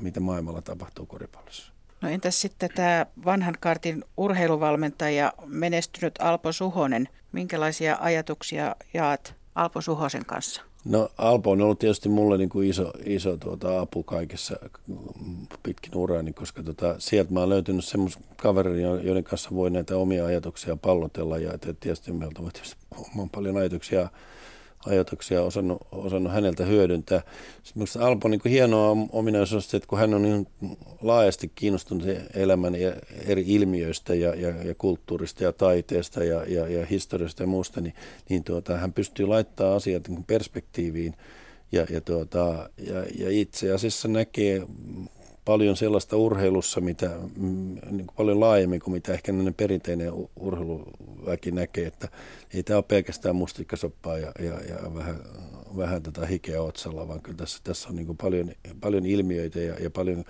mitä 0.00 0.20
maailmalla 0.20 0.62
tapahtuu 0.62 1.06
koripallossa. 1.06 1.72
No 2.00 2.08
entäs 2.08 2.40
sitten 2.40 2.70
tämä 2.74 3.06
vanhan 3.24 3.54
kartin 3.60 4.04
urheiluvalmentaja, 4.16 5.32
menestynyt 5.46 6.14
Alpo 6.18 6.52
Suhonen. 6.52 7.08
Minkälaisia 7.32 7.96
ajatuksia 8.00 8.76
jaat 8.94 9.34
Alpo 9.54 9.80
Suhosen 9.80 10.26
kanssa? 10.26 10.62
No 10.86 11.08
Alpo 11.18 11.50
on 11.50 11.60
ollut 11.60 11.78
tietysti 11.78 12.08
mulle 12.08 12.38
niin 12.38 12.48
kuin 12.48 12.68
iso, 12.68 12.92
iso 13.04 13.36
tuota, 13.36 13.80
apu 13.80 14.02
kaikessa 14.02 14.56
pitkin 15.62 15.96
urani, 15.96 16.32
koska 16.32 16.62
tota, 16.62 16.94
sieltä 16.98 17.32
mä 17.32 17.40
oon 17.40 17.48
löytynyt 17.48 17.84
semmoisen 17.84 18.22
kaverin, 18.36 18.80
joiden 18.80 19.24
kanssa 19.24 19.50
voi 19.54 19.70
näitä 19.70 19.96
omia 19.96 20.26
ajatuksia 20.26 20.76
pallotella 20.76 21.38
ja 21.38 21.58
tietysti 21.80 22.12
meiltä 22.12 22.42
on 22.42 22.50
tietysti 22.52 22.76
paljon 23.32 23.56
ajatuksia 23.56 24.08
ajatuksia 24.86 25.42
osannut, 25.42 25.78
osannut 25.92 26.32
häneltä 26.32 26.64
hyödyntää. 26.64 27.22
Sitten 27.62 28.02
Alpo 28.02 28.28
niin 28.28 28.40
hienoa 28.44 28.96
ominaisuus, 29.12 29.74
että 29.74 29.88
kun 29.88 29.98
hän 29.98 30.14
on 30.14 30.22
niin 30.22 30.48
laajasti 31.02 31.52
kiinnostunut 31.54 32.06
elämän 32.34 32.74
ja 32.74 32.92
eri 33.26 33.44
ilmiöistä 33.46 34.14
ja, 34.14 34.34
ja, 34.34 34.48
ja 34.48 34.74
kulttuurista 34.74 35.44
ja 35.44 35.52
taiteesta 35.52 36.24
ja, 36.24 36.44
ja, 36.44 36.68
ja 36.68 36.86
historiasta 36.86 37.42
ja 37.42 37.46
muusta, 37.46 37.80
niin, 37.80 37.94
niin 38.28 38.44
tuota, 38.44 38.76
hän 38.76 38.92
pystyy 38.92 39.26
laittamaan 39.26 39.76
asiat 39.76 40.08
niin 40.08 40.24
perspektiiviin 40.24 41.14
ja, 41.72 41.86
ja, 41.90 42.00
tuota, 42.00 42.70
ja, 42.78 43.04
ja 43.18 43.30
itse 43.30 43.72
asiassa 43.72 44.08
näkee 44.08 44.66
paljon 45.46 45.76
sellaista 45.76 46.16
urheilussa, 46.16 46.80
mitä 46.80 47.10
mm, 47.36 47.74
niin 47.90 48.06
kuin 48.06 48.16
paljon 48.16 48.40
laajemmin 48.40 48.80
kuin 48.80 48.94
mitä 48.94 49.12
ehkä 49.12 49.32
perinteinen 49.56 50.12
urheiluväki 50.36 51.50
näkee, 51.50 51.86
että 51.86 52.08
ei 52.54 52.62
tämä 52.62 52.76
ole 52.76 52.84
pelkästään 52.88 53.36
mustikkasoppaa 53.36 54.18
ja, 54.18 54.32
ja, 54.38 54.60
ja 54.60 54.94
vähän, 54.94 55.16
vähän 55.76 56.02
tätä 56.02 56.26
hikeä 56.26 56.62
otsalla, 56.62 57.08
vaan 57.08 57.22
kyllä 57.22 57.36
tässä, 57.36 57.60
tässä 57.64 57.88
on 57.88 57.96
niin 57.96 58.06
kuin 58.06 58.18
paljon, 58.18 58.52
paljon 58.80 59.06
ilmiöitä 59.06 59.60
ja, 59.60 59.74
ja 59.74 59.90
paljon, 59.90 60.24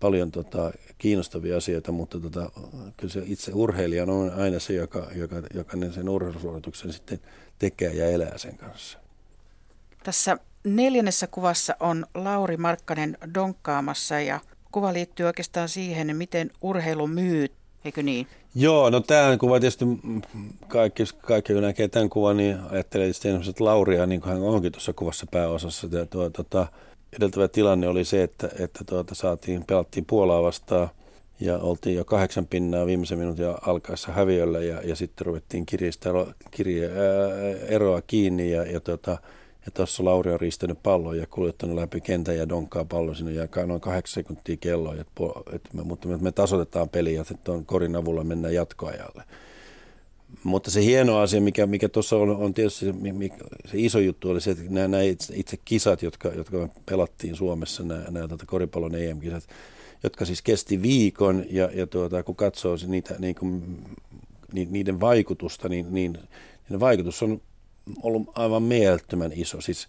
paljon 0.00 0.30
tota, 0.30 0.72
kiinnostavia 0.98 1.56
asioita, 1.56 1.92
mutta 1.92 2.20
tota, 2.20 2.50
kyllä 2.96 3.12
se 3.12 3.22
itse 3.26 3.52
urheilija 3.54 4.04
on 4.04 4.32
aina 4.36 4.58
se, 4.58 4.72
joka, 4.72 5.06
joka, 5.14 5.36
joka 5.54 5.76
sen 5.94 6.08
urheilusuorituksen 6.08 6.92
sitten 6.92 7.20
tekee 7.58 7.94
ja 7.94 8.06
elää 8.06 8.38
sen 8.38 8.56
kanssa. 8.56 8.98
Tässä 10.04 10.38
neljännessä 10.64 11.26
kuvassa 11.26 11.76
on 11.80 12.06
Lauri 12.14 12.56
Markkanen 12.56 13.18
donkkaamassa 13.34 14.20
ja 14.20 14.40
kuva 14.72 14.92
liittyy 14.92 15.26
oikeastaan 15.26 15.68
siihen, 15.68 16.16
miten 16.16 16.50
urheilu 16.62 17.06
myy 17.06 17.48
eikö 17.84 18.02
niin? 18.02 18.26
Joo, 18.54 18.90
no 18.90 19.00
tämä 19.00 19.36
kuva 19.36 19.60
tietysti 19.60 19.84
kaikki, 20.68 21.02
kaikki 21.22 21.52
kun 21.52 21.62
näkee 21.62 21.88
tämän 21.88 22.10
kuvan, 22.10 22.36
niin 22.36 22.58
ajattelee 22.70 23.06
tietysti 23.06 23.50
että 23.50 23.64
Lauria, 23.64 24.06
niin 24.06 24.20
kuin 24.20 24.32
hän 24.32 24.42
onkin 24.42 24.72
tuossa 24.72 24.92
kuvassa 24.92 25.26
pääosassa. 25.30 25.88
Ja 25.92 26.06
tuo, 26.06 26.30
tuota, 26.30 26.66
edeltävä 27.16 27.48
tilanne 27.48 27.88
oli 27.88 28.04
se, 28.04 28.22
että, 28.22 28.50
että 28.58 28.84
tuota, 28.84 29.14
saatiin, 29.14 29.64
pelattiin 29.66 30.04
Puolaa 30.04 30.42
vastaan 30.42 30.88
ja 31.40 31.58
oltiin 31.58 31.96
jo 31.96 32.04
kahdeksan 32.04 32.46
pinnaa 32.46 32.86
viimeisen 32.86 33.18
minuutin 33.18 33.46
alkaessa 33.66 34.12
häviöllä 34.12 34.58
ja, 34.58 34.82
ja 34.82 34.96
sitten 34.96 35.26
ruvettiin 35.26 35.66
kirjistä 35.66 36.10
kirje, 36.50 36.86
ää, 36.86 37.66
eroa 37.68 38.02
kiinni 38.02 38.50
ja, 38.50 38.62
ja 38.62 38.80
tuota, 38.80 39.18
ja 39.68 39.72
tuossa 39.72 40.04
Lauri 40.04 40.32
on 40.32 40.40
riistänyt 40.40 40.82
pallon 40.82 41.18
ja 41.18 41.26
kuljettanut 41.26 41.76
läpi 41.76 42.00
kentän 42.00 42.36
ja 42.36 42.48
donkkaa 42.48 42.84
pallon 42.84 43.16
sinne 43.16 43.32
ja 43.32 43.66
noin 43.66 43.80
kahdeksan 43.80 44.14
sekuntia 44.14 44.56
kelloa, 44.56 44.94
että, 44.94 45.12
että 45.52 45.68
me, 45.72 45.82
mutta 45.82 46.08
me 46.08 46.32
tasoitetaan 46.32 46.88
peliä, 46.88 47.20
että 47.20 47.34
tuon 47.44 47.66
korin 47.66 47.96
avulla 47.96 48.24
mennään 48.24 48.54
jatkoajalle. 48.54 49.24
Mutta 50.44 50.70
se 50.70 50.84
hieno 50.84 51.18
asia, 51.18 51.40
mikä, 51.40 51.66
mikä 51.66 51.88
tuossa 51.88 52.16
on, 52.16 52.30
on 52.30 52.54
tietysti 52.54 52.86
se, 52.86 52.94
se 53.70 53.72
iso 53.74 53.98
juttu, 53.98 54.30
oli 54.30 54.40
se, 54.40 54.50
että 54.50 54.64
nämä, 54.68 54.88
nämä 54.88 55.02
itse, 55.02 55.34
itse 55.36 55.56
kisat, 55.64 56.02
jotka, 56.02 56.28
jotka 56.28 56.58
me 56.58 56.68
pelattiin 56.86 57.36
Suomessa, 57.36 57.82
nämä, 57.82 58.04
nämä 58.10 58.28
tuota 58.28 58.46
koripallon 58.46 58.94
EM-kisat, 58.94 59.48
jotka 60.02 60.24
siis 60.24 60.42
kesti 60.42 60.82
viikon 60.82 61.44
ja, 61.50 61.70
ja 61.74 61.86
tuota, 61.86 62.22
kun 62.22 62.36
katsoo 62.36 62.76
niitä, 62.86 63.14
niin 63.18 63.34
kuin, 63.34 63.84
niiden 64.52 65.00
vaikutusta, 65.00 65.68
niin, 65.68 65.86
niin, 65.90 66.18
niin 66.68 66.80
vaikutus 66.80 67.22
on 67.22 67.40
ollut 68.02 68.28
aivan 68.34 68.62
mielettömän 68.62 69.32
iso. 69.34 69.60
Siis, 69.60 69.88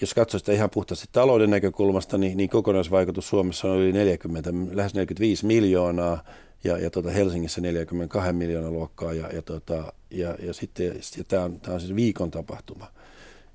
jos 0.00 0.14
katsoo 0.14 0.38
sitä 0.38 0.52
ihan 0.52 0.70
puhtaasti 0.70 1.06
talouden 1.12 1.50
näkökulmasta, 1.50 2.18
niin, 2.18 2.36
niin 2.36 2.50
kokonaisvaikutus 2.50 3.28
Suomessa 3.28 3.70
on 3.70 3.78
yli 3.78 3.92
40, 3.92 4.50
lähes 4.72 4.94
45 4.94 5.46
miljoonaa 5.46 6.24
ja, 6.64 6.78
ja 6.78 6.90
tuota 6.90 7.10
Helsingissä 7.10 7.60
42 7.60 8.32
miljoonaa 8.32 8.70
luokkaa 8.70 9.12
ja, 9.12 9.28
ja, 9.28 9.42
tuota, 9.42 9.92
ja, 10.10 10.36
ja 10.42 10.54
sitten 10.54 10.86
ja 11.18 11.24
tämä 11.28 11.44
on, 11.44 11.60
tämä 11.60 11.74
on 11.74 11.80
siis 11.80 11.94
viikon 11.94 12.30
tapahtuma 12.30 12.86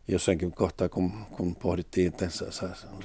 jossakin 0.07 0.51
kohtaa, 0.51 0.89
kun, 0.89 1.11
kun 1.31 1.55
pohdittiin, 1.55 2.07
että 2.07 2.27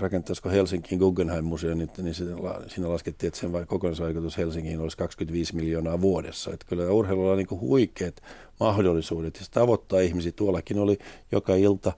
rakentaisiko 0.00 0.48
Helsinkiin 0.50 0.98
Guggenheim-museo, 0.98 1.74
niin, 1.74 1.90
niin 1.98 2.14
siinä 2.14 2.88
laskettiin, 2.88 3.28
että 3.28 3.40
sen 3.40 3.66
kokonaisvaikutus 3.66 4.38
Helsinkiin 4.38 4.80
olisi 4.80 4.96
25 4.96 5.56
miljoonaa 5.56 6.00
vuodessa. 6.00 6.52
Että 6.52 6.66
kyllä 6.68 6.92
urheilulla 6.92 7.32
on 7.32 7.38
niin 7.38 7.60
huikeat 7.60 8.22
mahdollisuudet 8.60 9.36
ja 9.36 9.46
tavoittaa 9.50 10.00
ihmisiä. 10.00 10.32
Tuollakin 10.32 10.78
oli 10.78 10.98
joka 11.32 11.54
ilta 11.54 11.92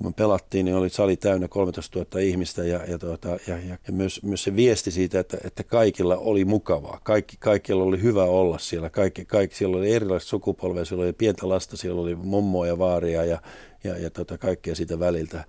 kun 0.00 0.10
me 0.10 0.12
pelattiin, 0.16 0.64
niin 0.64 0.76
oli 0.76 0.90
sali 0.90 1.16
täynnä 1.16 1.48
13 1.48 1.98
000 1.98 2.20
ihmistä 2.20 2.64
ja, 2.64 2.80
ja, 2.88 2.98
tuota, 2.98 3.28
ja, 3.28 3.38
ja, 3.46 3.78
ja 3.86 3.92
myös, 3.92 4.22
myös 4.22 4.44
se 4.44 4.56
viesti 4.56 4.90
siitä, 4.90 5.20
että, 5.20 5.38
että 5.44 5.64
kaikilla 5.64 6.16
oli 6.16 6.44
mukavaa. 6.44 7.00
Kaikki, 7.02 7.36
kaikilla 7.40 7.84
oli 7.84 8.02
hyvä 8.02 8.24
olla 8.24 8.58
siellä. 8.58 8.90
Kaikki, 8.90 9.24
kaikki, 9.24 9.56
siellä 9.56 9.76
oli 9.76 9.94
erilaiset 9.94 10.28
sukupolveja, 10.28 10.84
siellä 10.84 11.04
oli 11.04 11.12
pientä 11.12 11.48
lasta, 11.48 11.76
siellä 11.76 12.00
oli 12.00 12.14
mummoa 12.14 12.66
ja 12.66 12.78
vaaria 12.78 13.24
ja, 13.24 13.42
ja, 13.84 13.98
ja 13.98 14.10
tota, 14.10 14.38
kaikkea 14.38 14.74
siitä 14.74 14.98
väliltä. 14.98 15.44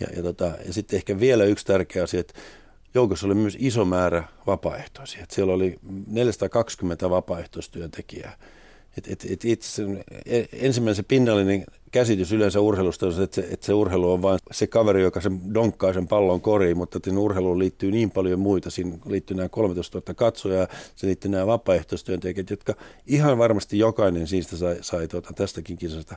Ja, 0.00 0.06
ja, 0.16 0.22
tota, 0.22 0.44
ja 0.66 0.72
sitten 0.72 0.96
ehkä 0.96 1.20
vielä 1.20 1.44
yksi 1.44 1.66
tärkeä 1.66 2.02
asia, 2.02 2.20
että 2.20 2.34
joukossa 2.94 3.26
oli 3.26 3.34
myös 3.34 3.56
iso 3.60 3.84
määrä 3.84 4.24
vapaaehtoisia. 4.46 5.22
Että 5.22 5.34
siellä 5.34 5.54
oli 5.54 5.78
420 6.06 7.10
vapaaehtoistyöntekijää. 7.10 8.36
Et, 8.98 9.08
et, 9.08 9.26
et 9.30 9.44
itse, 9.44 9.82
e, 10.26 10.44
ensimmäisen 10.52 11.04
pinnallinen 11.04 11.64
käsitys 11.92 12.32
yleensä 12.32 12.60
urheilusta 12.60 13.06
on, 13.06 13.22
että 13.22 13.34
se, 13.34 13.48
että 13.50 13.66
se 13.66 13.72
urheilu 13.72 14.12
on 14.12 14.22
vain 14.22 14.38
se 14.52 14.66
kaveri, 14.66 15.02
joka 15.02 15.20
sen 15.20 15.54
donkkaa 15.54 15.92
sen 15.92 16.08
pallon 16.08 16.40
koriin, 16.40 16.76
mutta 16.76 16.98
että 16.98 17.10
urheiluun 17.10 17.58
liittyy 17.58 17.90
niin 17.90 18.10
paljon 18.10 18.40
muita. 18.40 18.70
Siinä 18.70 18.98
liittyy 19.06 19.36
nämä 19.36 19.48
13 19.48 19.98
000 19.98 20.14
katsojaa, 20.14 20.68
se 20.96 21.06
liittyy 21.06 21.30
nämä 21.30 21.46
vapaaehtoistyöntekijät, 21.46 22.50
jotka 22.50 22.74
ihan 23.06 23.38
varmasti 23.38 23.78
jokainen 23.78 24.26
siitä 24.26 24.56
sai, 24.56 24.76
sai 24.80 25.08
tuota, 25.08 25.32
tästäkin 25.32 25.76
kisasta 25.76 26.16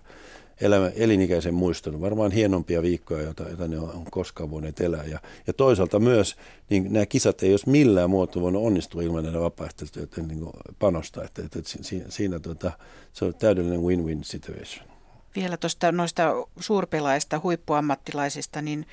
elämä, 0.62 0.92
elinikäisen 0.96 1.54
muiston. 1.54 2.02
Varmaan 2.02 2.32
hienompia 2.32 2.82
viikkoja, 2.82 3.24
joita, 3.24 3.44
joita 3.44 3.68
ne 3.68 3.80
on 3.80 4.06
koskaan 4.12 4.52
voineet 4.52 4.82
elää. 4.82 5.04
Ja, 5.04 5.20
ja 5.48 5.54
toisaalta 5.54 6.00
myös 6.00 6.36
niin 6.70 6.94
nämä 6.94 7.06
kisat 7.06 7.44
ei 7.44 7.52
olisi 7.52 7.70
millään 7.70 8.10
muotoa 8.10 8.44
voinut 8.44 8.66
onnistua 8.66 9.02
ilman 9.02 9.24
näitä 9.24 9.40
vapaaehtoistyötä 9.40 10.22
niin 10.22 10.50
panosta. 10.80 11.24
Että, 11.24 11.42
että, 11.46 11.60
että 11.60 11.72
siinä, 11.82 12.06
siinä 12.10 12.40
tuota, 12.40 12.72
se 13.14 13.26
on 13.26 13.36
täydellinen 13.36 13.82
win-win 13.82 14.24
situation. 14.24 14.90
Vielä 15.36 15.58
tuosta 15.58 15.92
noista 15.92 16.24
suurpelaajista, 16.60 17.40
huippuammattilaisista, 17.44 18.62
niin 18.62 18.86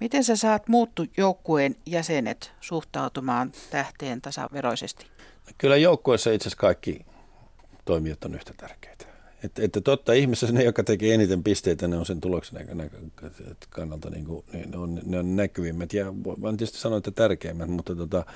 miten 0.00 0.24
sä 0.24 0.36
saat 0.36 0.68
muuttu 0.68 1.06
joukkueen 1.16 1.76
jäsenet 1.86 2.52
suhtautumaan 2.60 3.52
tähteen 3.70 4.20
tasaveroisesti? 4.20 5.06
Kyllä 5.58 5.76
joukkueessa 5.76 6.30
itse 6.30 6.48
asiassa 6.48 6.60
kaikki 6.60 7.06
toimijat 7.84 8.24
on 8.24 8.34
yhtä 8.34 8.54
tärkeitä. 8.56 8.91
Että, 9.44 9.62
että 9.62 9.80
totta, 9.80 10.12
ihmisessä 10.12 10.54
ne, 10.54 10.64
jotka 10.64 10.84
tekee 10.84 11.14
eniten 11.14 11.42
pisteitä, 11.42 11.88
ne 11.88 11.96
on 11.96 12.06
sen 12.06 12.20
tuloksen 12.20 12.66
kannalta 13.70 14.10
niin 14.10 14.24
kuin, 14.24 14.44
niin 14.52 14.70
ne, 14.70 14.76
on, 14.76 15.00
ne 15.04 15.18
on 15.18 15.36
näkyvimmät. 15.36 15.92
Ja 15.92 16.14
voin 16.24 16.56
tietysti 16.56 16.78
sanoa, 16.78 16.98
että 16.98 17.10
tärkeimmät, 17.10 17.68
mutta 17.68 17.94
tota, 17.94 18.26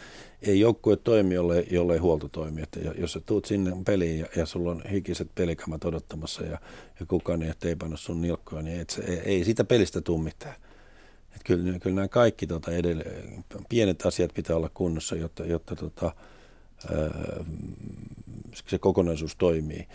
ei 0.42 0.61
joukkue 0.61 0.97
toimi, 0.97 1.35
jolle, 1.35 1.66
jolle 1.71 1.92
ei 1.92 1.99
huolto 1.99 2.29
toimi. 2.29 2.62
Että 2.62 2.81
jos 2.81 3.12
sä 3.12 3.21
tuut 3.21 3.45
sinne 3.45 3.73
peliin 3.85 4.19
ja, 4.19 4.27
ja 4.37 4.47
sulla 4.47 4.71
on 4.71 4.83
hikiset 4.92 5.29
pelikamat 5.35 5.85
odottamassa 5.85 6.42
ja, 6.45 6.59
ja 7.01 7.07
kukaan 7.07 7.42
ei 7.42 7.53
teipannut 7.61 8.01
sun 8.01 8.21
nilkkoa, 8.21 8.62
niin 8.62 8.81
et, 8.81 9.01
ei, 9.07 9.19
ei 9.19 9.45
siitä 9.45 9.64
pelistä 9.64 10.01
tule 10.01 10.23
mitään. 10.23 10.55
Et 11.37 11.42
kyllä, 11.45 11.79
kyllä 11.79 11.97
nämä 11.97 12.09
kaikki 12.09 12.47
tota 12.47 12.73
edelleen, 12.73 13.45
pienet 13.69 14.07
asiat 14.07 14.35
pitää 14.35 14.57
olla 14.57 14.71
kunnossa, 14.75 15.16
jotta, 15.16 15.45
jotta 15.45 15.77
tota, 15.77 16.12
se 18.66 18.79
kokonaisuus 18.79 19.37
toimii. 19.37 19.88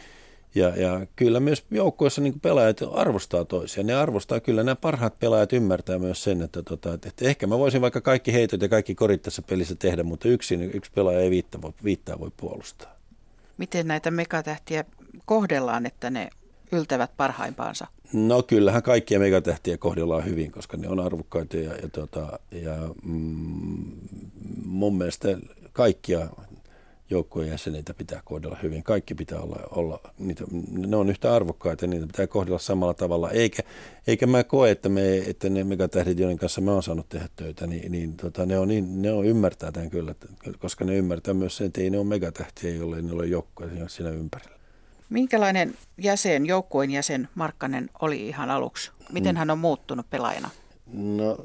Ja, 0.56 0.70
ja 0.70 1.06
kyllä 1.16 1.40
myös 1.40 1.64
joukkueessa 1.72 2.22
niin 2.22 2.40
pelaajat 2.40 2.78
arvostaa 2.94 3.46
toisia. 3.46 3.84
Ne 3.84 3.94
arvostaa 3.94 4.40
kyllä, 4.40 4.64
nämä 4.64 4.76
parhaat 4.76 5.20
pelaajat 5.20 5.54
ymmärtää 5.54 6.00
myös 6.00 6.24
sen, 6.24 6.42
että, 6.42 6.64
tota, 6.64 6.94
että 6.94 7.12
ehkä 7.22 7.48
mä 7.48 7.60
voisin 7.60 7.82
vaikka 7.82 8.02
kaikki 8.02 8.34
heitot 8.34 8.62
ja 8.62 8.70
kaikki 8.70 8.96
korit 8.96 9.22
tässä 9.22 9.42
pelissä 9.42 9.76
tehdä, 9.76 10.04
mutta 10.04 10.28
yksin, 10.28 10.72
yksi 10.74 10.92
pelaaja 10.96 11.20
ei 11.20 11.30
viittaa 11.30 11.62
voi, 11.62 11.72
viittaa 11.84 12.20
voi 12.20 12.32
puolustaa. 12.38 12.96
Miten 13.58 13.88
näitä 13.88 14.12
megatähtiä 14.12 14.86
kohdellaan, 15.26 15.86
että 15.86 16.10
ne 16.10 16.30
yltävät 16.72 17.12
parhaimpaansa? 17.18 17.88
No 18.14 18.44
kyllähän 18.44 18.84
kaikkia 18.84 19.20
megatähtiä 19.20 19.78
kohdellaan 19.78 20.26
hyvin, 20.26 20.52
koska 20.52 20.78
ne 20.78 20.90
on 20.90 21.00
arvokkaita 21.00 21.58
ja, 21.58 21.76
ja, 21.76 21.90
tota, 21.90 22.40
ja 22.52 22.76
mm, 23.04 23.92
mun 24.66 24.98
mielestä 24.98 25.28
kaikkia 25.74 26.28
joukkueen 27.12 27.50
jäseniä 27.50 27.84
pitää 27.98 28.22
kohdella 28.26 28.58
hyvin. 28.64 28.84
Kaikki 28.84 29.16
pitää 29.16 29.40
olla, 29.40 29.60
olla 29.72 30.00
niitä, 30.20 30.44
ne 30.88 30.96
on 30.96 31.10
yhtä 31.10 31.36
arvokkaita 31.36 31.88
niitä 31.88 32.08
pitää 32.08 32.28
kohdella 32.28 32.60
samalla 32.60 32.94
tavalla. 32.94 33.30
Eikä, 33.30 33.64
eikä 34.08 34.28
mä 34.28 34.44
koe, 34.44 34.72
että, 34.72 34.90
me, 34.90 35.18
että 35.18 35.50
ne 35.50 35.64
megatähdit, 35.64 36.20
joiden 36.20 36.38
kanssa 36.38 36.62
mä 36.62 36.72
oon 36.72 36.84
saanut 36.84 37.10
tehdä 37.10 37.30
töitä, 37.36 37.68
niin, 37.68 37.92
niin, 37.92 38.18
tota, 38.18 38.46
ne, 38.46 38.60
on, 38.60 38.68
niin 38.68 39.02
ne 39.02 39.12
on 39.12 39.26
ymmärtää 39.26 39.72
tämän 39.72 39.90
kyllä, 39.90 40.16
koska 40.60 40.86
ne 40.86 40.96
ymmärtää 40.96 41.34
myös 41.34 41.58
sen, 41.58 41.68
että 41.68 41.82
ei 41.82 41.90
ne 41.90 41.98
ole 41.98 42.08
megatähtiä, 42.08 42.76
jolle 42.76 43.02
ne 43.02 43.12
ole 43.12 43.26
joukkoja 43.26 43.90
siinä 43.90 44.10
ympärillä. 44.10 44.62
Minkälainen 45.10 45.74
jäsen, 45.98 46.46
joukkueen 46.46 46.92
jäsen 46.92 47.30
Markkanen 47.36 47.90
oli 48.02 48.28
ihan 48.28 48.50
aluksi? 48.50 48.92
Miten 49.12 49.36
mm. 49.36 49.40
hän 49.40 49.50
on 49.50 49.60
muuttunut 49.60 50.10
pelaajana? 50.10 50.50
No 50.94 51.38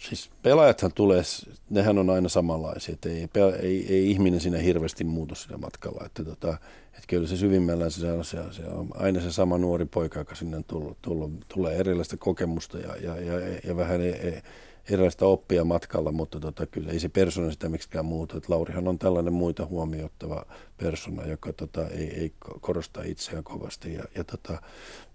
Siis 0.00 0.30
pelaajathan 0.42 0.92
tulee, 0.94 1.22
nehän 1.70 1.98
on 1.98 2.10
aina 2.10 2.28
samanlaisia, 2.28 2.92
että 2.92 3.08
ei, 3.08 3.28
ei, 3.62 3.86
ei 3.94 4.10
ihminen 4.10 4.40
siinä 4.40 4.58
hirveästi 4.58 5.04
muutu 5.04 5.34
siinä 5.34 5.56
matkalla. 5.56 6.06
Että 6.06 6.24
tota, 6.24 6.48
että 6.86 7.04
kyllä 7.08 7.26
se 7.26 7.36
syvimmällä 7.36 7.90
se 7.90 8.12
on, 8.12 8.24
se, 8.24 8.38
se 8.50 8.62
on 8.62 8.88
aina 8.94 9.20
se 9.20 9.32
sama 9.32 9.58
nuori 9.58 9.84
poika, 9.84 10.18
joka 10.18 10.34
sinne 10.34 10.56
on 10.56 10.64
tullut, 10.64 10.98
tullut 11.02 11.32
tulee 11.48 11.76
erilaista 11.76 12.16
kokemusta 12.16 12.78
ja, 12.78 12.96
ja, 12.96 13.20
ja, 13.20 13.58
ja 13.64 13.76
vähän 13.76 14.00
ei, 14.00 14.12
ei, 14.12 14.42
erilaista 14.90 15.26
oppia 15.26 15.64
matkalla, 15.64 16.12
mutta 16.12 16.40
tota, 16.40 16.66
kyllä 16.66 16.92
ei 16.92 17.00
se 17.00 17.08
persona 17.08 17.50
sitä 17.50 17.68
miksikään 17.68 18.04
muuta. 18.04 18.36
Et 18.36 18.48
Laurihan 18.48 18.88
on 18.88 18.98
tällainen 18.98 19.32
muita 19.32 19.66
huomioittava 19.66 20.46
persona, 20.76 21.26
joka 21.26 21.52
tota, 21.52 21.88
ei, 21.88 22.20
ei 22.20 22.32
korosta 22.60 23.02
itseään 23.02 23.44
kovasti 23.44 23.94
ja, 23.94 24.04
ja 24.14 24.24
tota, 24.24 24.62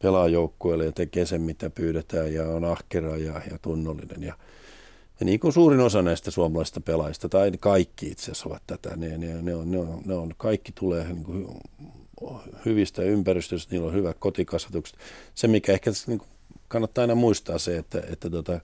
pelaa 0.01 0.27
joukkueelle 0.27 0.85
ja 0.85 0.91
tekee 0.91 1.25
sen, 1.25 1.41
mitä 1.41 1.69
pyydetään 1.69 2.33
ja 2.33 2.47
on 2.47 2.65
ahkera 2.65 3.17
ja, 3.17 3.41
ja 3.51 3.57
tunnollinen. 3.61 4.23
Ja, 4.23 4.35
ja 5.19 5.25
niin 5.25 5.39
kuin 5.39 5.53
suurin 5.53 5.79
osa 5.79 6.01
näistä 6.01 6.31
suomalaisista 6.31 6.81
pelaajista, 6.81 7.29
tai 7.29 7.51
kaikki 7.59 8.07
itse 8.07 8.23
asiassa 8.23 8.49
ovat 8.49 8.63
tätä, 8.67 8.95
ne, 8.95 9.17
ne, 9.17 9.41
ne, 9.41 9.55
on, 9.55 9.71
ne, 9.71 9.77
on, 9.77 10.01
ne 10.05 10.13
on, 10.13 10.33
kaikki 10.37 10.71
tulee 10.71 11.03
niin 11.03 11.23
kuin 11.23 11.47
hyvistä 12.65 13.01
ympäristöistä, 13.01 13.71
niillä 13.71 13.87
on 13.87 13.93
hyvät 13.93 14.17
kotikasvatukset. 14.19 14.97
Se, 15.35 15.47
mikä 15.47 15.73
ehkä 15.73 15.91
niin 16.07 16.19
kuin 16.19 16.29
kannattaa 16.67 17.01
aina 17.01 17.15
muistaa 17.15 17.57
se, 17.57 17.77
että, 17.77 18.03
että 18.11 18.29
tota, 18.29 18.59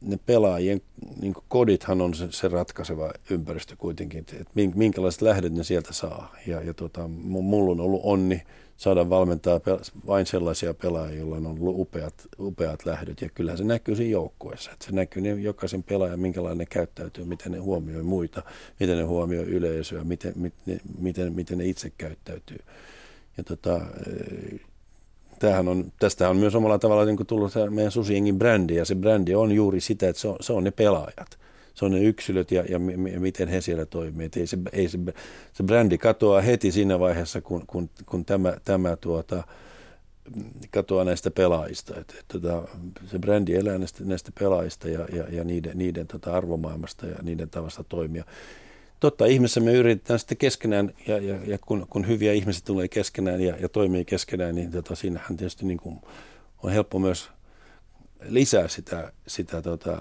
ne 0.00 0.18
pelaajien 0.26 0.80
niin 1.20 1.34
kodithan 1.48 2.00
on 2.00 2.14
se, 2.14 2.28
se 2.30 2.48
ratkaiseva 2.48 3.12
ympäristö 3.30 3.76
kuitenkin, 3.76 4.18
että 4.18 4.52
minkälaiset 4.74 5.22
lähdet 5.22 5.52
ne 5.52 5.64
sieltä 5.64 5.92
saa. 5.92 6.34
Ja, 6.46 6.62
ja 6.62 6.74
tota, 6.74 7.08
mulla 7.08 7.72
on 7.72 7.80
ollut 7.80 8.00
onni 8.04 8.42
saada 8.80 9.10
valmentaa 9.10 9.60
vain 10.06 10.26
sellaisia 10.26 10.74
pelaajia, 10.74 11.18
joilla 11.18 11.36
on 11.36 11.46
ollut 11.46 11.74
upeat, 11.78 12.14
upeat 12.38 12.86
lähdöt. 12.86 13.20
Ja 13.20 13.28
kyllähän 13.28 13.58
se 13.58 13.64
näkyy 13.64 13.96
siinä 13.96 14.12
joukkueessa. 14.12 14.70
Se 14.84 14.92
näkyy 14.92 15.22
niin 15.22 15.42
jokaisen 15.42 15.82
pelaajan, 15.82 16.20
minkälainen 16.20 16.58
ne 16.58 16.66
käyttäytyy, 16.66 17.24
miten 17.24 17.52
ne 17.52 17.58
huomioi 17.58 18.02
muita, 18.02 18.42
miten 18.80 18.98
ne 18.98 19.04
huomioi 19.04 19.44
yleisöä, 19.44 20.04
miten, 20.04 20.32
miten, 20.36 20.80
miten, 20.98 21.32
miten 21.32 21.58
ne 21.58 21.64
itse 21.64 21.92
käyttäytyy. 21.98 22.58
Ja 23.36 23.44
tota, 23.44 23.80
tämähän 25.38 25.68
on, 25.68 25.92
tästä 25.98 26.28
on 26.28 26.36
myös 26.36 26.54
omalla 26.54 26.78
tavalla 26.78 27.04
niin 27.04 27.26
tullut 27.26 27.52
meidän 27.70 27.92
Susiengin 27.92 28.38
brändi, 28.38 28.74
ja 28.74 28.84
se 28.84 28.94
brändi 28.94 29.34
on 29.34 29.52
juuri 29.52 29.80
sitä, 29.80 30.08
että 30.08 30.22
se 30.22 30.28
on, 30.28 30.36
se 30.40 30.52
on 30.52 30.64
ne 30.64 30.70
pelaajat. 30.70 31.38
Se 31.74 31.84
on 31.84 31.90
ne 31.90 32.00
yksilöt 32.00 32.50
ja, 32.50 32.64
ja 32.68 32.78
miten 33.18 33.48
he 33.48 33.60
siellä 33.60 33.86
toimii. 33.86 34.30
ei 34.36 34.46
se, 34.46 34.58
ei 34.72 34.88
se, 34.88 34.98
se 35.52 35.62
brändi 35.62 35.98
katoaa 35.98 36.40
heti 36.40 36.72
siinä 36.72 36.98
vaiheessa, 36.98 37.40
kun, 37.40 37.64
kun, 37.66 37.90
kun 38.06 38.24
tämä, 38.24 38.56
tämä 38.64 38.96
tuota, 38.96 39.44
katoaa 40.70 41.04
näistä 41.04 41.30
pelaajista. 41.30 42.00
Et, 42.00 42.14
et, 42.18 42.24
tota, 42.28 42.68
se 43.06 43.18
brändi 43.18 43.54
elää 43.54 43.78
näistä, 43.78 44.04
näistä 44.04 44.30
pelaajista 44.38 44.88
ja, 44.88 45.06
ja, 45.12 45.24
ja 45.30 45.44
niiden, 45.44 45.78
niiden 45.78 46.06
tota 46.06 46.36
arvomaailmasta 46.36 47.06
ja 47.06 47.16
niiden 47.22 47.50
tavasta 47.50 47.84
toimia 47.84 48.24
totta 49.00 49.26
ihmisessä 49.26 49.60
me 49.60 49.72
yritetään 49.72 50.18
sitten 50.18 50.38
keskenään, 50.38 50.94
ja, 51.06 51.18
ja, 51.18 51.38
ja 51.46 51.58
kun, 51.58 51.86
kun 51.90 52.08
hyviä 52.08 52.32
ihmisiä 52.32 52.62
tulee 52.64 52.88
keskenään 52.88 53.40
ja, 53.40 53.56
ja 53.56 53.68
toimii 53.68 54.04
keskenään, 54.04 54.54
niin 54.54 54.70
tota, 54.70 54.94
siinähän 54.94 55.36
tietysti 55.36 55.66
niin 55.66 55.78
kuin 55.78 56.00
on 56.62 56.72
helppo 56.72 56.98
myös 56.98 57.30
lisää 58.28 58.68
sitä, 58.68 59.12
sitä 59.26 59.62
tota, 59.62 59.98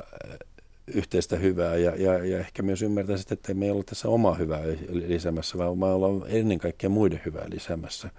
yhteistä 0.94 1.36
hyvää 1.36 1.76
ja, 1.76 1.96
ja, 1.96 2.26
ja 2.26 2.40
ehkä 2.40 2.64
myös 2.64 2.82
ymmärtää 2.82 3.18
sitten, 3.18 3.36
että 3.36 3.54
me 3.54 3.66
ei 3.66 3.72
olla 3.72 3.84
tässä 3.84 4.10
omaa 4.10 4.36
hyvää 4.36 4.62
lisäämässä, 4.90 5.58
vaan 5.58 5.78
me 5.78 5.86
ollaan 5.86 6.24
ennen 6.28 6.60
kaikkea 6.60 6.90
muiden 6.90 7.22
hyvää 7.26 7.46
lisäämässä. 7.50 8.10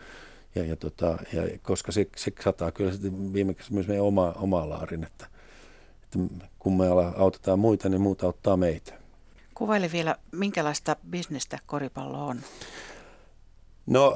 Ja, 0.55 0.65
ja, 0.65 0.77
tota, 0.77 1.19
ja 1.33 1.43
koska 1.63 1.93
se, 1.93 2.07
se 2.17 2.33
sataa 2.45 2.71
kyllä 2.71 2.93
sitten 2.93 3.33
viimeksi 3.33 3.73
myös 3.73 3.89
meidän 3.89 4.05
oma, 4.05 4.33
oma 4.33 4.69
laarin, 4.69 5.05
että, 5.05 5.27
että 6.03 6.47
kun 6.59 6.77
me 6.77 6.85
autetaan 7.17 7.59
muita, 7.59 7.89
niin 7.89 8.01
muuta 8.01 8.27
auttaa 8.27 8.57
meitä. 8.57 8.93
Kuvaile 9.55 9.93
vielä, 9.93 10.17
minkälaista 10.33 10.97
bisnestä 11.11 11.59
koripallo 11.67 12.27
on? 12.27 12.41
No 13.87 14.15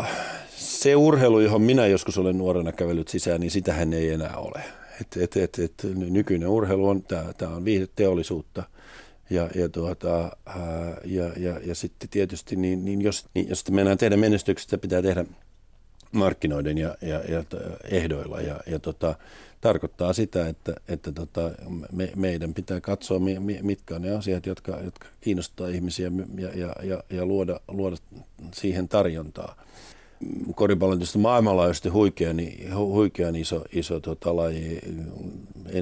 se 0.57 0.97
urheilu, 0.97 1.41
johon 1.41 1.63
minä 1.63 1.87
joskus 1.87 2.19
olen 2.19 2.39
nuorena 2.39 2.73
kävellyt 2.73 3.09
sisään, 3.09 3.41
niin 3.41 3.51
sitähän 3.51 3.93
ei 3.93 4.11
enää 4.11 4.37
ole. 4.37 4.63
Et, 5.01 5.17
et, 5.17 5.37
et, 5.37 5.59
et, 5.59 5.85
nykyinen 5.95 6.49
urheilu 6.49 6.89
on, 6.89 7.03
tämä 7.39 7.55
on 7.57 7.65
viihdeteollisuutta. 7.65 8.63
Ja, 9.31 9.51
ja, 9.55 9.69
tuota, 9.69 10.37
ää, 10.47 10.97
ja, 11.05 11.33
ja, 11.37 11.61
ja 11.65 11.75
sitten 11.75 12.09
tietysti, 12.09 12.57
niin, 12.57 12.85
niin 12.85 13.03
jos, 13.03 13.27
niin 13.35 13.49
jos 13.49 13.71
mennään 13.71 13.99
tehdä 13.99 14.17
menestyksestä, 14.17 14.79
pitää 14.79 15.03
tehdä 15.03 15.25
markkinoiden 16.13 16.79
ja, 16.79 16.97
ja, 17.01 17.21
ja 17.29 17.45
ehdoilla. 17.85 18.41
Ja, 18.41 18.61
ja 18.67 18.79
tota, 18.79 19.15
tarkoittaa 19.61 20.13
sitä, 20.13 20.49
että, 20.49 20.75
että 20.89 21.13
tota, 21.13 21.51
me, 21.93 22.13
meidän 22.17 22.55
pitää 22.55 22.81
katsoa, 22.81 23.19
mitkä 23.63 23.95
on 23.95 24.03
ne 24.03 24.11
asiat, 24.11 24.47
jotka, 24.47 24.81
jotka 24.85 25.07
kiinnostaa 25.21 25.69
ihmisiä 25.69 26.11
ja, 26.39 26.49
ja, 26.55 26.75
ja, 26.83 27.03
ja 27.11 27.27
luoda, 27.27 27.61
luoda 27.69 27.97
siihen 28.53 28.89
tarjontaa. 28.89 29.65
Koripallon 30.55 30.99
tietysti 30.99 31.19
maailmanlaajuisesti 31.19 31.89
huikean, 31.89 32.37
huikean 32.75 33.37
iso, 33.37 33.65
iso 33.73 34.01
tota, 34.01 34.37
laji. 34.37 34.81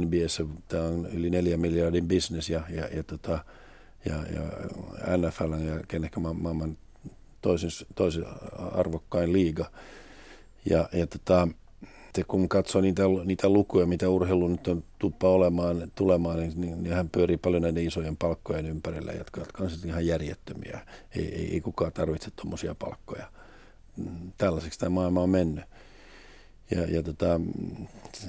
NBS 0.00 0.42
tämä 0.68 0.82
on 0.82 1.06
yli 1.06 1.30
neljä 1.30 1.56
miljardin 1.56 2.08
bisnes 2.08 2.50
ja, 2.50 2.62
ja, 2.70 2.88
ja, 2.96 3.02
tota, 3.02 3.38
ja, 4.04 4.14
ja 4.14 4.42
NFL 5.16 5.52
ja 5.52 5.80
kenehkä 5.88 6.20
maailman 6.20 6.76
toisin, 7.40 7.86
toisin 7.94 8.24
arvokkain 8.72 9.32
liiga. 9.32 9.70
Ja, 10.70 10.88
ja 10.92 11.06
tota, 11.06 11.48
kun 12.28 12.48
katsoo 12.48 12.80
niitä, 12.80 13.02
niitä 13.24 13.48
lukuja, 13.48 13.86
mitä 13.86 14.08
urheilu 14.08 14.48
nyt 14.48 14.68
on 14.68 14.84
tuppa 14.98 15.28
olemaan, 15.28 15.90
tulemaan, 15.94 16.38
niin, 16.38 16.60
niin 16.60 16.82
nehän 16.82 17.10
pyörii 17.10 17.36
paljon 17.36 17.62
näiden 17.62 17.86
isojen 17.86 18.16
palkkojen 18.16 18.66
ympärillä, 18.66 19.12
jotka, 19.12 19.40
jotka 19.40 19.64
on 19.64 19.70
sitten 19.70 19.90
ihan 19.90 20.06
järjettömiä. 20.06 20.80
Ei, 21.16 21.34
ei, 21.34 21.52
ei 21.52 21.60
kukaan 21.60 21.92
tarvitse 21.92 22.30
tuommoisia 22.36 22.74
palkkoja. 22.74 23.26
Tällaiseksi 24.38 24.78
tämä 24.78 24.90
maailma 24.90 25.22
on 25.22 25.30
mennyt. 25.30 25.64
Ja, 26.70 26.82
ja 26.86 27.03
tota, 27.03 27.40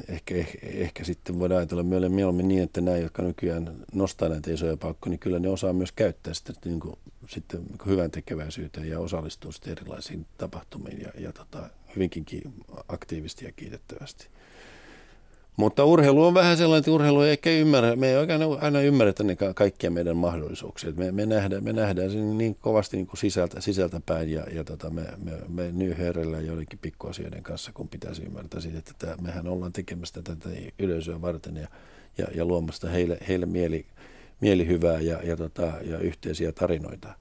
ehkä, 0.08 0.36
ehkä, 0.36 0.58
ehkä, 0.64 1.04
sitten 1.04 1.40
voidaan 1.40 1.58
ajatella 1.58 1.84
mieluummin 1.84 2.48
niin, 2.48 2.64
että 2.64 2.82
nämä, 2.82 2.98
jotka 2.98 3.24
nykyään 3.24 3.76
nostaa 3.94 4.30
näitä 4.30 4.52
isoja 4.52 4.78
palkkoja, 4.78 5.10
niin 5.10 5.20
kyllä 5.20 5.40
ne 5.40 5.50
osaa 5.50 5.74
myös 5.74 5.92
käyttää 5.92 6.34
sitä 6.34 6.54
niin 6.66 6.80
kuin, 6.80 6.96
sitten 7.30 7.62
hyvän 7.86 8.12
tekeväisyyteen 8.12 8.90
ja 8.90 9.00
osallistuu 9.00 9.52
sitten 9.52 9.72
erilaisiin 9.72 10.26
tapahtumiin 10.38 11.02
ja, 11.02 11.12
ja 11.18 11.32
tota, 11.32 11.70
hyvinkin 11.96 12.26
aktiivisesti 12.88 13.46
ja 13.46 13.52
kiitettävästi. 13.52 14.28
Mutta 15.58 15.86
urheilu 15.86 16.24
on 16.24 16.34
vähän 16.34 16.58
sellainen, 16.58 16.80
että 16.80 16.92
urheilu 16.92 17.22
ei 17.22 17.32
ehkä 17.32 17.50
ymmärrä, 17.50 17.96
me 17.96 18.10
ei 18.10 18.18
oikein 18.18 18.42
aina 18.62 18.82
ymmärretä 18.82 19.24
ne 19.24 19.36
kaikkia 19.56 19.92
meidän 19.92 20.18
mahdollisuuksia. 20.18 20.92
Me, 20.96 21.12
me, 21.12 21.26
nähdään, 21.26 21.64
me 21.64 21.74
nähdään 21.74 22.12
sen 22.12 22.38
niin 22.38 22.56
kovasti 22.56 22.98
niin 22.98 23.08
kuin 23.08 23.18
sisältä, 23.18 23.62
sisältä 23.62 24.02
päin 24.06 24.30
ja, 24.32 24.46
ja 24.52 24.64
tota, 24.64 24.90
me, 24.90 25.04
me, 25.24 25.32
me 25.48 25.72
nyhherrellään 25.72 26.46
joidenkin 26.46 26.80
pikkuasioiden 26.82 27.44
kanssa, 27.44 27.72
kun 27.74 27.88
pitäisi 27.88 28.24
ymmärtää 28.24 28.62
siitä, 28.62 28.78
että 28.78 28.94
tämä, 28.98 29.16
mehän 29.22 29.48
ollaan 29.48 29.74
tekemässä 29.74 30.22
tätä 30.22 30.50
yleisöä 30.80 31.22
varten 31.22 31.56
ja, 31.56 31.68
ja, 32.18 32.28
ja 32.36 32.46
luomasta 32.46 32.90
heille, 32.90 33.18
heille 33.28 33.46
mieli, 33.46 33.86
mielihyvää 34.42 35.00
ja, 35.00 35.20
ja, 35.24 35.38
tota, 35.38 35.74
ja 35.82 35.98
yhteisiä 35.98 36.52
tarinoita. 36.52 37.14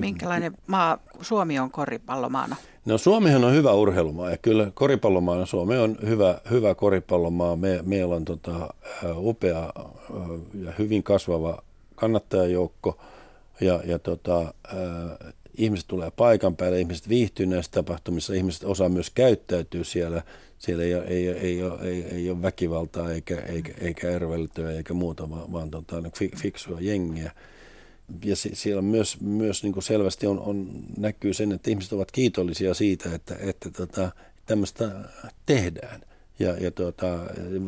Minkälainen 0.00 0.52
maa 0.66 0.98
Suomi 1.20 1.58
on 1.58 1.70
koripallomaana? 1.70 2.56
No 2.86 2.98
Suomihan 2.98 3.44
on 3.44 3.54
hyvä 3.54 3.72
urheilumaa 3.72 4.30
ja 4.30 4.36
kyllä 4.36 4.70
koripallomaana 4.74 5.46
Suomi 5.46 5.76
on 5.76 5.96
hyvä, 6.06 6.40
hyvä 6.50 6.74
koripallomaa. 6.74 7.56
Me, 7.56 7.82
meillä 7.82 8.14
on 8.14 8.24
tota, 8.24 8.74
upea 9.16 9.72
ja 10.64 10.72
hyvin 10.78 11.02
kasvava 11.02 11.62
kannattajajoukko 11.94 12.98
ja, 13.60 13.80
ja 13.84 13.98
tota, 13.98 14.40
äh, 14.40 15.32
ihmiset 15.54 15.88
tulee 15.88 16.10
paikan 16.10 16.56
päälle, 16.56 16.80
ihmiset 16.80 17.08
viihtyy 17.08 17.46
näissä 17.46 17.72
tapahtumissa, 17.72 18.34
ihmiset 18.34 18.64
osaa 18.64 18.88
myös 18.88 19.10
käyttäytyä 19.10 19.84
siellä. 19.84 20.22
Siellä 20.58 20.82
ei, 20.84 20.92
ei, 20.92 21.28
ei, 21.28 21.62
ole, 21.62 21.80
ei, 21.82 22.02
ei 22.02 22.30
ole 22.30 22.42
väkivaltaa 22.42 23.10
eikä, 23.10 23.40
eikä, 23.40 23.72
eikä 23.80 24.10
erveltyä 24.10 24.70
eikä 24.70 24.94
muuta, 24.94 25.30
vaan, 25.30 25.52
vaan 25.52 25.70
tota, 25.70 26.02
fiksua 26.36 26.78
jengiä 26.80 27.32
ja 28.24 28.36
siellä 28.36 28.82
myös, 28.82 29.20
myös 29.20 29.62
niin 29.62 29.72
kuin 29.72 29.82
selvästi 29.82 30.26
on, 30.26 30.40
on, 30.40 30.68
näkyy 30.96 31.34
sen, 31.34 31.52
että 31.52 31.70
ihmiset 31.70 31.92
ovat 31.92 32.12
kiitollisia 32.12 32.74
siitä, 32.74 33.14
että, 33.14 33.36
että 33.40 33.70
tota, 33.70 34.10
tämmöistä 34.46 34.90
tehdään. 35.46 36.00
Ja, 36.38 36.56
ja 36.56 36.70
tuota, 36.70 37.06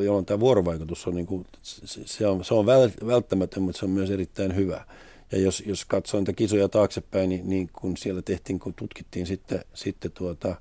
jolloin 0.04 0.26
tämä 0.26 0.40
vuorovaikutus 0.40 1.06
on, 1.06 1.14
niin 1.14 1.26
kuin, 1.26 1.46
se 1.62 2.26
on, 2.26 2.44
se 2.44 2.54
on 2.54 2.66
välttämätön, 3.06 3.62
mutta 3.62 3.78
se 3.78 3.84
on 3.84 3.90
myös 3.90 4.10
erittäin 4.10 4.56
hyvä. 4.56 4.84
Ja 5.32 5.38
jos, 5.38 5.62
jos 5.66 5.84
katsoo 5.84 6.20
niitä 6.20 6.32
kisoja 6.32 6.68
taaksepäin, 6.68 7.28
niin, 7.28 7.48
niin 7.50 7.70
kun 7.72 7.96
siellä 7.96 8.22
tehtiin, 8.22 8.58
kun 8.58 8.74
tutkittiin 8.74 9.26
sitten, 9.26 9.64
sitten 9.74 10.12
tuota, 10.12 10.56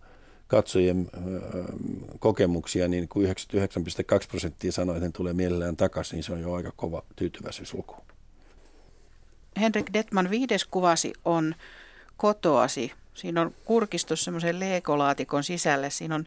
katsojien 0.48 1.10
kokemuksia, 2.20 2.88
niin 2.88 3.08
kun 3.08 3.26
99,2 3.26 3.30
prosenttia 4.30 4.72
sanoi, 4.72 4.96
että 4.96 5.08
ne 5.08 5.12
tulee 5.12 5.34
mielellään 5.34 5.78
takaisin, 5.78 6.16
niin 6.16 6.24
se 6.24 6.34
on 6.34 6.42
jo 6.42 6.54
aika 6.54 6.72
kova 6.76 7.04
tyytyväisyysluku. 7.16 7.96
Henrik 9.58 9.94
Detman 9.94 10.30
viides 10.30 10.66
kuvasi 10.66 11.14
on 11.26 11.56
kotoasi. 12.18 12.92
Siinä 13.14 13.42
on 13.42 13.52
kurkistus 13.66 14.24
semmoisen 14.24 14.60
leekolaatikon 14.60 15.44
sisälle. 15.44 15.90
Siinä 15.90 16.16
on 16.16 16.26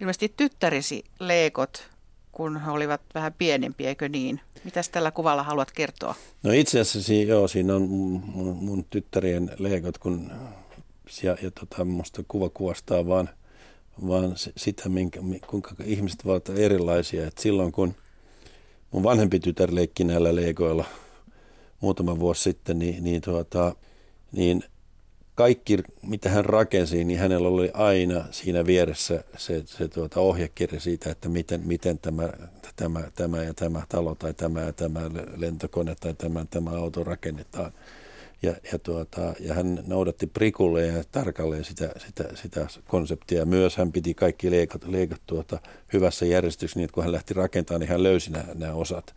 ilmeisesti 0.00 0.34
tyttärisi 0.36 1.04
leekot, 1.20 1.90
kun 2.32 2.60
he 2.60 2.70
olivat 2.70 3.00
vähän 3.14 3.34
pienempiä, 3.38 3.88
eikö 3.88 4.08
niin? 4.08 4.40
Mitäs 4.64 4.88
tällä 4.88 5.10
kuvalla 5.10 5.42
haluat 5.42 5.70
kertoa? 5.70 6.14
No 6.42 6.52
itse 6.52 6.80
asiassa 6.80 7.12
joo, 7.12 7.48
siinä 7.48 7.74
on 7.74 7.82
mun, 7.82 8.56
mun 8.56 8.84
tyttärien 8.90 9.50
leekot, 9.58 9.98
kun 9.98 10.32
ja, 11.22 11.36
ja 11.42 11.50
tota, 11.50 11.84
musta 11.84 12.22
kuva 12.28 12.48
kuvastaa 12.48 13.06
vaan, 13.06 13.30
vaan 14.06 14.32
sitä, 14.56 14.88
minkä, 14.88 15.20
kuinka 15.46 15.74
ihmiset 15.84 16.20
ovat 16.24 16.48
erilaisia. 16.48 17.26
Et 17.26 17.38
silloin 17.38 17.72
kun 17.72 17.94
mun 18.90 19.02
vanhempi 19.02 19.40
tytär 19.40 19.74
leikki 19.74 20.04
näillä 20.04 20.34
leikoilla– 20.34 20.84
muutama 21.80 22.18
vuosi 22.18 22.42
sitten, 22.42 22.78
niin, 22.78 23.04
niin, 23.04 23.22
tuota, 23.22 23.76
niin 24.32 24.64
kaikki, 25.34 25.78
mitä 26.02 26.30
hän 26.30 26.44
rakensi, 26.44 27.04
niin 27.04 27.18
hänellä 27.18 27.48
oli 27.48 27.70
aina 27.74 28.24
siinä 28.30 28.66
vieressä 28.66 29.24
se, 29.36 29.62
se 29.66 29.88
tuota 29.88 30.20
ohjekirja 30.20 30.80
siitä, 30.80 31.10
että 31.10 31.28
miten, 31.28 31.60
miten 31.64 31.98
tämä, 31.98 32.28
tämä, 32.76 33.02
tämä 33.14 33.42
ja 33.42 33.54
tämä 33.54 33.82
talo 33.88 34.14
tai 34.14 34.34
tämä 34.34 34.60
ja 34.60 34.72
tämä 34.72 35.00
lentokone 35.36 35.94
tai 35.94 36.14
tämä, 36.14 36.46
tämä 36.50 36.70
auto 36.70 37.04
rakennetaan. 37.04 37.72
Ja, 38.42 38.54
ja, 38.72 38.78
tuota, 38.78 39.34
ja 39.40 39.54
hän 39.54 39.84
noudatti 39.86 40.26
prikulle 40.26 40.86
ja 40.86 41.04
tarkalleen 41.12 41.64
sitä, 41.64 41.90
sitä, 42.06 42.24
sitä 42.34 42.66
konseptia. 42.88 43.44
Myös 43.44 43.76
hän 43.76 43.92
piti 43.92 44.14
kaikki 44.14 44.50
leikot, 44.50 44.88
leikot 44.88 45.20
tuota, 45.26 45.58
hyvässä 45.92 46.26
järjestyksessä 46.26 46.78
niin, 46.78 46.84
että 46.84 46.94
kun 46.94 47.02
hän 47.02 47.12
lähti 47.12 47.34
rakentamaan, 47.34 47.80
niin 47.80 47.90
hän 47.90 48.02
löysi 48.02 48.32
nämä, 48.32 48.44
nämä 48.54 48.74
osat. 48.74 49.14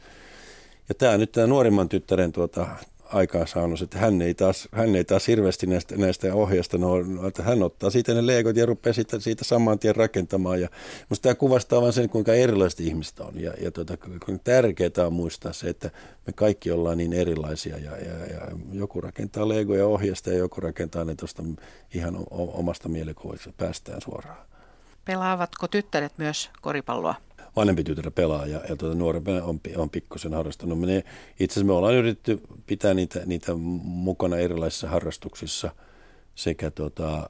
Ja 0.89 0.95
tämä 0.95 1.17
nyt 1.17 1.31
tämä 1.31 1.47
nuorimman 1.47 1.89
tyttären 1.89 2.31
tuota, 2.31 2.67
aikaansaannos, 3.13 3.81
että 3.81 3.97
hän 3.97 4.21
ei 4.21 4.33
taas, 4.33 4.67
hän 4.71 4.95
ei 4.95 5.03
taas 5.03 5.27
hirveästi 5.27 5.67
näistä, 5.67 5.97
näistä 5.97 6.33
ohjeista, 6.33 6.77
no, 6.77 6.93
että 7.27 7.43
hän 7.43 7.63
ottaa 7.63 7.89
siitä 7.89 8.13
ne 8.13 8.25
leikot 8.25 8.55
ja 8.55 8.65
rupeaa 8.65 8.93
siitä, 8.93 9.19
siitä 9.19 9.43
saman 9.43 9.79
tien 9.79 9.95
rakentamaan. 9.95 10.61
Ja 10.61 10.69
musta 11.09 11.23
tämä 11.23 11.35
kuvastaa 11.35 11.81
vain 11.81 11.93
sen, 11.93 12.09
kuinka 12.09 12.33
erilaiset 12.33 12.79
ihmiset 12.79 13.19
on. 13.19 13.41
Ja, 13.41 13.53
ja 13.61 13.71
tuota, 13.71 13.97
kuinka 13.97 14.43
tärkeää 14.43 15.07
on 15.07 15.13
muistaa 15.13 15.53
se, 15.53 15.69
että 15.69 15.91
me 16.27 16.33
kaikki 16.33 16.71
ollaan 16.71 16.97
niin 16.97 17.13
erilaisia. 17.13 17.77
Ja, 17.77 17.97
ja, 17.97 18.25
ja 18.33 18.41
joku 18.71 19.01
rakentaa 19.01 19.49
legoja 19.49 19.87
ohjeista 19.87 20.29
ja 20.29 20.37
joku 20.37 20.61
rakentaa 20.61 21.03
ne 21.03 21.15
tuosta 21.15 21.43
ihan 21.93 22.17
omasta 22.29 22.89
mielikuvista 22.89 23.53
päästään 23.57 24.01
suoraan. 24.01 24.47
Pelaavatko 25.05 25.67
tyttäret 25.67 26.13
myös 26.17 26.49
koripalloa? 26.61 27.15
Vanhempi 27.57 27.83
tytär 27.83 28.11
pelaa 28.11 28.45
ja, 28.45 28.61
ja 28.69 28.75
tuota, 28.75 28.95
nuorempi 28.95 29.31
on, 29.31 29.59
on 29.77 29.89
pikkusen 29.89 30.33
harrastanut. 30.33 30.79
Me, 30.79 31.03
itse 31.39 31.53
asiassa 31.53 31.65
me 31.65 31.73
ollaan 31.73 31.93
yritetty 31.93 32.41
pitää 32.67 32.93
niitä, 32.93 33.21
niitä 33.25 33.55
mukana 33.83 34.37
erilaisissa 34.37 34.89
harrastuksissa 34.89 35.71
sekä 36.35 36.71
tuota, 36.71 37.29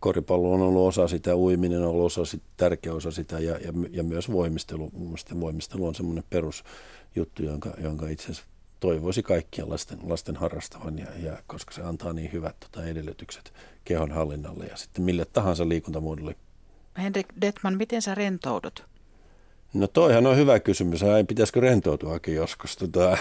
koripallo 0.00 0.52
on 0.52 0.60
ollut 0.60 0.88
osa 0.88 1.08
sitä, 1.08 1.36
uiminen 1.36 1.82
on 1.82 1.88
ollut 1.88 2.06
osa 2.06 2.24
sitä, 2.24 2.44
tärkeä 2.56 2.94
osa 2.94 3.10
sitä 3.10 3.38
ja, 3.38 3.58
ja, 3.58 3.72
ja 3.90 4.02
myös 4.02 4.32
voimistelu. 4.32 4.90
Mielestäni 4.94 5.40
voimistelu 5.40 5.86
on 5.86 5.94
semmoinen 5.94 6.24
perusjuttu, 6.30 7.42
jonka, 7.42 7.70
jonka 7.78 8.08
itse 8.08 8.24
asiassa 8.24 8.44
toivoisi 8.80 9.22
kaikkien 9.22 9.70
lasten, 9.70 9.98
lasten 10.02 10.36
harrastavan, 10.36 10.98
ja, 10.98 11.06
ja, 11.22 11.42
koska 11.46 11.74
se 11.74 11.82
antaa 11.82 12.12
niin 12.12 12.32
hyvät 12.32 12.56
tota, 12.60 12.86
edellytykset 12.86 13.52
kehon 13.84 14.12
hallinnalle 14.12 14.66
ja 14.66 14.76
sitten 14.76 15.04
mille 15.04 15.24
tahansa 15.24 15.68
liikuntamuodolle. 15.68 16.36
Henrik 16.98 17.26
Detman, 17.40 17.76
miten 17.76 18.02
sä 18.02 18.14
rentoudut? 18.14 18.93
No 19.74 19.86
toihan 19.86 20.26
on 20.26 20.36
hyvä 20.36 20.60
kysymys. 20.60 21.02
Ai, 21.02 21.24
pitäisikö 21.24 21.60
rentoutuakin 21.60 22.34
joskus? 22.34 22.76
Tota, 22.76 23.18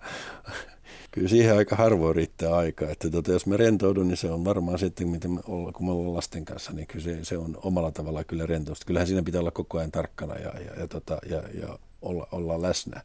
kyllä 1.12 1.28
siihen 1.28 1.56
aika 1.56 1.76
harvoin 1.76 2.16
riittää 2.16 2.56
aikaa. 2.56 2.90
Että 2.90 3.10
tota, 3.10 3.32
jos 3.32 3.46
me 3.46 3.56
rentoudun, 3.56 4.08
niin 4.08 4.16
se 4.16 4.30
on 4.30 4.44
varmaan 4.44 4.78
sitten, 4.78 5.08
miten 5.08 5.30
me 5.30 5.40
olla, 5.46 5.72
kun 5.72 5.86
me 5.86 5.92
ollaan 5.92 6.14
lasten 6.14 6.44
kanssa, 6.44 6.72
niin 6.72 6.86
kyllä 6.86 7.04
se, 7.04 7.24
se 7.24 7.38
on 7.38 7.58
omalla 7.62 7.90
tavalla 7.90 8.24
kyllä 8.24 8.46
rentousta. 8.46 8.86
Kyllähän 8.86 9.06
siinä 9.06 9.22
pitää 9.22 9.40
olla 9.40 9.50
koko 9.50 9.78
ajan 9.78 9.90
tarkkana 9.90 10.34
ja, 10.34 10.60
ja, 10.60 10.80
ja, 10.80 10.88
tota, 10.88 11.18
ja, 11.28 11.42
ja 11.60 11.78
olla, 12.02 12.28
olla 12.32 12.62
läsnä. 12.62 13.00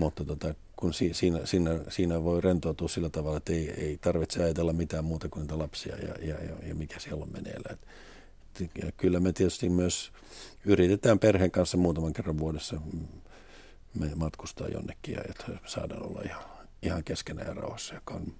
Mutta 0.00 0.24
tota, 0.24 0.54
kun 0.76 0.94
si, 0.94 1.14
siinä, 1.14 1.40
siinä, 1.44 1.80
siinä 1.88 2.24
voi 2.24 2.40
rentoutua 2.40 2.88
sillä 2.88 3.08
tavalla, 3.08 3.36
että 3.36 3.52
ei, 3.52 3.70
ei 3.70 3.98
tarvitse 4.00 4.44
ajatella 4.44 4.72
mitään 4.72 5.04
muuta 5.04 5.28
kuin 5.28 5.40
niitä 5.40 5.58
lapsia 5.58 5.96
ja, 5.96 6.14
ja, 6.20 6.44
ja, 6.44 6.68
ja 6.68 6.74
mikä 6.74 7.00
siellä 7.00 7.22
on 7.22 7.32
meneillään. 7.32 7.78
Ja 8.60 8.92
kyllä 8.96 9.20
me 9.20 9.32
tietysti 9.32 9.68
myös 9.68 10.12
yritetään 10.64 11.18
perheen 11.18 11.50
kanssa 11.50 11.76
muutaman 11.76 12.12
kerran 12.12 12.38
vuodessa 12.38 12.80
me 13.94 14.10
matkustaa 14.14 14.68
jonnekin 14.68 15.14
ja 15.14 15.20
että 15.28 15.44
saadaan 15.66 16.06
olla 16.06 16.22
ihan, 16.24 16.44
ihan 16.82 17.04
keskenään 17.04 17.48
ja 17.48 17.54
rauhassa, 17.54 17.94
joka 17.94 18.14
on 18.14 18.34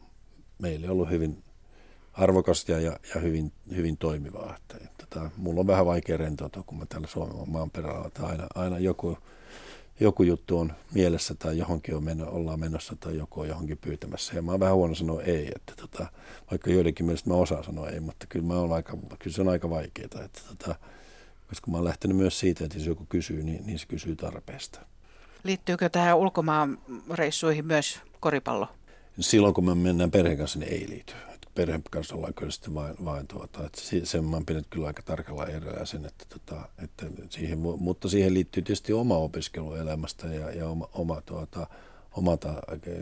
meille 0.58 0.90
ollut 0.90 1.10
hyvin 1.10 1.44
arvokasta 2.12 2.72
ja, 2.72 2.98
ja 3.14 3.20
hyvin, 3.20 3.52
hyvin 3.76 3.96
toimivaa. 3.96 4.56
Että, 4.56 4.76
että, 4.84 5.02
että, 5.02 5.30
mulla 5.36 5.60
on 5.60 5.66
vähän 5.66 5.86
vaikea 5.86 6.16
rentoutua, 6.16 6.62
kun 6.62 6.78
mä 6.78 6.86
täällä 6.86 7.06
Suomen 7.06 7.50
maan 7.50 7.70
perällä, 7.70 8.06
että 8.06 8.26
aina, 8.26 8.46
aina 8.54 8.78
joku 8.78 9.18
joku 10.00 10.22
juttu 10.22 10.58
on 10.58 10.72
mielessä 10.94 11.34
tai 11.34 11.58
johonkin 11.58 11.96
on 11.96 12.04
meno, 12.04 12.30
ollaan 12.30 12.60
menossa 12.60 12.96
tai 13.00 13.16
joku 13.16 13.40
on 13.40 13.48
johonkin 13.48 13.78
pyytämässä. 13.78 14.36
Ja 14.36 14.42
mä 14.42 14.50
oon 14.50 14.60
vähän 14.60 14.74
huono 14.74 14.94
sanoa 14.94 15.22
ei, 15.22 15.52
että 15.56 15.72
tota, 15.76 16.06
vaikka 16.50 16.70
joidenkin 16.70 17.06
mielestä 17.06 17.30
mä 17.30 17.36
osaan 17.36 17.64
sanoa 17.64 17.88
ei, 17.88 18.00
mutta 18.00 18.26
kyllä, 18.28 18.46
mä 18.46 18.74
aika, 18.74 18.96
kyllä 19.18 19.34
se 19.34 19.40
on 19.40 19.48
aika 19.48 19.70
vaikeaa. 19.70 20.24
Että 20.24 20.40
tota, 20.48 20.74
koska 21.52 21.70
mä 21.70 21.76
oon 21.76 21.84
lähtenyt 21.84 22.16
myös 22.16 22.40
siitä, 22.40 22.64
että 22.64 22.78
jos 22.78 22.86
joku 22.86 23.06
kysyy, 23.08 23.42
niin, 23.42 23.66
niin 23.66 23.78
se 23.78 23.86
kysyy 23.86 24.16
tarpeesta. 24.16 24.80
Liittyykö 25.44 25.88
tähän 25.88 26.16
ulkomaan 26.16 26.78
reissuihin 27.10 27.66
myös 27.66 28.00
koripallo? 28.20 28.68
Silloin 29.20 29.54
kun 29.54 29.64
me 29.64 29.74
mennään 29.74 30.10
perheen 30.10 30.38
kanssa, 30.38 30.58
niin 30.58 30.72
ei 30.72 30.88
liity 30.88 31.14
perheen 31.54 31.82
kanssa 31.90 32.14
ollaan 32.14 32.34
kyllä 32.34 32.52
sitten 32.52 32.74
vain, 32.74 32.96
vain 33.04 33.26
tuota, 33.26 33.66
että 33.66 33.80
sen 34.04 34.24
mä 34.24 34.36
oon 34.36 34.44
kyllä 34.70 34.86
aika 34.86 35.02
tarkalla 35.02 35.46
eroja 35.46 35.86
sen, 35.86 36.04
että, 36.04 36.24
tota, 36.28 36.68
että 36.84 37.06
siihen, 37.30 37.58
mutta 37.58 38.08
siihen 38.08 38.34
liittyy 38.34 38.62
tietysti 38.62 38.92
oma 38.92 39.16
opiskeluelämästä 39.16 40.26
ja, 40.26 40.50
ja 40.50 40.68
oma, 40.68 40.88
oma 40.92 41.20
tuota, 41.20 41.66
omata 42.12 42.54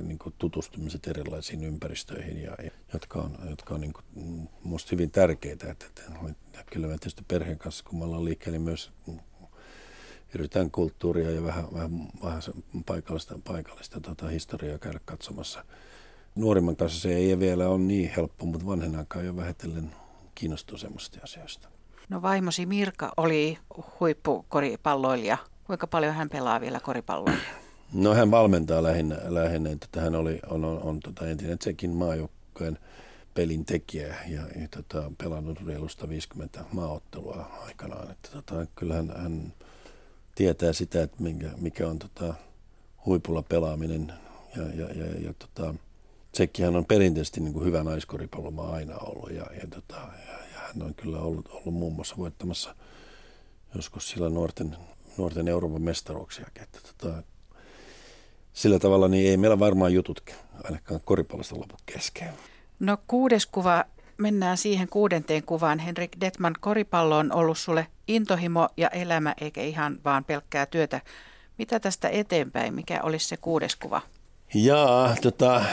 niin 0.03 0.19
kuin 0.19 0.35
tutustumiset 0.39 1.07
erilaisiin 1.07 1.65
ympäristöihin, 1.65 2.43
ja, 2.43 2.57
jotka 2.93 3.19
on, 3.19 3.39
jotka 3.51 3.75
on 3.75 3.81
niin 3.81 3.93
kuin, 3.93 4.05
musta 4.63 4.89
hyvin 4.93 5.11
tärkeitä. 5.11 5.71
Että, 5.71 5.87
että, 5.87 6.03
kyllä 6.73 6.87
me 6.87 6.93
tietysti 6.93 7.25
perheen 7.29 7.59
kanssa, 7.59 7.85
kun 7.85 7.99
me 7.99 8.05
ollaan 8.05 8.25
liikkeellä, 8.25 8.59
niin 8.59 8.65
myös 8.65 8.93
yritetään 10.35 10.71
kulttuuria 10.71 11.31
ja 11.31 11.43
vähän, 11.43 11.65
vähän, 11.75 12.09
vähän 12.25 12.43
paikallista, 12.87 13.39
paikallista 13.45 14.01
tota, 14.01 14.29
historiaa 14.29 14.79
käydä 14.79 15.01
katsomassa– 15.05 15.65
nuorimman 16.35 16.77
kanssa 16.77 17.01
se 17.01 17.15
ei 17.15 17.39
vielä 17.39 17.69
ole 17.69 17.79
niin 17.79 18.11
helppo, 18.17 18.47
mutta 18.47 18.67
vanhen 18.67 18.97
aikaan 18.97 19.27
jo 19.27 19.37
vähitellen 19.37 19.91
kiinnostuu 20.35 20.79
semmoista 20.79 21.19
asioista. 21.23 21.69
No 22.09 22.23
vaimosi 22.23 22.67
Mirka 22.67 23.13
oli 23.17 23.59
huippukoripalloilija. 24.01 25.39
Kuinka 25.65 25.87
paljon 25.87 26.15
hän 26.15 26.29
pelaa 26.29 26.61
vielä 26.61 26.81
koripalloa? 26.81 27.35
No 27.93 28.15
hän 28.15 28.31
valmentaa 28.31 28.83
lähinnä, 28.83 29.17
lähinnä 29.29 29.71
että 29.71 30.01
hän 30.01 30.15
oli, 30.15 30.41
on, 30.51 30.65
on, 30.65 30.83
on 30.83 31.01
tota 31.01 31.27
entinen 31.27 31.59
Tsekin 31.59 31.91
maajoukkojen 31.91 32.79
pelin 33.35 33.65
tekijä 33.65 34.17
ja, 34.29 34.41
ja 34.41 34.69
tota, 34.71 35.13
pelannut 35.19 35.67
reilusta 35.67 36.09
50 36.09 36.65
maaottelua 36.73 37.51
aikanaan. 37.67 38.11
Että 38.11 38.29
tota, 38.33 38.67
kyllähän 38.77 39.13
hän 39.17 39.53
tietää 40.35 40.73
sitä, 40.73 41.03
että 41.03 41.23
mikä, 41.23 41.51
mikä 41.61 41.89
on 41.89 41.99
tota, 41.99 42.35
huipulla 43.07 43.43
pelaaminen 43.43 44.13
ja, 44.57 44.63
ja, 44.63 44.87
ja, 44.87 45.07
ja 45.21 45.35
tota, 45.39 45.75
Tsekkihän 46.33 46.77
on 46.77 46.85
perinteisesti 46.85 47.41
niin 47.41 47.53
kuin 47.53 47.65
hyvä 47.65 47.85
naiskoripallomaa 47.85 48.73
aina 48.73 48.97
ollut 48.97 49.31
ja, 49.31 49.47
ja, 49.61 49.67
tota, 49.71 49.97
ja, 49.97 50.33
ja 50.55 50.61
hän 50.67 50.83
on 50.83 50.95
kyllä 50.95 51.19
ollut, 51.19 51.49
ollut 51.49 51.75
muun 51.75 51.93
muassa 51.93 52.17
voittamassa 52.17 52.75
joskus 53.75 54.09
sillä 54.11 54.31
nuorten, 54.31 54.77
nuorten 55.17 55.49
Euroopan 55.49 55.83
mestaruuksia. 55.83 56.47
Että, 56.63 56.79
tota, 56.99 57.23
sillä 58.53 58.79
tavalla 58.79 59.09
niin 59.09 59.31
ei 59.31 59.37
meillä 59.37 59.59
varmaan 59.59 59.93
jutut 59.93 60.23
ainakaan 60.65 61.01
koripallosta 61.05 61.57
lopu 61.57 61.77
kesken. 61.87 62.29
No 62.81 62.99
kuudes 63.07 63.47
kuva, 63.47 63.85
mennään 64.19 64.57
siihen 64.57 64.89
kuudenteen 64.89 65.43
kuvaan. 65.43 65.79
Henrik 65.79 66.13
Detman, 66.21 66.55
koripallo 66.61 67.19
on 67.19 67.33
ollut 67.33 67.59
sulle 67.59 67.87
intohimo 68.09 68.69
ja 68.77 68.89
elämä 68.89 69.35
eikä 69.41 69.63
ihan 69.63 69.99
vaan 70.05 70.25
pelkkää 70.25 70.67
työtä. 70.67 71.01
Mitä 71.59 71.81
tästä 71.81 72.09
eteenpäin, 72.09 72.75
mikä 72.75 73.01
olisi 73.03 73.29
se 73.29 73.37
kuudes 73.37 73.77
kuva? 73.77 74.03
Jaa, 74.55 75.17
tota, 75.23 75.65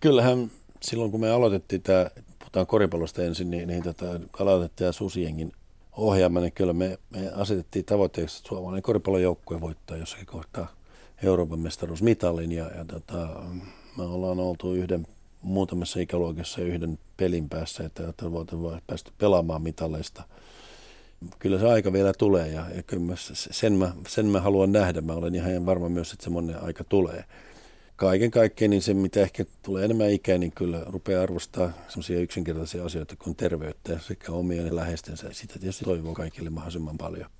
kyllähän 0.00 0.50
silloin 0.82 1.10
kun 1.10 1.20
me 1.20 1.30
aloitettiin 1.30 1.82
tämä, 1.82 2.10
puhutaan 2.38 2.66
koripallosta 2.66 3.22
ensin, 3.22 3.50
niin, 3.50 3.68
niin 3.68 3.82
tota, 3.82 4.06
aloitettiin 4.38 4.76
tämä 4.76 4.92
Susiengin 4.92 5.52
ohjaama, 5.92 6.40
niin 6.40 6.52
kyllä 6.52 6.72
me, 6.72 6.98
me 7.10 7.30
asetettiin 7.36 7.84
tavoitteeksi, 7.84 8.38
että 8.38 8.48
suomalainen 8.48 8.82
koripallojoukkue 8.82 9.60
voittaa 9.60 9.96
jossakin 9.96 10.26
kohtaa 10.26 10.79
Euroopan 11.22 11.58
mestaruusmitalin 11.58 12.52
ja, 12.52 12.70
ja 12.76 12.84
tota, 12.84 13.42
me 13.96 14.02
ollaan 14.02 14.40
oltu 14.40 14.74
yhden 14.74 15.06
muutamassa 15.42 16.00
ikäluokassa 16.00 16.62
yhden 16.62 16.98
pelin 17.16 17.48
päässä, 17.48 17.84
että, 17.84 18.08
että 18.08 18.32
voitiin 18.32 18.62
päästy 18.86 19.12
pelaamaan 19.18 19.62
mitaleista. 19.62 20.22
Kyllä 21.38 21.58
se 21.58 21.68
aika 21.68 21.92
vielä 21.92 22.12
tulee 22.12 22.48
ja, 22.48 22.66
ja 22.74 22.82
kyllä 22.82 23.02
mä, 23.02 23.14
sen, 23.34 23.72
mä, 23.72 23.92
sen 24.08 24.26
mä 24.26 24.40
haluan 24.40 24.72
nähdä. 24.72 25.00
Mä 25.00 25.12
olen 25.12 25.34
ihan 25.34 25.66
varma 25.66 25.88
myös, 25.88 26.12
että 26.12 26.24
semmoinen 26.24 26.62
aika 26.62 26.84
tulee 26.84 27.24
kaiken 28.00 28.30
kaikkiaan 28.30 28.70
niin 28.70 28.82
se, 28.82 28.94
mitä 28.94 29.20
ehkä 29.20 29.44
tulee 29.62 29.84
enemmän 29.84 30.10
ikää, 30.10 30.38
niin 30.38 30.52
kyllä 30.52 30.84
rupeaa 30.86 31.22
arvostaa 31.22 31.72
sellaisia 31.88 32.20
yksinkertaisia 32.20 32.84
asioita 32.84 33.16
kuin 33.16 33.36
terveyttä 33.36 33.98
sekä 33.98 34.32
omien 34.32 34.66
ja 34.66 34.76
läheistensä. 34.76 35.28
Sitä 35.32 35.58
tietysti 35.58 35.84
toivoo 35.84 36.14
kaikille 36.14 36.50
mahdollisimman 36.50 36.98
paljon. 36.98 37.30